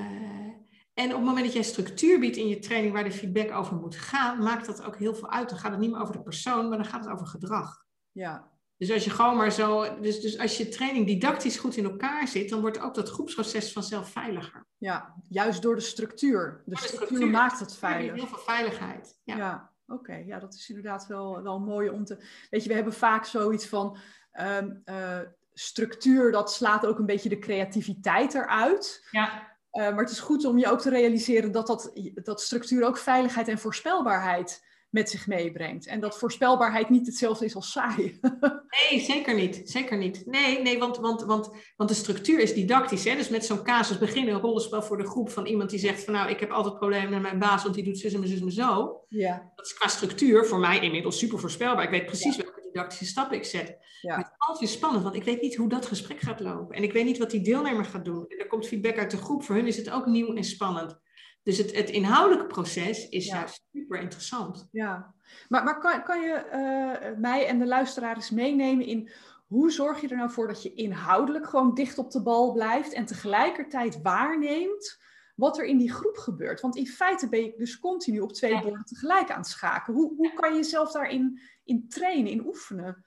en 0.94 1.08
op 1.08 1.16
het 1.16 1.24
moment 1.24 1.44
dat 1.44 1.54
jij 1.54 1.62
structuur 1.62 2.20
biedt 2.20 2.36
in 2.36 2.48
je 2.48 2.58
training 2.58 2.92
waar 2.92 3.04
de 3.04 3.12
feedback 3.12 3.50
over 3.50 3.76
moet 3.76 3.96
gaan, 3.96 4.42
maakt 4.42 4.66
dat 4.66 4.82
ook 4.82 4.98
heel 4.98 5.14
veel 5.14 5.30
uit. 5.30 5.48
Dan 5.48 5.58
gaat 5.58 5.70
het 5.70 5.80
niet 5.80 5.90
meer 5.90 6.00
over 6.00 6.12
de 6.12 6.22
persoon, 6.22 6.68
maar 6.68 6.78
dan 6.78 6.86
gaat 6.86 7.04
het 7.04 7.12
over 7.12 7.26
gedrag. 7.26 7.84
Ja. 8.10 8.51
Dus 8.82 8.92
als 8.92 9.04
je 9.04 9.10
gewoon 9.10 9.36
maar 9.36 9.52
zo, 9.52 10.00
dus, 10.00 10.20
dus 10.20 10.38
als 10.38 10.56
je 10.56 10.68
training 10.68 11.06
didactisch 11.06 11.56
goed 11.56 11.76
in 11.76 11.84
elkaar 11.84 12.28
zit, 12.28 12.48
dan 12.48 12.60
wordt 12.60 12.80
ook 12.80 12.94
dat 12.94 13.10
groepsproces 13.10 13.72
vanzelf 13.72 14.10
veiliger. 14.10 14.66
Ja, 14.78 15.14
juist 15.28 15.62
door 15.62 15.74
de 15.74 15.80
structuur. 15.80 16.62
De, 16.64 16.76
structuur, 16.76 17.26
maakt 17.26 17.60
het 17.60 17.76
veilig. 17.76 18.14
Heel 18.14 18.26
veel 18.26 18.38
veiligheid. 18.38 19.18
Ja, 19.24 19.36
ja 19.36 19.70
oké. 19.86 20.14
Ja, 20.14 20.38
dat 20.38 20.54
is 20.54 20.68
inderdaad 20.68 21.06
wel, 21.06 21.42
wel 21.42 21.60
mooi 21.60 21.88
om 21.88 22.04
te. 22.04 22.16
Weet 22.50 22.62
je, 22.62 22.68
we 22.68 22.74
hebben 22.74 22.92
vaak 22.92 23.24
zoiets 23.24 23.66
van 23.66 23.96
um, 24.40 24.82
uh, 24.84 25.18
structuur, 25.52 26.32
dat 26.32 26.52
slaat 26.52 26.86
ook 26.86 26.98
een 26.98 27.06
beetje 27.06 27.28
de 27.28 27.38
creativiteit 27.38 28.34
eruit. 28.34 29.08
Ja. 29.10 29.50
Uh, 29.72 29.88
maar 29.90 30.02
het 30.02 30.10
is 30.10 30.20
goed 30.20 30.44
om 30.44 30.58
je 30.58 30.70
ook 30.70 30.80
te 30.80 30.90
realiseren 30.90 31.52
dat, 31.52 31.66
dat, 31.66 31.92
dat 32.14 32.40
structuur 32.40 32.86
ook 32.86 32.98
veiligheid 32.98 33.48
en 33.48 33.58
voorspelbaarheid 33.58 34.70
met 34.92 35.10
zich 35.10 35.26
meebrengt. 35.26 35.86
En 35.86 36.00
dat 36.00 36.18
voorspelbaarheid 36.18 36.90
niet 36.90 37.06
hetzelfde 37.06 37.44
is 37.44 37.54
als 37.54 37.72
saai. 37.72 38.18
nee, 38.90 39.00
zeker 39.00 39.34
niet. 39.34 39.60
Zeker 39.64 39.98
niet. 39.98 40.26
Nee, 40.26 40.62
nee 40.62 40.78
want, 40.78 40.96
want, 40.96 41.22
want, 41.22 41.50
want 41.76 41.90
de 41.90 41.96
structuur 41.96 42.38
is 42.38 42.54
didactisch. 42.54 43.04
Hè? 43.04 43.16
Dus 43.16 43.28
met 43.28 43.44
zo'n 43.44 43.62
casus 43.62 43.98
beginnen 43.98 44.34
een 44.34 44.40
rollenspel 44.40 44.82
voor 44.82 44.96
de 44.96 45.06
groep 45.06 45.30
van 45.30 45.46
iemand 45.46 45.70
die 45.70 45.78
zegt 45.78 46.04
van 46.04 46.14
nou, 46.14 46.30
ik 46.30 46.40
heb 46.40 46.50
altijd 46.50 46.78
problemen 46.78 47.10
met 47.10 47.22
mijn 47.22 47.38
baas, 47.38 47.62
want 47.62 47.74
die 47.74 47.84
doet 47.84 47.98
zus 47.98 48.14
en 48.14 48.28
zus 48.28 48.40
en 48.40 48.52
zo. 48.52 49.00
Ja. 49.08 49.52
Dat 49.54 49.66
is 49.66 49.74
qua 49.74 49.88
structuur 49.88 50.46
voor 50.46 50.58
mij 50.58 50.80
inmiddels 50.80 51.18
super 51.18 51.38
voorspelbaar. 51.38 51.84
Ik 51.84 51.90
weet 51.90 52.06
precies 52.06 52.36
welke 52.36 52.62
didactische 52.72 53.06
stappen 53.06 53.36
ik 53.36 53.44
zet. 53.44 53.76
Ja. 54.00 54.08
Maar 54.08 54.24
het 54.24 54.26
is 54.26 54.48
altijd 54.48 54.70
spannend, 54.70 55.02
want 55.02 55.14
ik 55.14 55.24
weet 55.24 55.42
niet 55.42 55.56
hoe 55.56 55.68
dat 55.68 55.86
gesprek 55.86 56.20
gaat 56.20 56.40
lopen. 56.40 56.76
En 56.76 56.82
ik 56.82 56.92
weet 56.92 57.04
niet 57.04 57.18
wat 57.18 57.30
die 57.30 57.42
deelnemer 57.42 57.84
gaat 57.84 58.04
doen. 58.04 58.24
En 58.28 58.38
er 58.38 58.46
komt 58.46 58.66
feedback 58.66 58.98
uit 58.98 59.10
de 59.10 59.16
groep. 59.16 59.42
Voor 59.42 59.54
hun 59.54 59.66
is 59.66 59.76
het 59.76 59.90
ook 59.90 60.06
nieuw 60.06 60.34
en 60.34 60.44
spannend. 60.44 61.00
Dus 61.42 61.58
het, 61.58 61.76
het 61.76 61.90
inhoudelijke 61.90 62.46
proces 62.46 63.08
is 63.08 63.26
juist 63.26 63.64
super 63.72 64.00
interessant. 64.00 64.68
Ja, 64.72 65.14
maar, 65.48 65.64
maar 65.64 65.78
kan, 65.78 66.02
kan 66.02 66.20
je 66.20 66.44
uh, 66.46 67.18
mij 67.20 67.46
en 67.46 67.58
de 67.58 67.66
luisteraars 67.66 68.30
meenemen 68.30 68.86
in 68.86 69.10
hoe 69.46 69.70
zorg 69.70 70.00
je 70.00 70.08
er 70.08 70.16
nou 70.16 70.30
voor 70.30 70.46
dat 70.46 70.62
je 70.62 70.74
inhoudelijk 70.74 71.46
gewoon 71.46 71.74
dicht 71.74 71.98
op 71.98 72.10
de 72.10 72.22
bal 72.22 72.52
blijft 72.52 72.92
en 72.92 73.04
tegelijkertijd 73.04 74.02
waarneemt 74.02 75.00
wat 75.34 75.58
er 75.58 75.64
in 75.64 75.78
die 75.78 75.92
groep 75.92 76.16
gebeurt. 76.16 76.60
Want 76.60 76.76
in 76.76 76.86
feite 76.86 77.28
ben 77.28 77.44
je 77.44 77.54
dus 77.56 77.78
continu 77.78 78.20
op 78.20 78.32
twee 78.32 78.60
borden 78.60 78.84
tegelijk 78.84 79.30
aan 79.30 79.38
het 79.38 79.46
schaken. 79.46 79.94
Hoe, 79.94 80.14
hoe 80.16 80.32
kan 80.32 80.50
je 80.50 80.56
jezelf 80.56 80.92
daarin 80.92 81.40
in 81.64 81.88
trainen, 81.88 82.32
in 82.32 82.46
oefenen? 82.46 83.04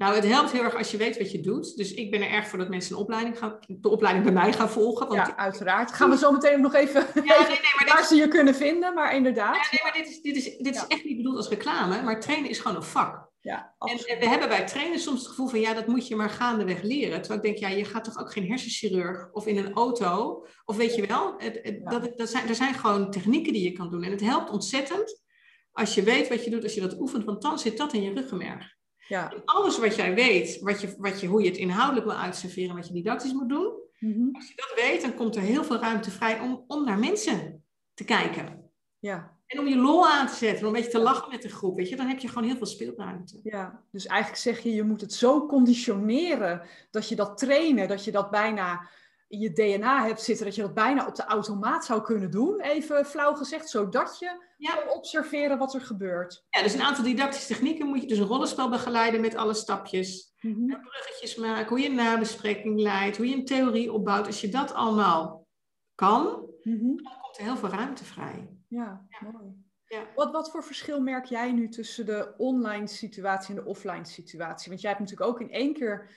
Nou, 0.00 0.14
het 0.14 0.26
helpt 0.26 0.50
heel 0.50 0.62
erg 0.62 0.76
als 0.76 0.90
je 0.90 0.96
weet 0.96 1.18
wat 1.18 1.30
je 1.30 1.40
doet. 1.40 1.76
Dus 1.76 1.94
ik 1.94 2.10
ben 2.10 2.22
er 2.22 2.30
erg 2.30 2.48
voor 2.48 2.58
dat 2.58 2.68
mensen 2.68 2.94
een 2.94 3.02
opleiding 3.02 3.38
gaan, 3.38 3.58
de 3.66 3.88
opleiding 3.88 4.24
bij 4.24 4.34
mij 4.34 4.52
gaan 4.52 4.70
volgen. 4.70 5.08
Want 5.08 5.26
ja, 5.26 5.36
uiteraard. 5.36 5.92
Gaan 5.92 6.10
we 6.10 6.16
zo 6.16 6.32
meteen 6.32 6.60
nog 6.60 6.74
even, 6.74 7.06
ja, 7.14 7.22
nee, 7.22 7.48
nee, 7.48 7.58
maar 7.78 7.90
waar 7.94 8.04
ze 8.04 8.14
je 8.14 8.28
kunnen 8.28 8.54
vinden, 8.54 8.94
maar 8.94 9.14
inderdaad. 9.14 9.54
Ja, 9.54 9.68
nee, 9.70 9.80
maar 9.82 9.92
dit 9.92 10.08
is, 10.08 10.20
dit 10.20 10.36
is, 10.36 10.56
dit 10.56 10.74
is 10.74 10.86
echt 10.86 11.04
niet 11.04 11.16
bedoeld 11.16 11.36
als 11.36 11.48
reclame, 11.48 12.02
maar 12.02 12.20
trainen 12.20 12.50
is 12.50 12.58
gewoon 12.58 12.76
een 12.76 12.82
vak. 12.82 13.28
Ja, 13.40 13.74
en, 13.78 14.18
we 14.18 14.28
hebben 14.28 14.48
bij 14.48 14.66
trainen 14.66 14.98
soms 14.98 15.18
het 15.18 15.28
gevoel 15.28 15.48
van 15.48 15.60
ja, 15.60 15.74
dat 15.74 15.86
moet 15.86 16.08
je 16.08 16.16
maar 16.16 16.30
gaandeweg 16.30 16.82
leren. 16.82 17.20
Terwijl 17.20 17.40
ik 17.40 17.46
denk, 17.46 17.58
ja, 17.58 17.78
je 17.78 17.84
gaat 17.84 18.04
toch 18.04 18.18
ook 18.18 18.32
geen 18.32 18.48
hersenchirurg 18.48 19.28
of 19.32 19.46
in 19.46 19.56
een 19.56 19.72
auto, 19.72 20.46
of 20.64 20.76
weet 20.76 20.94
je 20.94 21.06
wel, 21.06 21.34
het, 21.38 21.80
dat, 21.84 22.12
dat 22.16 22.28
zijn, 22.28 22.48
er 22.48 22.54
zijn 22.54 22.74
gewoon 22.74 23.10
technieken 23.10 23.52
die 23.52 23.62
je 23.62 23.72
kan 23.72 23.90
doen. 23.90 24.02
En 24.02 24.10
het 24.10 24.20
helpt 24.20 24.50
ontzettend 24.50 25.22
als 25.72 25.94
je 25.94 26.02
weet 26.02 26.28
wat 26.28 26.44
je 26.44 26.50
doet, 26.50 26.62
als 26.62 26.74
je 26.74 26.80
dat 26.80 27.00
oefent, 27.00 27.24
want 27.24 27.42
dan 27.42 27.58
zit 27.58 27.76
dat 27.76 27.92
in 27.92 28.02
je 28.02 28.12
ruggenmerg. 28.12 28.78
Ja. 29.10 29.32
alles 29.44 29.78
wat 29.78 29.96
jij 29.96 30.14
weet, 30.14 30.60
wat 30.60 30.80
je, 30.80 30.94
wat 30.98 31.20
je, 31.20 31.26
hoe 31.26 31.42
je 31.42 31.48
het 31.48 31.58
inhoudelijk 31.58 32.06
wil 32.06 32.16
uitserveren, 32.16 32.76
wat 32.76 32.86
je 32.86 32.92
didactisch 32.92 33.32
moet 33.32 33.48
doen, 33.48 33.72
mhm. 33.98 34.28
als 34.32 34.48
je 34.48 34.54
dat 34.56 34.72
weet, 34.76 35.02
dan 35.02 35.14
komt 35.14 35.36
er 35.36 35.42
heel 35.42 35.64
veel 35.64 35.78
ruimte 35.78 36.10
vrij 36.10 36.40
om, 36.40 36.64
om 36.66 36.84
naar 36.84 36.98
mensen 36.98 37.64
te 37.94 38.04
kijken. 38.04 38.70
Ja. 38.98 39.38
En 39.46 39.58
om 39.58 39.66
je 39.66 39.76
lol 39.76 40.08
aan 40.08 40.26
te 40.26 40.34
zetten, 40.34 40.60
om 40.60 40.74
een 40.74 40.80
beetje 40.80 40.98
te 40.98 41.04
lachen 41.04 41.30
met 41.30 41.42
de 41.42 41.48
groep, 41.48 41.76
weet 41.76 41.88
je, 41.88 41.96
dan 41.96 42.06
heb 42.06 42.18
je 42.18 42.28
gewoon 42.28 42.48
heel 42.48 42.56
veel 42.56 42.66
speelruimte. 42.66 43.40
Ja, 43.42 43.82
dus 43.90 44.06
eigenlijk 44.06 44.40
zeg 44.40 44.58
je, 44.60 44.74
je 44.74 44.82
moet 44.82 45.00
het 45.00 45.12
zo 45.12 45.46
conditioneren 45.46 46.62
dat 46.90 47.08
je 47.08 47.16
dat 47.16 47.38
trainen, 47.38 47.88
dat 47.88 48.04
je 48.04 48.10
dat 48.10 48.30
bijna 48.30 48.88
in 49.30 49.38
je 49.38 49.52
DNA 49.52 50.06
hebt 50.06 50.22
zitten, 50.22 50.44
dat 50.44 50.54
je 50.54 50.62
dat 50.62 50.74
bijna 50.74 51.06
op 51.06 51.14
de 51.14 51.24
automaat 51.24 51.84
zou 51.84 52.02
kunnen 52.02 52.30
doen, 52.30 52.60
even 52.60 53.06
flauw 53.06 53.34
gezegd, 53.34 53.68
zodat 53.68 54.18
je 54.18 54.44
ja. 54.56 54.82
observeren 54.88 55.58
wat 55.58 55.74
er 55.74 55.80
gebeurt. 55.80 56.46
Ja, 56.48 56.62
dus 56.62 56.74
een 56.74 56.82
aantal 56.82 57.04
didactische 57.04 57.46
technieken 57.46 57.86
moet 57.86 58.00
je 58.00 58.06
dus 58.06 58.18
een 58.18 58.26
rollenspel 58.26 58.68
begeleiden 58.68 59.20
met 59.20 59.34
alle 59.34 59.54
stapjes. 59.54 60.34
Mm 60.40 60.66
Bruggetjes 60.66 61.34
maken, 61.36 61.68
hoe 61.68 61.80
je 61.80 61.88
een 61.88 61.94
nabespreking 61.94 62.80
leidt, 62.80 63.16
hoe 63.16 63.28
je 63.28 63.34
een 63.36 63.44
theorie 63.44 63.92
opbouwt. 63.92 64.26
Als 64.26 64.40
je 64.40 64.48
dat 64.48 64.74
allemaal 64.74 65.46
kan, 65.94 66.24
mhm. 66.62 66.96
dan 66.96 67.18
komt 67.20 67.38
er 67.38 67.44
heel 67.44 67.56
veel 67.56 67.68
ruimte 67.68 68.04
vrij. 68.04 68.50
Ja, 68.68 69.06
mooi. 69.20 69.68
Ja. 69.84 70.06
Wat, 70.14 70.32
wat 70.32 70.50
voor 70.50 70.64
verschil 70.64 71.00
merk 71.00 71.24
jij 71.24 71.52
nu 71.52 71.68
tussen 71.68 72.06
de 72.06 72.34
online 72.36 72.86
situatie 72.86 73.56
en 73.56 73.62
de 73.62 73.68
offline 73.68 74.04
situatie? 74.04 74.68
Want 74.68 74.80
jij 74.80 74.90
hebt 74.90 75.02
natuurlijk 75.02 75.30
ook 75.30 75.40
in 75.40 75.50
één 75.50 75.72
keer 75.72 76.10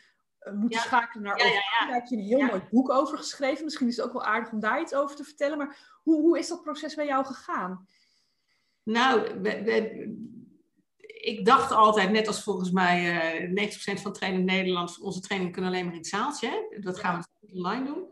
uh, 0.47 0.53
moeten 0.53 0.79
schakelen 0.79 1.23
naar 1.23 1.35
offline. 1.35 1.85
Daar 1.87 1.93
heb 1.93 2.05
je 2.05 2.15
een 2.15 2.23
heel 2.23 2.41
mooi 2.41 2.61
boek 2.71 2.91
over 2.91 3.17
geschreven. 3.17 3.63
Misschien 3.63 3.87
is 3.87 3.97
het 3.97 4.05
ook 4.05 4.13
wel 4.13 4.23
aardig 4.23 4.51
om 4.51 4.59
daar 4.59 4.81
iets 4.81 4.93
over 4.93 5.15
te 5.15 5.23
vertellen. 5.23 5.57
Maar 5.57 5.77
hoe, 6.03 6.21
hoe 6.21 6.39
is 6.39 6.47
dat 6.47 6.63
proces 6.63 6.95
bij 6.95 7.05
jou 7.05 7.25
gegaan? 7.25 7.87
Nou, 8.83 9.39
ik 11.23 11.45
dacht 11.45 11.71
altijd, 11.71 12.11
net 12.11 12.27
als 12.27 12.43
volgens 12.43 12.71
mij 12.71 13.01
uh, 13.01 13.63
eh, 13.63 13.97
90% 13.97 14.01
van 14.01 14.13
trainen 14.13 14.39
in 14.39 14.45
Nederland, 14.45 14.99
onze 14.99 15.19
trainingen 15.19 15.53
kunnen 15.53 15.71
alleen 15.71 15.85
maar 15.85 15.93
in 15.93 15.99
het 15.99 16.09
zaaltje. 16.09 16.47
Hè? 16.47 16.79
Dat 16.79 16.99
gaan 16.99 17.19
we 17.19 17.53
online 17.53 17.85
doen. 17.85 18.11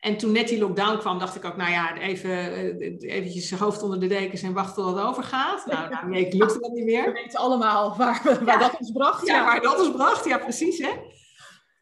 En 0.00 0.16
toen 0.16 0.32
net 0.32 0.48
die 0.48 0.58
lockdown 0.58 0.98
kwam, 0.98 1.18
dacht 1.18 1.36
ik 1.36 1.44
ook, 1.44 1.56
nou 1.56 1.70
ja, 1.70 1.96
even 1.96 2.30
uh, 2.30 3.16
eventjes 3.16 3.50
hoofd 3.50 3.82
onder 3.82 4.00
de 4.00 4.06
dekens 4.06 4.42
en 4.42 4.52
wachten 4.52 4.82
tot 4.82 4.96
het 4.96 5.04
overgaat. 5.04 5.66
Nou, 5.66 5.88
nou 5.92 6.08
nee, 6.08 6.36
lukte 6.36 6.58
dat 6.58 6.72
niet 6.72 6.84
meer. 6.84 7.04
We 7.04 7.12
weten 7.12 7.38
allemaal 7.38 7.96
waar, 7.96 8.38
waar 8.44 8.58
dat 8.58 8.76
ons 8.78 8.92
bracht. 8.92 9.26
Ja, 9.26 9.44
waar 9.44 9.60
dat 9.60 9.78
ons 9.78 9.90
bracht, 9.90 10.24
ja 10.24 10.38
precies 10.38 10.78
hè. 10.78 10.90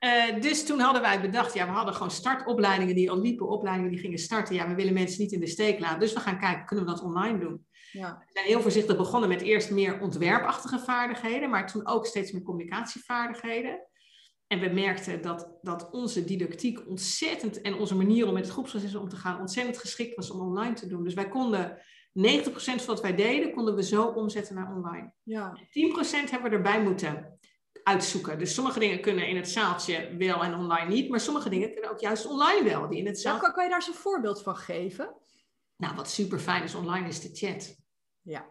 Uh, 0.01 0.41
dus 0.41 0.67
toen 0.67 0.81
hadden 0.81 1.03
wij 1.03 1.21
bedacht, 1.21 1.55
ja, 1.55 1.67
we 1.67 1.73
hadden 1.73 1.95
gewoon 1.95 2.11
startopleidingen 2.11 2.95
die 2.95 3.11
al 3.11 3.21
liepen, 3.21 3.49
opleidingen 3.49 3.91
die 3.91 4.01
gingen 4.01 4.19
starten. 4.19 4.55
Ja, 4.55 4.69
we 4.69 4.75
willen 4.75 4.93
mensen 4.93 5.21
niet 5.21 5.33
in 5.33 5.41
de 5.41 5.47
steek 5.47 5.79
laten. 5.81 6.01
Dus 6.01 6.13
we 6.13 6.21
gaan 6.21 6.39
kijken, 6.39 6.67
kunnen 6.67 6.85
we 6.85 6.91
dat 6.91 7.03
online 7.03 7.39
doen? 7.39 7.67
Ja. 7.93 8.23
We 8.27 8.33
zijn 8.33 8.47
heel 8.47 8.61
voorzichtig 8.61 8.97
begonnen 8.97 9.29
met 9.29 9.41
eerst 9.41 9.71
meer 9.71 10.01
ontwerpachtige 10.01 10.79
vaardigheden, 10.79 11.51
maar 11.51 11.67
toen 11.67 11.87
ook 11.87 12.07
steeds 12.07 12.33
meer 12.33 12.43
communicatievaardigheden. 12.43 13.81
En 14.47 14.61
we 14.61 14.69
merkten 14.69 15.23
dat, 15.23 15.59
dat 15.63 15.91
onze 15.91 16.25
didactiek 16.25 16.89
ontzettend 16.89 17.61
en 17.61 17.75
onze 17.75 17.97
manier 17.97 18.27
om 18.27 18.35
met 18.35 18.45
het 18.45 18.53
groepsproces 18.53 18.95
om 18.95 19.09
te 19.09 19.17
gaan 19.17 19.41
ontzettend 19.41 19.79
geschikt 19.79 20.17
was 20.17 20.31
om 20.31 20.41
online 20.41 20.75
te 20.75 20.87
doen. 20.87 21.05
Dus 21.05 21.15
wij 21.15 21.29
konden 21.29 21.79
90% 21.79 21.79
van 22.53 22.87
wat 22.87 23.01
wij 23.01 23.15
deden, 23.15 23.53
konden 23.53 23.75
we 23.75 23.83
zo 23.83 24.05
omzetten 24.05 24.55
naar 24.55 24.75
online. 24.75 25.13
Ja. 25.23 25.59
10% 25.59 26.31
hebben 26.31 26.51
we 26.51 26.57
erbij 26.57 26.83
moeten 26.83 27.39
uitzoeken. 27.87 28.39
Dus 28.39 28.55
sommige 28.55 28.79
dingen 28.79 29.01
kunnen 29.01 29.29
in 29.29 29.37
het 29.37 29.49
zaaltje 29.49 30.17
wel 30.19 30.45
en 30.45 30.55
online 30.55 30.89
niet, 30.89 31.09
maar 31.09 31.21
sommige 31.21 31.49
dingen 31.49 31.73
kunnen 31.73 31.91
ook 31.91 32.01
juist 32.01 32.27
online 32.27 32.65
wel. 32.65 32.89
Die 32.89 32.99
in 32.99 33.07
het 33.07 33.21
zaaltje... 33.21 33.53
kan 33.53 33.63
je 33.63 33.69
daar 33.71 33.79
eens 33.79 33.89
een 33.89 33.95
voorbeeld 33.95 34.43
van 34.43 34.57
geven? 34.57 35.15
Nou, 35.77 35.95
wat 35.95 36.11
super 36.11 36.39
fijn 36.39 36.63
is 36.63 36.75
online 36.75 37.09
is 37.09 37.21
de 37.21 37.31
chat. 37.33 37.77
Ja. 38.21 38.47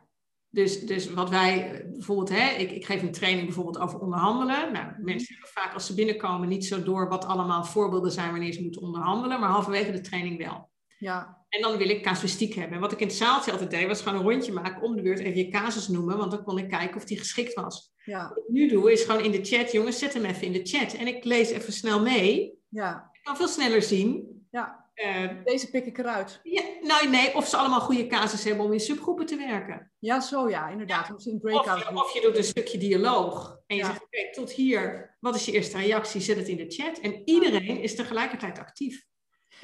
Dus, 0.49 0.79
dus 0.85 1.13
wat 1.13 1.29
wij 1.29 1.85
bijvoorbeeld, 1.91 2.29
hè, 2.29 2.49
ik, 2.49 2.71
ik 2.71 2.85
geef 2.85 3.01
een 3.01 3.11
training 3.11 3.45
bijvoorbeeld 3.45 3.79
over 3.79 3.99
onderhandelen. 3.99 4.71
Nou, 4.71 4.85
mhm. 4.85 5.03
mensen 5.03 5.33
hebben 5.33 5.51
vaak 5.51 5.73
als 5.73 5.85
ze 5.85 5.93
binnenkomen 5.93 6.47
niet 6.47 6.65
zo 6.65 6.83
door 6.83 7.09
wat 7.09 7.25
allemaal 7.25 7.65
voorbeelden 7.65 8.11
zijn 8.11 8.31
wanneer 8.31 8.53
ze 8.53 8.61
moeten 8.61 8.81
onderhandelen, 8.81 9.39
maar 9.39 9.49
halverwege 9.49 9.91
de 9.91 10.01
training 10.01 10.37
wel. 10.37 10.69
Ja. 10.97 11.44
En 11.55 11.61
dan 11.61 11.77
wil 11.77 11.89
ik 11.89 12.03
casuïstiek 12.03 12.53
hebben. 12.53 12.73
En 12.73 12.79
wat 12.79 12.91
ik 12.91 12.99
in 12.99 13.07
het 13.07 13.15
zaaltje 13.15 13.51
altijd 13.51 13.71
deed, 13.71 13.87
was 13.87 14.01
gewoon 14.01 14.19
een 14.19 14.31
rondje 14.31 14.51
maken 14.51 14.81
om 14.81 14.95
de 14.95 15.01
beurt 15.01 15.19
even 15.19 15.37
je 15.37 15.49
casus 15.49 15.87
noemen, 15.87 16.17
want 16.17 16.31
dan 16.31 16.43
kon 16.43 16.57
ik 16.57 16.69
kijken 16.69 16.95
of 16.95 17.03
die 17.03 17.17
geschikt 17.17 17.53
was. 17.53 17.93
Ja. 18.05 18.29
Wat 18.29 18.37
ik 18.37 18.43
nu 18.47 18.67
doe, 18.67 18.91
is 18.91 19.03
gewoon 19.03 19.23
in 19.23 19.31
de 19.31 19.43
chat, 19.43 19.71
jongens, 19.71 19.99
zet 19.99 20.13
hem 20.13 20.25
even 20.25 20.41
in 20.41 20.51
de 20.51 20.61
chat. 20.63 20.93
En 20.93 21.07
ik 21.07 21.23
lees 21.23 21.49
even 21.49 21.73
snel 21.73 22.01
mee. 22.01 22.53
Ja. 22.69 23.09
Ik 23.11 23.23
kan 23.23 23.37
veel 23.37 23.47
sneller 23.47 23.81
zien. 23.81 24.43
Ja. 24.51 24.83
Uh, 24.95 25.29
Deze 25.43 25.69
pik 25.69 25.85
ik 25.85 25.97
eruit. 25.97 26.39
Ja, 26.43 26.61
nou 26.81 27.09
nee, 27.09 27.35
of 27.35 27.47
ze 27.47 27.57
allemaal 27.57 27.79
goede 27.79 28.07
casus 28.07 28.43
hebben 28.43 28.65
om 28.65 28.73
in 28.73 28.79
subgroepen 28.79 29.25
te 29.25 29.35
werken. 29.35 29.91
Ja, 29.99 30.19
zo 30.19 30.49
ja, 30.49 30.69
inderdaad. 30.69 31.07
Ja. 31.07 31.31
In 31.31 31.39
breakout 31.39 31.81
of, 31.81 31.89
je, 31.89 31.95
of 31.95 32.13
je 32.13 32.21
doet 32.21 32.37
een 32.37 32.43
stukje 32.43 32.77
dialoog 32.77 33.59
en 33.67 33.75
je 33.75 33.85
zegt, 33.85 34.03
oké, 34.03 34.31
tot 34.31 34.51
hier, 34.51 35.15
wat 35.19 35.35
is 35.35 35.45
je 35.45 35.51
eerste 35.51 35.77
reactie? 35.77 36.21
Zet 36.21 36.37
het 36.37 36.47
in 36.47 36.57
de 36.57 36.65
chat. 36.67 36.99
En 36.99 37.21
iedereen 37.25 37.81
is 37.81 37.95
tegelijkertijd 37.95 38.59
actief. 38.59 39.05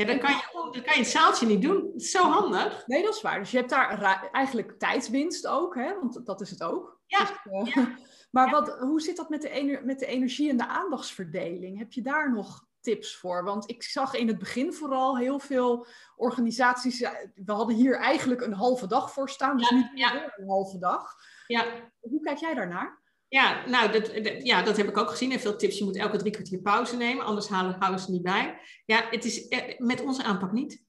Ja, 0.02 0.14
dat 0.14 0.22
kan, 0.22 0.32
je, 0.32 0.70
dat 0.72 0.84
kan 0.84 0.94
je 0.94 1.00
het 1.00 1.10
zaaltje 1.10 1.46
niet 1.46 1.62
doen. 1.62 1.90
Het 1.94 2.02
is 2.02 2.12
zo 2.12 2.24
handig. 2.24 2.88
Nee, 2.88 3.04
dat 3.04 3.16
is 3.16 3.22
waar. 3.22 3.40
Dus 3.40 3.52
je 3.52 3.58
hebt 3.58 3.70
daar 3.70 4.30
eigenlijk 4.32 4.80
tijdswinst 4.80 5.48
ook, 5.48 5.76
hè? 5.76 6.00
want 6.00 6.26
dat 6.26 6.42
is 6.42 6.50
het 6.50 6.64
ook. 6.64 7.00
Ja. 7.06 7.20
Dus, 7.20 7.76
uh, 7.76 7.88
maar 8.32 8.50
Wat, 8.50 8.78
hoe 8.80 9.02
zit 9.02 9.16
dat 9.16 9.30
met 9.30 9.42
de, 9.42 9.82
met 9.84 10.00
de 10.00 10.06
energie 10.06 10.50
en 10.50 10.58
de 10.58 10.68
aandachtsverdeling? 10.68 11.78
Heb 11.78 11.92
je 11.92 12.02
daar 12.02 12.34
nog 12.34 12.66
tips 12.82 13.16
voor? 13.16 13.44
Want 13.44 13.70
ik 13.70 13.84
zag 13.84 14.14
in 14.14 14.28
het 14.28 14.38
begin 14.38 14.74
vooral 14.74 15.18
heel 15.18 15.40
veel 15.40 15.88
organisaties. 16.16 17.00
We 17.36 17.52
hadden 17.52 17.76
hier 17.76 17.96
eigenlijk 17.96 18.42
een 18.42 18.54
halve 18.54 18.88
dag 18.88 19.12
voor 19.14 19.30
staan, 19.30 19.58
dus 19.58 19.70
niet 19.70 19.92
ja. 19.94 20.34
een 20.36 20.48
halve 20.48 20.78
dag. 20.78 21.16
Ja. 21.48 21.66
Hoe 22.00 22.22
kijk 22.22 22.38
jij 22.38 22.54
daarnaar? 22.54 23.01
Ja, 23.32 23.66
nou, 23.68 23.92
dat, 23.92 24.12
ja, 24.44 24.64
dat 24.64 24.78
heb 24.78 24.88
ik 24.88 24.98
ook 24.98 25.10
gezien. 25.10 25.32
En 25.32 25.40
veel 25.40 25.56
tips, 25.56 25.78
je 25.78 25.84
moet 25.84 25.96
elke 25.96 26.18
drie 26.18 26.32
kwartier 26.32 26.60
pauze 26.60 26.98
nemen, 26.98 27.26
anders 27.26 27.48
halen, 27.48 27.76
houden 27.80 28.00
ze 28.00 28.12
niet 28.12 28.22
bij. 28.22 28.60
Ja, 28.86 29.08
het 29.10 29.26
is 29.26 29.48
eh, 29.48 29.78
met 29.78 30.02
onze 30.04 30.24
aanpak 30.24 30.52
niet. 30.52 30.84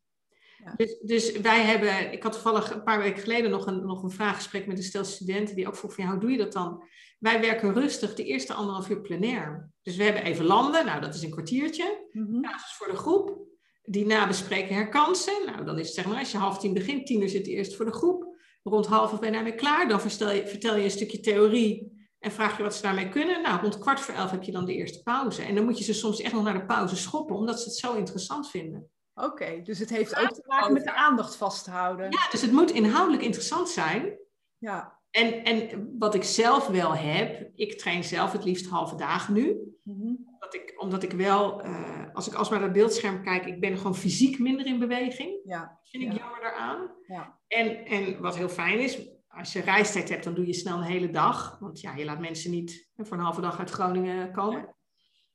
Ja. 0.65 0.75
Dus, 0.77 0.99
dus, 1.01 1.33
wij 1.33 1.63
hebben, 1.63 2.13
ik 2.13 2.23
had 2.23 2.33
toevallig 2.33 2.71
een 2.71 2.83
paar 2.83 2.99
weken 2.99 3.23
geleden 3.23 3.51
nog 3.51 3.67
een, 3.67 3.87
nog 3.87 4.03
een 4.03 4.11
vraaggesprek 4.11 4.67
met 4.67 4.79
een 4.79 4.85
stel 4.85 5.05
studenten 5.05 5.57
die 5.57 5.67
ook 5.67 5.77
vroeg 5.77 5.95
van 5.95 6.05
ja, 6.05 6.11
hoe 6.11 6.21
doe 6.21 6.31
je 6.31 6.39
dat 6.39 6.53
dan? 6.53 6.85
Wij 7.19 7.41
werken 7.41 7.75
rustig 7.75 8.15
de 8.15 8.25
eerste 8.25 8.55
anderhalf 8.55 8.89
uur 8.89 9.01
plenair. 9.01 9.71
Dus 9.83 9.97
we 9.97 10.03
hebben 10.03 10.25
even 10.25 10.45
landen, 10.45 10.87
nou 10.87 11.01
dat 11.01 11.15
is 11.15 11.23
een 11.23 11.31
kwartiertje. 11.31 12.09
Mm 12.13 12.45
voor 12.77 12.89
de 12.89 12.97
groep. 12.97 13.39
Die 13.83 14.07
nabespreken 14.07 14.75
herkansen. 14.75 15.43
Nou 15.47 15.65
dan 15.65 15.79
is 15.79 15.87
het 15.87 15.95
zeg 15.95 16.07
maar 16.07 16.19
als 16.19 16.31
je 16.31 16.39
half 16.39 16.59
tien 16.59 16.75
begint, 16.75 17.07
tien 17.07 17.23
uur 17.23 17.29
zit 17.29 17.47
eerst 17.47 17.77
voor 17.77 17.85
de 17.85 17.93
groep. 17.93 18.37
Rond 18.63 18.87
half 18.87 19.13
of 19.13 19.19
ben 19.19 19.29
je 19.29 19.35
daarmee 19.35 19.55
klaar. 19.55 19.89
Dan 19.89 20.01
vertel 20.01 20.33
je, 20.33 20.47
vertel 20.47 20.77
je 20.77 20.85
een 20.85 20.91
stukje 20.91 21.21
theorie 21.21 22.02
en 22.23 22.33
vraag 22.33 22.57
je 22.57 22.63
wat 22.63 22.75
ze 22.75 22.83
daarmee 22.83 23.09
kunnen. 23.09 23.43
Nou 23.43 23.61
rond 23.61 23.79
kwart 23.79 24.01
voor 24.01 24.15
elf 24.15 24.31
heb 24.31 24.43
je 24.43 24.53
dan 24.53 24.65
de 24.65 24.75
eerste 24.75 25.03
pauze. 25.03 25.43
En 25.43 25.55
dan 25.55 25.65
moet 25.65 25.79
je 25.79 25.85
ze 25.85 25.95
soms 25.95 26.21
echt 26.21 26.33
nog 26.33 26.45
naar 26.45 26.59
de 26.59 26.65
pauze 26.65 26.97
schoppen, 26.97 27.37
omdat 27.37 27.61
ze 27.61 27.69
het 27.69 27.79
zo 27.79 27.95
interessant 27.95 28.51
vinden. 28.51 28.91
Oké, 29.15 29.63
dus 29.63 29.79
het 29.79 29.91
heeft 29.91 30.17
ook 30.17 30.33
te 30.33 30.43
maken 30.47 30.73
met 30.73 30.85
de 30.85 30.95
aandacht 30.95 31.37
vasthouden. 31.37 32.11
Ja, 32.11 32.31
dus 32.31 32.41
het 32.41 32.53
moet 32.53 32.71
inhoudelijk 32.71 33.23
interessant 33.23 33.69
zijn. 33.69 34.19
Ja. 34.59 35.01
En, 35.11 35.45
en 35.45 35.89
wat 35.99 36.15
ik 36.15 36.25
zelf 36.25 36.67
wel 36.67 36.95
heb, 36.95 37.51
ik 37.55 37.79
train 37.79 38.05
zelf 38.05 38.33
het 38.33 38.45
liefst 38.45 38.67
halve 38.67 38.97
dagen 38.97 39.35
nu. 39.35 39.77
Mm 39.83 40.31
omdat, 40.43 40.55
ik, 40.55 40.83
omdat 40.83 41.03
ik 41.03 41.13
wel, 41.13 41.67
uh, 41.67 42.05
als 42.13 42.27
ik 42.27 42.35
alsmaar 42.35 42.59
naar 42.59 42.69
het 42.69 42.79
beeldscherm 42.79 43.23
kijk, 43.23 43.45
ik 43.45 43.61
ben 43.61 43.77
gewoon 43.77 43.97
fysiek 43.97 44.39
minder 44.39 44.67
in 44.67 44.79
beweging. 44.79 45.41
Ja. 45.45 45.61
Dat 45.61 45.89
vind 45.91 46.03
ik 46.03 46.19
jammer 46.19 46.41
daaraan. 46.41 46.91
Ja. 47.07 47.39
En, 47.47 47.87
en 47.87 48.21
wat 48.21 48.37
heel 48.37 48.49
fijn 48.49 48.79
is, 48.79 48.99
als 49.33 49.53
je 49.53 49.61
reistijd 49.61 50.09
hebt, 50.09 50.25
dan 50.25 50.35
doe 50.35 50.47
je 50.47 50.53
snel 50.53 50.77
een 50.77 50.83
hele 50.83 51.11
dag. 51.11 51.57
Want 51.61 51.81
ja, 51.81 51.95
je 51.95 52.05
laat 52.05 52.21
mensen 52.21 52.51
niet 52.51 52.91
voor 52.97 53.17
een 53.17 53.23
halve 53.23 53.41
dag 53.41 53.59
uit 53.59 53.71
Groningen 53.71 54.33
komen. 54.33 54.77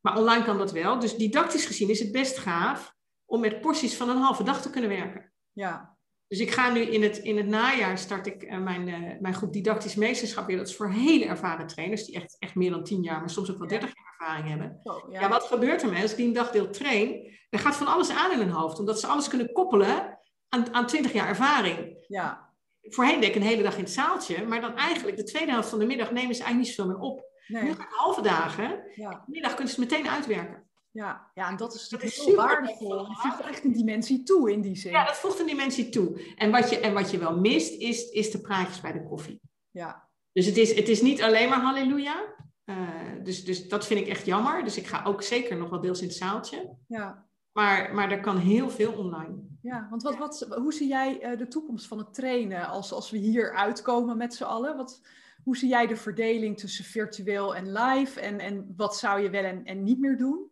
Maar 0.02 0.18
online 0.18 0.44
kan 0.44 0.58
dat 0.58 0.72
wel. 0.72 1.00
Dus 1.00 1.16
didactisch 1.16 1.66
gezien 1.66 1.90
is 1.90 2.00
het 2.00 2.12
best 2.12 2.38
gaaf 2.38 2.96
om 3.26 3.40
met 3.40 3.62
porties 3.62 3.96
van 3.96 4.10
een 4.10 4.18
halve 4.18 4.44
dag 4.44 4.62
te 4.62 4.70
kunnen 4.70 4.90
werken. 4.90 5.34
Ja. 5.52 5.98
Dus 6.28 6.40
ik 6.40 6.52
ga 6.52 6.72
nu 6.72 6.82
in 6.82 7.04
het, 7.04 7.18
in 7.18 7.38
het 7.38 7.48
najaar 7.48 7.98
start 7.98 8.28
ik 8.28 8.44
uh, 8.44 8.58
mijn, 8.58 8.88
uh, 8.88 9.20
mijn 9.20 9.34
groep 9.34 9.54
didactisch 9.54 9.96
meesterschap 9.96 10.48
weer. 10.48 10.58
Dat 10.58 10.68
is 10.68 10.76
voor 10.76 10.92
hele 10.92 11.26
ervaren 11.26 11.68
trainers 11.68 12.06
die 12.06 12.16
echt, 12.16 12.36
echt 12.40 12.56
meer 12.56 12.72
dan 12.72 12.84
tien 12.84 13.02
jaar, 13.02 13.20
maar 13.20 13.30
soms 13.30 13.52
ook 13.52 13.58
wel 13.58 13.68
dertig 13.68 13.96
jaar 13.96 14.16
ervaring 14.20 14.48
hebben. 14.48 14.80
Oh, 14.84 15.12
ja. 15.12 15.20
ja. 15.20 15.30
wat 15.30 15.44
gebeurt 15.44 15.82
er 15.82 15.90
met 15.90 16.02
als 16.02 16.12
ik 16.12 16.18
die 16.18 16.28
een 16.28 16.34
dagdeel 16.34 16.70
train? 16.70 17.36
Er 17.50 17.60
gaat 17.60 17.76
van 17.76 17.88
alles 17.88 18.10
aan 18.10 18.32
in 18.32 18.40
hun 18.40 18.50
hoofd, 18.50 18.80
omdat 18.80 19.00
ze 19.00 19.08
alles 19.08 19.28
kunnen 19.28 19.52
koppelen 19.52 20.20
aan, 20.50 20.74
aan 20.74 20.88
20 20.88 21.14
jaar 21.14 21.28
ervaring. 21.28 22.06
Ja. 22.08 22.47
Voorheen 22.90 23.20
deed 23.20 23.30
ik 23.30 23.36
een 23.36 23.42
hele 23.42 23.64
dag 23.64 23.78
in 23.78 23.84
het 23.84 23.92
zaaltje, 23.92 24.46
maar 24.46 24.62
dan 24.62 24.76
eigenlijk 24.76 25.18
de 25.18 25.24
tweede 25.24 25.52
helft 25.52 25.70
van 25.70 25.80
de 25.80 25.86
middag 25.86 26.12
nemen 26.12 26.36
ze 26.36 26.44
eigenlijk 26.44 26.58
niet 26.70 26.76
zoveel 26.78 26.92
meer 26.92 27.02
op. 27.02 27.26
Nee. 27.48 27.64
Nu 27.64 27.74
ga 27.74 27.84
ik 27.84 27.90
halve 27.90 28.22
dagen, 28.22 28.82
Ja. 28.96 29.10
de 29.10 29.32
middag 29.32 29.54
kunnen 29.54 29.74
ze 29.74 29.82
het 29.82 29.92
meteen 29.92 30.10
uitwerken. 30.10 30.66
Ja. 30.92 31.32
ja, 31.34 31.50
en 31.50 31.58
dat 31.58 31.74
is 31.74 31.90
Dat 31.90 31.92
natuurlijk 31.92 32.20
is 32.20 32.26
heel 32.26 32.36
waardevol. 32.36 32.98
Je 33.08 33.16
voegt 33.16 33.40
echt 33.40 33.64
een 33.64 33.72
dimensie 33.72 34.24
toe 34.24 34.52
in 34.52 34.62
die 34.62 34.76
zin. 34.76 34.92
Ja, 34.92 35.06
dat 35.06 35.16
voegt 35.16 35.40
een 35.40 35.46
dimensie 35.46 35.90
toe. 35.90 36.34
En 36.36 36.52
wat 36.52 36.70
je, 36.70 36.80
en 36.80 36.94
wat 36.94 37.12
je 37.12 37.18
wel 37.18 37.40
mist, 37.40 37.74
is, 37.82 38.10
is 38.10 38.32
de 38.32 38.42
praatjes 38.42 38.82
bij 38.82 38.92
de 38.92 39.04
koffie. 39.04 39.42
Ja. 39.72 40.08
Dus 40.32 40.46
het 40.46 40.58
is, 40.58 40.76
het 40.76 40.88
is 40.88 41.02
niet 41.02 41.22
alleen 41.22 41.50
maar 41.50 41.60
halleluja. 41.62 42.36
Eh, 42.64 42.78
dus, 43.24 43.44
dus 43.46 43.68
dat 43.68 43.86
vind 43.88 44.00
ik 44.00 44.08
echt 44.08 44.26
jammer. 44.26 44.64
Dus 44.64 44.78
ik 44.78 44.88
ga 44.88 45.04
ook 45.06 45.22
zeker 45.24 45.58
nog 45.58 45.70
wel 45.70 45.82
deels 45.82 46.02
in 46.02 46.08
het 46.08 46.18
zaaltje. 46.18 46.76
Ja. 46.88 47.26
Maar, 47.52 47.94
maar 47.94 48.12
er 48.12 48.20
kan 48.20 48.38
heel 48.38 48.70
veel 48.70 48.92
online. 48.92 49.57
Ja, 49.68 49.88
want 49.90 50.04
wat, 50.04 50.18
wat, 50.18 50.48
hoe 50.50 50.74
zie 50.74 50.88
jij 50.88 51.20
eh, 51.20 51.38
de 51.38 51.48
toekomst 51.48 51.88
van 51.88 51.98
het 51.98 52.14
trainen 52.14 52.68
als, 52.68 52.92
als 52.92 53.10
we 53.10 53.18
hier 53.18 53.56
uitkomen 53.56 54.18
met 54.18 54.34
z'n 54.34 54.44
allen? 54.44 54.78
Wat, 54.78 55.02
hoe 55.44 55.58
zie 55.58 55.70
jij 55.70 55.88
de 55.88 55.96
verdeling 55.96 56.58
tussen 56.58 56.86
virtueel 56.86 57.56
en 57.56 57.72
live? 57.72 58.20
En, 58.20 58.40
en 58.40 58.74
wat 58.78 58.98
zou 58.98 59.22
je 59.22 59.30
wel 59.30 59.44
en, 59.44 59.64
en 59.66 59.84
niet 59.84 60.00
meer 60.00 60.18
doen? 60.18 60.52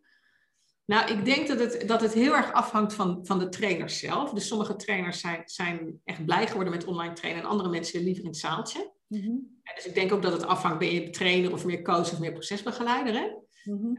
Nou, 0.85 1.11
ik 1.11 1.25
denk 1.25 1.47
dat 1.47 1.59
het, 1.59 1.87
dat 1.87 2.01
het 2.01 2.13
heel 2.13 2.35
erg 2.35 2.53
afhangt 2.53 2.93
van, 2.93 3.25
van 3.25 3.39
de 3.39 3.49
trainers 3.49 3.99
zelf. 3.99 4.31
Dus 4.31 4.47
sommige 4.47 4.75
trainers 4.75 5.19
zijn, 5.19 5.41
zijn 5.45 6.01
echt 6.03 6.25
blij 6.25 6.47
geworden 6.47 6.73
met 6.73 6.85
online 6.85 7.13
trainen 7.13 7.43
en 7.43 7.49
andere 7.49 7.69
mensen 7.69 8.03
liever 8.03 8.23
in 8.23 8.29
het 8.29 8.37
zaaltje. 8.37 8.93
Mhm. 9.07 9.33
Dus 9.75 9.85
ik 9.85 9.93
denk 9.93 10.13
ook 10.13 10.21
dat 10.21 10.33
het 10.33 10.45
afhangt, 10.45 10.79
ben 10.79 10.93
je 10.93 11.09
trainer 11.09 11.51
of 11.51 11.65
meer 11.65 11.81
coach 11.81 12.11
of 12.11 12.19
meer 12.19 12.31
procesbegeleider. 12.31 13.13
Hè? 13.13 13.27
Mhm. 13.63 13.93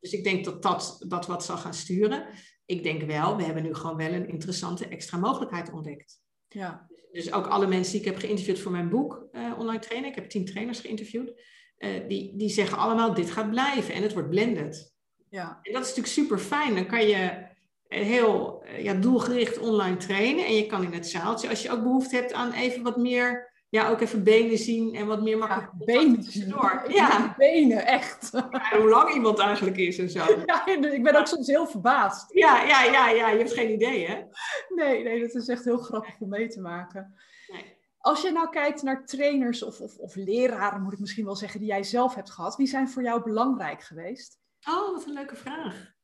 Dus 0.00 0.12
ik 0.12 0.24
denk 0.24 0.44
dat, 0.44 0.62
dat 0.62 1.04
dat 1.08 1.26
wat 1.26 1.44
zal 1.44 1.56
gaan 1.56 1.74
sturen. 1.74 2.26
Ik 2.66 2.82
denk 2.82 3.02
wel, 3.02 3.36
we 3.36 3.42
hebben 3.42 3.62
nu 3.62 3.74
gewoon 3.74 3.96
wel 3.96 4.12
een 4.12 4.28
interessante 4.28 4.88
extra 4.88 5.18
mogelijkheid 5.18 5.72
ontdekt. 5.72 6.20
Ja. 6.48 6.86
Dus 7.12 7.32
ook 7.32 7.46
alle 7.46 7.66
mensen 7.66 7.92
die 7.92 8.00
ik 8.00 8.06
heb 8.06 8.18
geïnterviewd 8.18 8.58
voor 8.58 8.72
mijn 8.72 8.88
boek 8.88 9.26
eh, 9.32 9.52
online 9.58 9.78
trainen, 9.78 10.10
ik 10.10 10.14
heb 10.14 10.28
tien 10.28 10.44
trainers 10.44 10.80
geïnterviewd, 10.80 11.40
eh, 11.76 12.08
die, 12.08 12.36
die 12.36 12.48
zeggen 12.48 12.78
allemaal 12.78 13.14
dit 13.14 13.30
gaat 13.30 13.50
blijven 13.50 13.94
en 13.94 14.02
het 14.02 14.12
wordt 14.12 14.30
blended. 14.30 14.94
Ja. 15.30 15.58
En 15.62 15.72
dat 15.72 15.82
is 15.82 15.88
natuurlijk 15.88 16.14
super 16.14 16.38
fijn. 16.38 16.74
Dan 16.74 16.86
kan 16.86 17.06
je 17.06 17.46
heel 17.88 18.62
eh, 18.62 18.84
ja, 18.84 18.94
doelgericht 18.94 19.58
online 19.58 19.96
trainen 19.96 20.46
en 20.46 20.54
je 20.54 20.66
kan 20.66 20.84
in 20.84 20.92
het 20.92 21.08
zaaltje, 21.08 21.48
als 21.48 21.62
je 21.62 21.70
ook 21.70 21.82
behoefte 21.82 22.16
hebt 22.16 22.32
aan 22.32 22.52
even 22.52 22.82
wat 22.82 22.96
meer, 22.96 23.52
ja, 23.68 23.88
ook 23.88 24.00
even 24.00 24.24
benen 24.24 24.58
zien 24.58 24.94
en 24.94 25.06
wat 25.06 25.22
meer 25.22 25.38
makkelijk 25.38 25.70
Ja, 25.78 25.84
benen 25.84 26.20
tussendoor. 26.20 26.84
Ja, 26.88 27.34
Benen, 27.38 27.86
echt. 27.86 28.30
ja, 28.32 28.78
hoe 28.78 28.88
lang 28.88 29.14
iemand 29.14 29.38
eigenlijk 29.38 29.76
is 29.76 29.98
en 29.98 30.10
zo. 30.10 30.24
Ja, 30.46 30.66
ik 30.66 31.02
ben 31.02 31.16
ook 31.16 31.26
soms 31.26 31.46
heel 31.46 31.66
verbaasd. 31.66 32.34
Ja, 32.34 32.62
ja, 32.62 32.82
ja, 32.84 33.08
ja, 33.08 33.28
je 33.30 33.38
hebt 33.38 33.52
geen 33.52 33.72
idee, 33.72 34.06
hè? 34.06 34.22
Nee, 34.68 35.02
nee, 35.02 35.20
dat 35.20 35.34
is 35.34 35.48
echt 35.48 35.64
heel 35.64 35.78
grappig 35.78 36.20
om 36.20 36.28
mee 36.28 36.48
te 36.48 36.60
maken. 36.60 37.14
Nee. 37.52 37.74
Als 37.98 38.22
je 38.22 38.30
nou 38.30 38.48
kijkt 38.50 38.82
naar 38.82 39.06
trainers 39.06 39.62
of, 39.62 39.80
of, 39.80 39.96
of 39.96 40.14
leraren, 40.14 40.82
moet 40.82 40.92
ik 40.92 40.98
misschien 40.98 41.24
wel 41.24 41.36
zeggen, 41.36 41.60
die 41.60 41.68
jij 41.68 41.82
zelf 41.82 42.14
hebt 42.14 42.30
gehad, 42.30 42.56
wie 42.56 42.66
zijn 42.66 42.88
voor 42.88 43.02
jou 43.02 43.22
belangrijk 43.22 43.82
geweest? 43.82 44.38
Oh, 44.68 44.92
wat 44.92 45.06
een 45.06 45.12
leuke 45.12 45.36
vraag. 45.36 45.94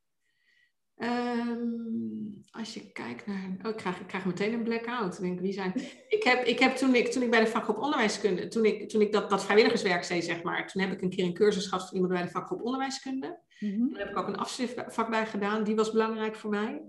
Ehm, 0.96 1.58
als 2.50 2.74
je 2.74 2.92
kijkt 2.92 3.26
naar. 3.26 3.56
Oh, 3.62 3.70
ik 3.70 3.76
krijg, 3.76 4.00
ik 4.00 4.06
krijg 4.06 4.24
meteen 4.24 4.52
een 4.52 4.62
blackout. 4.62 5.14
Ik 5.14 5.20
Denk, 5.20 5.40
wie 5.40 5.52
zijn. 5.52 5.72
Ik 6.08 6.22
heb, 6.22 6.44
ik 6.44 6.58
heb 6.58 6.76
toen, 6.76 6.94
ik, 6.94 7.08
toen 7.08 7.22
ik 7.22 7.30
bij 7.30 7.40
de 7.40 7.46
vakgroep 7.46 7.78
onderwijskunde. 7.78 8.48
Toen 8.48 8.64
ik, 8.64 8.88
toen 8.88 9.00
ik 9.00 9.12
dat, 9.12 9.30
dat 9.30 9.44
vrijwilligerswerk 9.44 10.08
deed, 10.08 10.24
zeg 10.24 10.42
maar. 10.42 10.68
Toen 10.68 10.82
heb 10.82 10.92
ik 10.92 11.02
een 11.02 11.10
keer 11.10 11.24
een 11.24 11.34
cursus 11.34 11.66
gehad 11.66 11.88
van 11.88 11.94
iemand 11.94 12.12
bij 12.12 12.22
de 12.22 12.30
vakgroep 12.30 12.62
onderwijskunde. 12.62 13.40
Mhm. 13.58 13.88
Daar 13.88 13.98
heb 13.98 14.10
ik 14.10 14.16
ook 14.16 14.28
een 14.28 14.36
afschriftvak 14.36 15.10
bij 15.10 15.26
gedaan. 15.26 15.64
Die 15.64 15.74
was 15.74 15.92
belangrijk 15.92 16.36
voor 16.36 16.50
mij. 16.50 16.82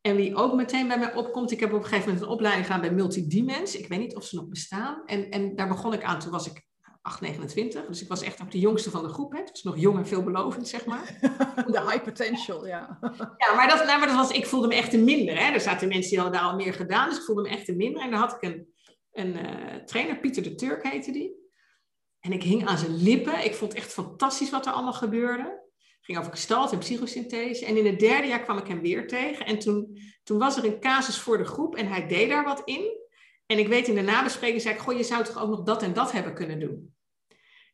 En 0.00 0.16
wie 0.16 0.34
ook 0.34 0.54
meteen 0.54 0.88
bij 0.88 0.98
mij 0.98 1.14
opkomt. 1.14 1.50
Ik 1.50 1.60
heb 1.60 1.72
op 1.72 1.78
een 1.78 1.84
gegeven 1.84 2.06
moment 2.06 2.24
een 2.24 2.32
opleiding 2.32 2.66
gedaan 2.66 2.80
bij 2.80 2.92
Multidimens. 2.92 3.76
Ik 3.76 3.88
weet 3.88 3.98
niet 3.98 4.16
of 4.16 4.24
ze 4.24 4.36
nog 4.36 4.48
bestaan. 4.48 5.02
En, 5.06 5.30
en 5.30 5.56
daar 5.56 5.68
begon 5.68 5.92
ik 5.92 6.02
aan. 6.02 6.18
Toen 6.18 6.30
was 6.30 6.46
ik 6.46 6.67
8, 7.02 7.20
29. 7.20 7.86
Dus 7.86 8.02
ik 8.02 8.08
was 8.08 8.22
echt 8.22 8.42
ook 8.42 8.50
de 8.50 8.58
jongste 8.58 8.90
van 8.90 9.02
de 9.02 9.08
groep. 9.08 9.32
Hè. 9.32 9.38
Het 9.38 9.50
was 9.50 9.62
nog 9.62 9.78
jong 9.78 9.98
en 9.98 10.06
veelbelovend, 10.06 10.68
zeg 10.68 10.86
maar. 10.86 11.18
De 11.66 11.80
high 11.90 12.02
potential, 12.02 12.66
ja. 12.66 12.98
Ja, 13.38 13.54
maar 13.54 13.68
dat, 13.68 13.86
nou, 13.86 13.98
maar 13.98 14.08
dat 14.08 14.16
was, 14.16 14.30
ik 14.30 14.46
voelde 14.46 14.66
me 14.66 14.74
echt 14.74 14.90
te 14.90 14.98
minder. 14.98 15.38
Hè. 15.38 15.52
Er 15.52 15.60
zaten 15.60 15.88
mensen 15.88 16.10
die 16.10 16.20
hadden 16.20 16.40
daar 16.40 16.50
al 16.50 16.56
meer 16.56 16.74
gedaan, 16.74 17.08
dus 17.08 17.18
ik 17.18 17.24
voelde 17.24 17.42
me 17.42 17.48
echt 17.48 17.64
te 17.64 17.76
minder. 17.76 18.02
En 18.02 18.10
dan 18.10 18.20
had 18.20 18.32
ik 18.32 18.42
een, 18.42 18.74
een 19.12 19.36
eh, 19.36 19.84
trainer, 19.84 20.18
Pieter 20.18 20.42
de 20.42 20.54
Turk 20.54 20.88
heette 20.88 21.12
die. 21.12 21.36
En 22.20 22.32
ik 22.32 22.42
hing 22.42 22.66
aan 22.66 22.78
zijn 22.78 23.02
lippen. 23.02 23.44
Ik 23.44 23.54
vond 23.54 23.74
echt 23.74 23.92
fantastisch 23.92 24.50
wat 24.50 24.66
er 24.66 24.72
allemaal 24.72 24.92
gebeurde. 24.92 25.42
Het 25.42 26.06
ging 26.06 26.18
over 26.18 26.30
gestalte 26.30 26.72
en 26.72 26.78
psychosynthese. 26.78 27.66
En 27.66 27.76
in 27.76 27.86
het 27.86 27.98
derde 27.98 28.26
jaar 28.26 28.42
kwam 28.42 28.58
ik 28.58 28.66
hem 28.66 28.80
weer 28.80 29.08
tegen. 29.08 29.46
En 29.46 29.58
toen, 29.58 29.98
toen 30.24 30.38
was 30.38 30.56
er 30.56 30.64
een 30.64 30.80
casus 30.80 31.18
voor 31.18 31.38
de 31.38 31.44
groep 31.44 31.76
en 31.76 31.86
hij 31.86 32.06
deed 32.06 32.28
daar 32.28 32.44
wat 32.44 32.62
in. 32.64 33.06
En 33.48 33.58
ik 33.58 33.68
weet 33.68 33.88
in 33.88 33.94
de 33.94 34.00
nabespreking, 34.00 34.60
zei 34.62 34.74
ik, 34.74 34.80
goh, 34.80 34.96
je 34.96 35.02
zou 35.02 35.24
toch 35.24 35.38
ook 35.42 35.48
nog 35.48 35.62
dat 35.62 35.82
en 35.82 35.92
dat 35.92 36.12
hebben 36.12 36.34
kunnen 36.34 36.60
doen. 36.60 36.94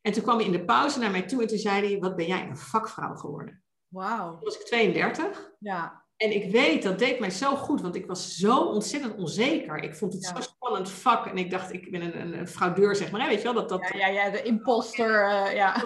En 0.03 0.13
toen 0.13 0.23
kwam 0.23 0.37
hij 0.37 0.45
in 0.47 0.53
de 0.53 0.65
pauze 0.65 0.99
naar 0.99 1.11
mij 1.11 1.23
toe 1.23 1.43
en 1.43 1.49
toen 1.49 1.59
zei 1.59 1.87
hij, 1.87 1.99
wat 1.99 2.17
ben 2.17 2.27
jij 2.27 2.47
een 2.49 2.57
vakvrouw 2.57 3.15
geworden. 3.15 3.63
Wauw. 3.89 4.31
Toen 4.31 4.45
was 4.45 4.59
ik 4.59 4.67
32. 4.67 5.53
Ja, 5.59 6.05
En 6.17 6.35
ik 6.35 6.51
weet, 6.53 6.83
dat 6.83 6.99
deed 6.99 7.19
mij 7.19 7.31
zo 7.31 7.55
goed, 7.57 7.81
want 7.81 7.95
ik 7.95 8.07
was 8.07 8.37
zo 8.37 8.59
ontzettend 8.59 9.15
onzeker. 9.17 9.77
Ik 9.83 9.95
vond 9.95 10.13
het 10.13 10.23
Ja. 10.23 10.29
zo'n 10.33 10.43
spannend 10.43 10.91
vak. 10.91 11.27
En 11.27 11.39
ik 11.39 11.51
dacht, 11.51 11.73
ik 11.73 11.91
ben 11.91 12.01
een, 12.03 12.21
een, 12.21 12.39
een 12.39 12.49
fraudeur, 12.49 12.97
zeg 12.97 13.11
maar. 13.11 13.21
hè, 13.21 13.27
Weet 13.29 13.37
je 13.39 13.45
wel, 13.45 13.55
dat, 13.55 13.69
dat, 13.69 13.89
ja, 13.93 14.07
ja, 14.07 14.25
ja 14.25 14.31
de 14.31 14.43
imposter, 14.43 15.29
eh, 15.31 15.55
ja. 15.55 15.83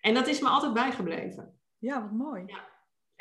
En 0.00 0.14
dat 0.14 0.26
is 0.26 0.40
me 0.40 0.48
altijd 0.48 0.72
bijgebleven. 0.72 1.60
Ja, 1.78 2.00
wat 2.02 2.12
mooi. 2.12 2.44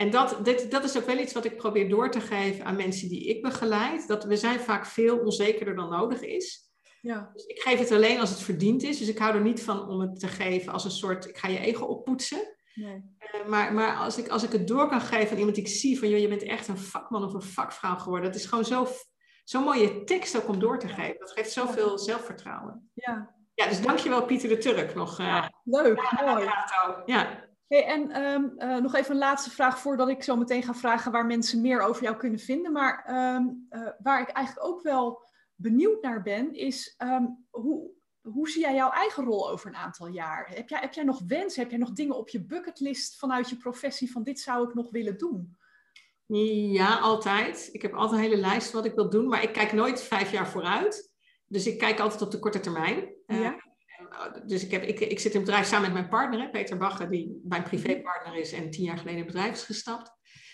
En 0.01 0.09
dat, 0.09 0.37
dit, 0.45 0.71
dat 0.71 0.83
is 0.83 0.97
ook 0.97 1.05
wel 1.05 1.17
iets 1.17 1.33
wat 1.33 1.45
ik 1.45 1.57
probeer 1.57 1.89
door 1.89 2.11
te 2.11 2.19
geven 2.21 2.65
aan 2.65 2.75
mensen 2.75 3.09
die 3.09 3.25
ik 3.27 3.41
begeleid. 3.41 4.07
Dat 4.07 4.23
we 4.23 4.35
zijn 4.35 4.59
vaak 4.59 4.85
veel 4.85 5.17
onzekerder 5.19 5.75
dan 5.75 5.89
nodig 5.89 6.21
is. 6.21 6.69
Ja, 7.01 7.29
Dus 7.33 7.45
ik 7.45 7.59
geef 7.61 7.79
het 7.79 7.91
alleen 7.91 8.19
als 8.19 8.29
het 8.29 8.39
verdiend 8.39 8.83
is. 8.83 8.97
Dus 8.97 9.07
ik 9.07 9.17
hou 9.17 9.35
er 9.35 9.41
niet 9.41 9.63
van 9.63 9.87
om 9.89 9.99
het 9.99 10.19
te 10.19 10.27
geven 10.27 10.73
als 10.73 10.83
een 10.85 10.91
soort, 10.91 11.27
ik 11.27 11.37
ga 11.37 11.47
je 11.47 11.59
ego 11.59 11.85
oppoetsen. 11.85 12.55
nee. 12.75 13.03
Eh, 13.17 13.47
maar 13.47 13.73
maar 13.73 13.95
als, 13.95 14.17
ik, 14.17 14.27
als 14.27 14.43
ik 14.43 14.51
het 14.51 14.67
door 14.67 14.89
kan 14.89 15.01
geven 15.01 15.31
aan 15.31 15.37
iemand 15.37 15.55
die 15.55 15.63
ik 15.65 15.69
zie 15.71 15.99
van, 15.99 16.09
joh, 16.09 16.19
je 16.19 16.27
bent 16.27 16.43
echt 16.43 16.67
een 16.67 16.77
vakman 16.77 17.23
of 17.23 17.33
een 17.33 17.41
vakvrouw 17.41 17.97
geworden. 17.97 18.31
Dat 18.31 18.39
is 18.39 18.45
gewoon 18.45 18.65
zo- 18.65 18.87
zo'n 19.43 19.63
mooie 19.63 20.03
tekst 20.03 20.37
ook 20.37 20.47
om 20.47 20.59
door 20.59 20.79
te 20.79 20.87
geven. 20.87 21.19
Dat 21.19 21.31
geeft 21.31 21.51
zoveel 21.51 21.97
zelfvertrouwen. 21.99 22.91
Ja, 22.93 23.35
Ja, 23.53 23.67
dus 23.67 23.81
dankjewel 23.81 24.25
Pieter 24.25 24.49
de 24.49 24.57
Turk 24.57 24.95
nog. 24.95 25.19
eh 25.19 25.47
leuk, 25.63 26.11
mooi. 26.25 26.49
ja. 27.05 27.49
Hey, 27.71 27.85
en 27.85 28.11
ehm, 28.11 28.57
eh, 28.57 28.81
nog 28.81 28.95
even 28.95 29.11
een 29.11 29.17
laatste 29.17 29.49
vraag 29.49 29.79
voordat 29.79 30.09
ik 30.09 30.23
zo 30.23 30.35
meteen 30.35 30.63
ga 30.63 30.73
vragen 30.73 31.11
waar 31.11 31.25
mensen 31.25 31.61
meer 31.61 31.81
over 31.81 32.03
jou 32.03 32.17
kunnen 32.17 32.39
vinden. 32.39 32.71
Maar 32.71 33.03
ehm, 33.05 33.47
eh, 33.69 33.87
waar 34.03 34.21
ik 34.21 34.27
eigenlijk 34.27 34.67
ook 34.67 34.81
wel 34.81 35.23
benieuwd 35.55 36.01
naar 36.01 36.21
ben, 36.21 36.53
is 36.53 36.93
ehm, 36.97 37.25
hoe, 37.49 37.91
hoe 38.21 38.49
zie 38.49 38.61
jij 38.61 38.75
jouw 38.75 38.89
eigen 38.91 39.23
rol 39.23 39.49
over 39.49 39.67
een 39.67 39.75
aantal 39.75 40.07
jaar? 40.07 40.49
Heb 40.53 40.69
jij, 40.69 40.79
heb 40.79 40.93
jij 40.93 41.03
nog 41.03 41.21
wensen? 41.27 41.61
Heb 41.61 41.69
jij 41.69 41.79
nog 41.79 41.91
dingen 41.91 42.17
op 42.17 42.29
je 42.29 42.45
bucketlist 42.45 43.17
vanuit 43.17 43.49
je 43.49 43.57
professie 43.57 44.11
van 44.11 44.23
dit 44.23 44.39
zou 44.39 44.67
ik 44.67 44.73
nog 44.73 44.91
willen 44.91 45.17
doen? 45.17 45.57
ja, 46.25 46.97
altijd. 46.97 47.69
Ik 47.71 47.81
heb 47.81 47.93
altijd 47.93 48.21
een 48.21 48.29
hele 48.29 48.41
lijst 48.41 48.71
wat 48.71 48.85
ik 48.85 48.95
wil 48.95 49.09
doen, 49.09 49.27
maar 49.27 49.43
ik 49.43 49.53
kijk 49.53 49.73
nooit 49.73 50.01
vijf 50.01 50.31
jaar 50.31 50.47
vooruit. 50.47 51.13
Dus 51.47 51.67
ik 51.67 51.77
kijk 51.77 51.99
altijd 51.99 52.21
op 52.21 52.31
de 52.31 52.39
korte 52.39 52.59
termijn. 52.59 53.13
Eh, 53.25 53.41
Ja. 53.41 53.70
Dus 54.45 54.63
ik, 54.63 54.71
heb, 54.71 54.83
ik, 54.83 54.99
ik 54.99 55.19
zit 55.19 55.33
in 55.33 55.39
het 55.39 55.49
bedrijf 55.49 55.67
samen 55.67 55.83
met 55.83 55.93
mijn 55.93 56.09
partner, 56.09 56.49
Peter 56.49 56.77
Bagge, 56.77 57.09
die 57.09 57.41
mijn 57.43 57.63
privépartner 57.63 58.35
is 58.35 58.51
en 58.51 58.69
tien 58.69 58.83
jaar 58.83 58.97
geleden 58.97 59.19
in 59.19 59.25
het 59.25 59.33
bedrijf 59.33 59.53
is 59.53 59.63
gestapt. 59.63 60.11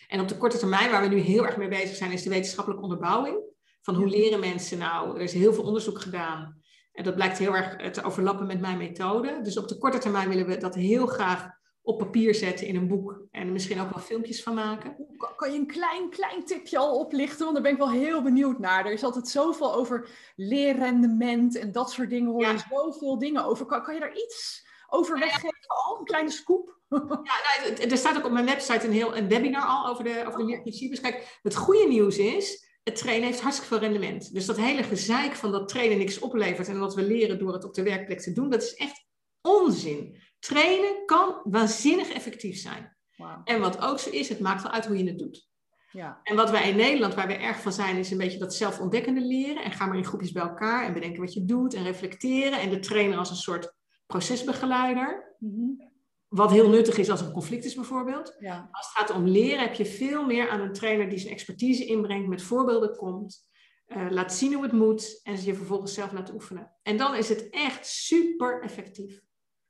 En 0.08 0.20
op 0.20 0.28
de 0.28 0.38
korte 0.38 0.58
termijn, 0.58 0.92
waar 0.92 1.02
we 1.02 1.08
nu 1.08 1.20
heel 1.20 1.46
erg 1.46 1.58
mee 1.58 1.68
bezig 1.68 1.96
zijn, 1.96 2.12
is 2.12 2.24
de 2.24 2.30
wetenschappelijke 2.30 2.84
onderbouwing. 2.84 3.38
Van 3.82 3.96
hoe 3.96 4.08
leren 4.08 4.40
mensen 4.40 4.78
nou? 4.78 5.16
Er 5.16 5.22
is 5.22 5.34
heel 5.34 5.54
veel 5.54 5.64
onderzoek 5.64 6.02
gedaan. 6.02 6.62
En 6.92 7.04
dat 7.04 7.16
blijkt 7.16 7.38
heel 7.38 7.56
erg 7.56 7.76
eh, 7.76 7.90
te 7.90 8.04
overlappen 8.04 8.48
met 8.48 8.60
mijn 8.60 8.78
methode. 8.78 9.40
Dus 9.42 9.58
op 9.58 9.68
de 9.68 9.78
korte 9.78 9.98
termijn 9.98 10.30
willen 10.30 10.48
we 10.48 10.58
dat 10.58 10.76
heel 10.76 11.06
graag 11.06 11.50
op 11.88 11.98
papier 11.98 12.36
zetten 12.36 12.68
in 12.68 12.76
een 12.76 12.88
boek. 12.88 13.22
En 13.32 13.52
misschien 13.52 13.80
ook 13.82 13.94
wel 13.94 14.04
filmpjes 14.04 14.44
van 14.44 14.54
maken. 14.54 14.96
Kan- 15.36 15.52
je 15.52 15.58
een 15.60 15.68
klein, 15.68 16.10
klein 16.10 16.46
tipje 16.46 16.78
al 16.78 17.00
oplichten? 17.00 17.40
Want 17.40 17.54
daar 17.54 17.62
ben 17.64 17.72
ik 17.72 17.78
wel 17.78 17.90
heel 17.92 18.22
benieuwd 18.22 18.60
naar. 18.60 18.86
Er 18.86 18.92
is 18.92 19.04
altijd 19.04 19.28
zoveel 19.28 19.74
over 19.74 20.10
leerrendement 20.36 21.58
en 21.58 21.72
dat 21.72 21.92
soort 21.92 22.10
dingen. 22.10 22.32
Hoor 22.32 22.42
je 22.42 22.48
Ja. 22.48 22.66
zoveel 22.70 23.18
dingen 23.18 23.46
over. 23.46 23.66
Kan, 23.66 23.84
kan 23.84 23.94
je 23.94 24.00
daar 24.00 24.16
iets 24.16 24.68
over 24.90 25.20
weggeven 25.20 25.68
al? 25.68 26.00
Een 26.00 26.06
kleine 26.06 26.32
scoop? 26.32 26.76
Ja, 26.90 27.68
nou, 27.68 27.90
er 27.90 27.98
staat 27.98 28.18
ook 28.18 28.26
op 28.26 28.32
mijn 28.32 28.46
website 28.46 28.86
een 28.86 28.94
heel 28.94 29.18
een 29.18 29.28
webinar 29.28 29.66
al 29.66 29.88
over 29.88 30.04
de, 30.04 30.24
over 30.28 30.40
de 30.40 30.46
leerprincipes. 30.46 31.02
Kijk, 31.02 31.40
het 31.42 31.56
goede 31.56 31.88
nieuws 31.88 32.18
is, 32.18 32.68
het 32.84 32.96
trainen 32.96 33.28
heeft 33.28 33.42
hartstikke 33.42 33.74
veel 33.74 33.84
rendement. 33.90 34.34
Dus 34.34 34.46
dat 34.46 34.58
hele 34.58 34.84
gezeik 34.84 35.36
van 35.36 35.52
dat 35.52 35.68
trainen 35.68 35.98
niks 35.98 36.20
oplevert 36.20 36.68
en 36.68 36.80
wat 36.80 36.96
we 36.96 37.02
leren 37.02 37.40
door 37.40 37.54
het 37.54 37.64
op 37.64 37.74
de 37.74 37.84
werkplek 37.84 38.20
te 38.20 38.34
doen, 38.34 38.50
dat 38.50 38.62
is 38.64 38.76
echt 38.76 39.06
onzin. 39.42 40.18
Trainen 40.40 41.06
kan 41.06 41.42
waanzinnig 41.44 42.10
effectief 42.10 42.58
zijn. 42.58 42.98
En 43.44 43.60
wat 43.60 43.82
ook 43.82 44.00
zo 44.00 44.10
is, 44.10 44.30
het 44.30 44.40
maakt 44.40 44.64
wel 44.64 44.72
uit 44.72 44.86
hoe 44.86 44.98
je 44.98 45.08
het 45.08 45.20
doet. 45.20 45.48
Ja. 45.92 46.20
En 46.24 46.36
wat 46.36 46.50
wij 46.50 46.70
in 46.70 46.76
Nederland, 46.76 47.14
waar 47.14 47.28
we 47.28 47.34
erg 47.34 47.62
van 47.62 47.74
zijn, 47.74 47.98
is 47.98 48.12
een 48.12 48.18
beetje 48.18 48.40
dat 48.40 48.54
zelfontdekkende 48.54 49.22
leren. 49.22 49.64
En 49.64 49.72
ga 49.72 49.86
maar 49.86 49.98
in 49.98 50.06
groepjes 50.06 50.32
bij 50.32 50.44
elkaar 50.44 50.86
en 50.86 50.94
bedenken 50.94 51.22
wat 51.22 51.34
je 51.34 51.46
doet 51.46 51.74
en 51.74 51.84
reflecteren. 51.84 52.60
En 52.60 52.70
de 52.70 52.80
trainer 52.80 53.18
als 53.18 53.30
een 53.30 53.36
soort 53.36 53.74
procesbegeleider. 54.08 55.36
Mhm. 55.40 55.86
wat 56.28 56.52
heel 56.52 56.70
nuttig 56.70 56.98
is 56.98 57.10
als 57.10 57.22
een 57.22 57.32
conflict 57.32 57.66
is 57.66 57.76
bijvoorbeeld. 57.76 58.36
Ja. 58.40 58.70
Als 58.72 58.88
het 58.88 58.98
gaat 58.98 59.18
om 59.18 59.28
leren 59.28 59.60
heb 59.60 59.74
je 59.74 59.86
veel 59.86 60.26
meer 60.26 60.50
aan 60.50 60.62
een 60.62 60.74
trainer 60.74 61.10
die 61.10 61.20
zijn 61.20 61.34
expertise 61.34 61.86
inbrengt, 61.86 62.28
met 62.28 62.42
voorbeelden 62.42 62.96
komt, 62.96 63.50
uh, 63.88 64.08
laat 64.10 64.34
zien 64.34 64.54
hoe 64.54 64.64
het 64.64 64.72
moet 64.72 65.20
en 65.24 65.38
ze 65.38 65.46
je 65.46 65.56
vervolgens 65.56 65.94
zelf 65.94 66.12
laat 66.12 66.34
oefenen. 66.34 66.76
En 66.84 66.98
dan 66.98 67.16
is 67.16 67.30
het 67.30 67.50
echt 67.50 67.88
super 67.88 68.62
effectief. 68.62 69.22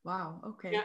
Wauw, 0.07 0.39
oké. 0.41 0.67
Ja. 0.67 0.83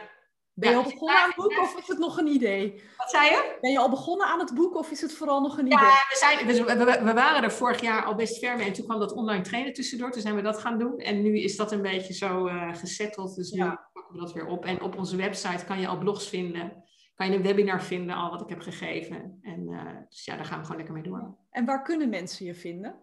Ben 0.53 0.69
je 0.69 0.75
al 0.75 0.83
begonnen 0.83 1.17
aan 1.17 1.27
het 1.27 1.35
boek 1.35 1.59
of 1.59 1.77
is 1.77 1.87
het 1.87 1.97
nog 1.97 2.17
een 2.17 2.27
idee? 2.27 2.81
Wat 2.97 3.09
zei 3.09 3.29
je? 3.29 3.57
Ben 3.61 3.71
je 3.71 3.79
al 3.79 3.89
begonnen 3.89 4.27
aan 4.27 4.39
het 4.39 4.53
boek 4.53 4.75
of 4.75 4.91
is 4.91 5.01
het 5.01 5.13
vooral 5.13 5.41
nog 5.41 5.57
een 5.57 5.65
idee? 5.65 5.79
Ja, 5.79 6.05
we, 6.09 6.15
zijn, 6.15 6.47
we, 6.47 6.53
we, 6.85 7.03
we, 7.03 7.13
waren 7.13 7.43
er 7.43 7.51
vorig 7.51 7.81
jaar 7.81 8.03
al 8.03 8.15
best 8.15 8.39
ver 8.39 8.57
mee 8.57 8.65
en 8.65 8.73
toen 8.73 8.85
kwam 8.85 8.99
dat 8.99 9.13
online 9.13 9.43
trainen 9.43 9.73
tussendoor. 9.73 10.11
Toen 10.11 10.21
zijn 10.21 10.35
we 10.35 10.41
dat 10.41 10.59
gaan 10.59 10.79
doen 10.79 10.97
en 10.97 11.21
nu 11.21 11.39
is 11.39 11.55
dat 11.55 11.71
een 11.71 11.81
beetje 11.81 12.13
zo 12.13 12.47
uh, 12.47 12.75
gesetteld. 12.75 13.35
Dus 13.35 13.51
nu 13.51 13.63
pakken 13.93 14.13
we 14.13 14.19
dat 14.19 14.33
weer 14.33 14.45
op. 14.45 14.65
En 14.65 14.81
op 14.81 14.97
onze 14.97 15.15
website 15.15 15.65
kan 15.65 15.79
je 15.79 15.87
al 15.87 15.97
blogs 15.97 16.29
vinden. 16.29 16.83
Kan 17.15 17.29
je 17.29 17.35
een 17.35 17.43
webinar 17.43 17.83
vinden 17.83 18.15
al 18.15 18.29
wat 18.29 18.41
ik 18.41 18.49
heb 18.49 18.61
gegeven. 18.61 19.39
En 19.41 19.69
uh, 19.69 19.91
dus 20.09 20.25
ja, 20.25 20.35
daar 20.35 20.45
gaan 20.45 20.59
we 20.59 20.65
gewoon 20.65 20.77
lekker 20.77 20.95
mee 20.95 21.03
door. 21.03 21.37
En 21.49 21.65
waar 21.65 21.83
kunnen 21.83 22.09
mensen 22.09 22.45
je 22.45 22.55
vinden? 22.55 23.01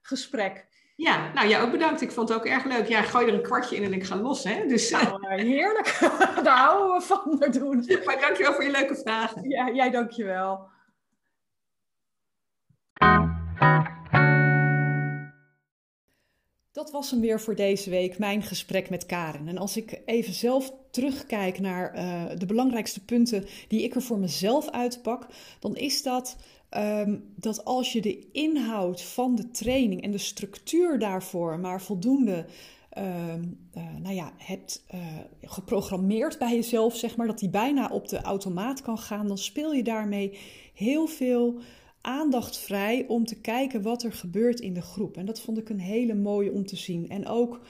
gesprek. 0.00 0.66
Ja, 0.96 1.32
nou 1.32 1.48
ja, 1.48 1.60
ook 1.60 1.70
bedankt. 1.70 2.00
Ik 2.00 2.12
vond 2.12 2.28
het 2.28 2.38
ook 2.38 2.46
erg 2.46 2.64
leuk. 2.64 2.88
Ja, 2.88 3.02
gooi 3.02 3.26
er 3.26 3.34
een 3.34 3.42
kwartje 3.42 3.76
in 3.76 3.84
en 3.84 3.92
ik 3.92 4.04
ga 4.04 4.16
los. 4.16 4.44
Hè? 4.44 4.66
Dus, 4.66 4.90
nou, 4.90 5.40
heerlijk. 5.40 5.98
Daar 6.44 6.58
houden 6.58 6.96
we 6.96 7.00
van. 7.00 7.50
Doen. 7.50 7.84
Maar 8.04 8.20
dankjewel 8.20 8.52
voor 8.52 8.64
je 8.64 8.70
leuke 8.70 8.96
vragen. 8.96 9.48
Ja, 9.48 9.70
jij 9.70 9.90
dankjewel. 9.90 10.70
Dat 16.72 16.90
was 16.90 17.10
hem 17.10 17.20
weer 17.20 17.40
voor 17.40 17.54
deze 17.54 17.90
week, 17.90 18.18
mijn 18.18 18.42
gesprek 18.42 18.90
met 18.90 19.06
Karen. 19.06 19.48
En 19.48 19.58
als 19.58 19.76
ik 19.76 20.00
even 20.06 20.32
zelf 20.34 20.72
terugkijk 20.90 21.58
naar 21.58 21.96
uh, 21.96 22.38
de 22.38 22.46
belangrijkste 22.46 23.04
punten 23.04 23.44
die 23.68 23.82
ik 23.82 23.94
er 23.94 24.02
voor 24.02 24.18
mezelf 24.18 24.70
uitpak, 24.70 25.26
dan 25.58 25.76
is 25.76 26.02
dat 26.02 26.36
um, 26.76 27.32
dat 27.36 27.64
als 27.64 27.92
je 27.92 28.00
de 28.00 28.30
inhoud 28.32 29.02
van 29.02 29.34
de 29.34 29.50
training 29.50 30.02
en 30.02 30.10
de 30.10 30.18
structuur 30.18 30.98
daarvoor 30.98 31.58
maar 31.58 31.82
voldoende 31.82 32.46
uh, 32.98 33.34
uh, 33.76 33.96
nou 34.02 34.14
ja, 34.14 34.32
hebt 34.36 34.84
uh, 34.94 35.00
geprogrammeerd 35.42 36.38
bij 36.38 36.54
jezelf, 36.54 36.96
zeg 36.96 37.16
maar, 37.16 37.26
dat 37.26 37.38
die 37.38 37.50
bijna 37.50 37.88
op 37.88 38.08
de 38.08 38.20
automaat 38.20 38.82
kan 38.82 38.98
gaan, 38.98 39.26
dan 39.26 39.38
speel 39.38 39.72
je 39.72 39.82
daarmee 39.82 40.38
heel 40.74 41.06
veel 41.06 41.60
aandacht 42.02 42.58
vrij 42.58 43.04
om 43.08 43.24
te 43.24 43.40
kijken 43.40 43.82
wat 43.82 44.02
er 44.02 44.12
gebeurt 44.12 44.60
in 44.60 44.74
de 44.74 44.82
groep. 44.82 45.16
En 45.16 45.26
dat 45.26 45.40
vond 45.40 45.58
ik 45.58 45.68
een 45.68 45.80
hele 45.80 46.14
mooie 46.14 46.52
om 46.52 46.66
te 46.66 46.76
zien. 46.76 47.08
En 47.08 47.26
ook, 47.26 47.60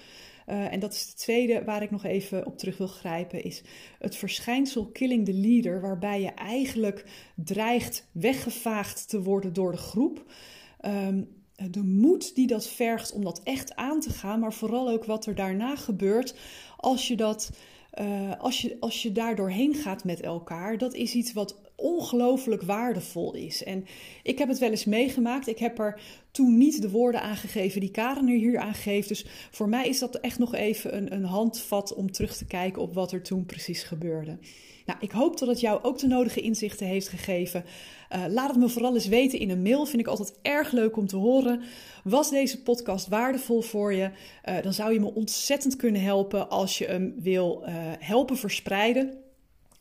uh, 0.49 0.73
en 0.73 0.81
dat 0.81 0.93
is 0.93 1.07
de 1.07 1.15
tweede 1.15 1.65
waar 1.65 1.83
ik 1.83 1.91
nog 1.91 2.05
even 2.05 2.47
op 2.47 2.59
terug 2.59 2.79
wil 2.79 2.87
grijpen, 2.87 3.45
is 3.45 3.63
het 3.99 4.17
verschijnsel 4.17 4.87
killing 4.87 5.25
the 5.25 5.35
leader, 5.35 5.81
waarbij 5.81 6.21
je 6.21 6.31
eigenlijk 6.31 7.05
dreigt 7.35 8.09
weggevaagd 8.13 9.09
te 9.09 9.23
worden 9.23 9.53
door 9.53 9.73
de 9.73 9.79
groep. 9.79 10.33
Um, 10.87 11.29
de 11.71 11.83
moed 11.83 12.35
die 12.35 12.47
dat 12.47 12.69
vergt 12.69 13.13
om 13.13 13.25
dat 13.25 13.41
echt 13.45 13.75
aan 13.75 14.01
te 14.01 14.11
gaan, 14.11 14.41
maar 14.41 14.53
vooral 14.53 14.91
ook 14.91 15.05
wat 15.05 15.27
er 15.27 15.35
daarna 15.35 15.77
gebeurt 15.77 16.35
als 16.77 17.09
je 17.09 17.17
dat. 17.17 17.51
Uh, 18.01 18.33
als, 18.39 18.61
je, 18.61 18.77
als 18.81 19.03
je 19.03 19.13
daar 19.13 19.37
doorheen 19.37 19.75
gaat 19.75 20.05
met 20.05 20.21
elkaar, 20.21 20.79
dat 20.79 20.95
is 20.95 21.15
iets 21.15 21.33
wat 21.33 21.61
ongelooflijk 21.83 22.63
waardevol 22.63 23.35
is. 23.35 23.65
En 23.65 23.85
ik 24.23 24.39
heb 24.39 24.49
het 24.49 24.59
wel 24.59 24.71
eens 24.71 24.85
meegemaakt. 24.85 25.49
Ik 25.49 25.59
heb 25.59 25.79
er 25.79 26.01
toen 26.31 26.59
niet 26.59 26.83
de 26.83 26.91
woorden 26.91 27.23
aangegeven 27.23 27.81
die 27.81 27.91
Karen 27.91 28.29
er 28.29 28.37
hier 28.37 28.59
aangeeft. 28.59 29.09
Dus 29.09 29.27
voor 29.51 29.69
mij 29.69 29.89
is 29.89 29.99
dat 29.99 30.15
echt 30.15 30.39
nog 30.39 30.55
even 30.55 30.97
een, 30.97 31.13
een 31.15 31.25
handvat 31.25 31.95
om 31.95 32.13
terug 32.13 32.37
te 32.37 32.47
kijken 32.47 32.83
op 32.83 32.95
wat 32.95 33.13
er 33.13 33.23
toen 33.23 33.47
precies 33.47 33.83
gebeurde. 33.83 34.39
Nou, 34.87 34.99
ik 35.01 35.11
hoop 35.11 35.39
dat 35.39 35.49
het 35.49 35.61
jou 35.61 35.83
ook 35.83 35.99
de 35.99 36.07
nodige 36.07 36.41
inzichten 36.41 36.87
heeft 36.87 37.09
gegeven. 37.09 37.65
Uh, 38.13 38.25
laat 38.29 38.51
het 38.51 38.59
me 38.59 38.69
vooral 38.69 38.95
eens 38.95 39.07
weten 39.07 39.39
in 39.39 39.51
een 39.51 39.63
mail. 39.63 39.87
Vind 39.87 40.03
ik 40.03 40.09
altijd 40.09 40.39
erg 40.43 40.73
leuk 40.73 40.97
om 40.97 41.07
te 41.07 41.17
horen. 41.17 41.63
Was 42.05 42.31
deze 42.31 42.63
podcast 42.63 43.09
waardevol 43.09 43.61
voor 43.61 43.93
je? 43.93 44.11
Uh, 44.49 44.63
dan 44.63 44.73
zou 44.73 44.93
je 44.93 45.01
me 45.01 45.15
ontzettend 45.15 45.77
kunnen 45.77 46.03
helpen 46.03 46.51
als 46.51 46.79
je 46.79 46.85
hem 46.85 47.15
wil 47.19 47.63
uh, 47.67 47.75
helpen 47.99 48.37
verspreiden. 48.37 49.22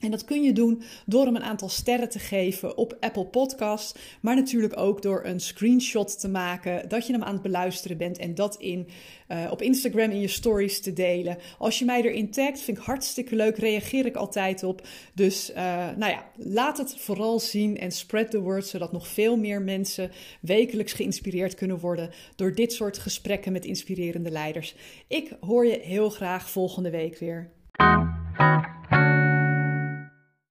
En 0.02 0.12
dat 0.12 0.26
kun 0.26 0.44
je 0.44 0.54
doen 0.54 0.82
door 1.06 1.26
hem 1.26 1.36
een 1.36 1.44
aantal 1.44 1.70
sterren 1.70 2.10
te 2.10 2.20
geven 2.20 2.78
op 2.78 2.98
Apple 3.00 3.26
Podcasts, 3.26 4.00
maar 4.22 4.36
natuurlijk 4.36 4.78
ook 4.80 5.02
door 5.02 5.26
een 5.26 5.40
screenshot 5.40 6.20
te 6.20 6.30
maken 6.30 6.90
dat 6.90 7.08
je 7.08 7.14
hem 7.14 7.24
aan 7.24 7.34
het 7.34 7.42
beluisteren 7.42 7.98
bent 7.98 8.18
en 8.18 8.36
dat 8.36 8.56
in, 8.56 8.88
uh, 9.30 9.48
op 9.52 9.62
Instagram 9.62 10.12
in 10.12 10.20
je 10.20 10.28
stories 10.28 10.82
te 10.82 10.94
delen. 10.94 11.38
Als 11.58 11.80
je 11.80 11.86
mij 11.86 12.02
erin 12.02 12.32
tagt, 12.32 12.60
vind 12.60 12.78
ik 12.78 12.84
hartstikke 12.84 13.36
leuk, 13.36 13.58
reageer 13.58 14.06
ik 14.06 14.16
altijd 14.16 14.64
op. 14.64 14.88
Dus 15.14 15.50
uh, 15.50 15.56
nou 15.96 16.12
ja, 16.12 16.26
laat 16.36 16.78
het 16.78 16.96
vooral 16.98 17.40
zien 17.40 17.78
en 17.78 17.92
spread 17.92 18.32
the 18.32 18.40
word, 18.40 18.68
zodat 18.68 18.92
nog 18.92 19.08
veel 19.08 19.38
meer 19.38 19.62
mensen 19.62 20.12
wekelijks 20.42 20.94
geïnspireerd 20.94 21.56
kunnen 21.56 21.80
worden 21.80 22.10
door 22.36 22.56
dit 22.56 22.74
soort 22.74 22.98
gesprekken 22.98 23.52
met 23.52 23.66
inspirerende 23.66 24.32
leiders. 24.32 24.76
Ik 25.08 25.32
hoor 25.40 25.66
je 25.66 25.80
heel 25.84 26.10
graag 26.10 26.50
volgende 26.50 26.90
week 26.90 27.18
weer. 27.18 27.52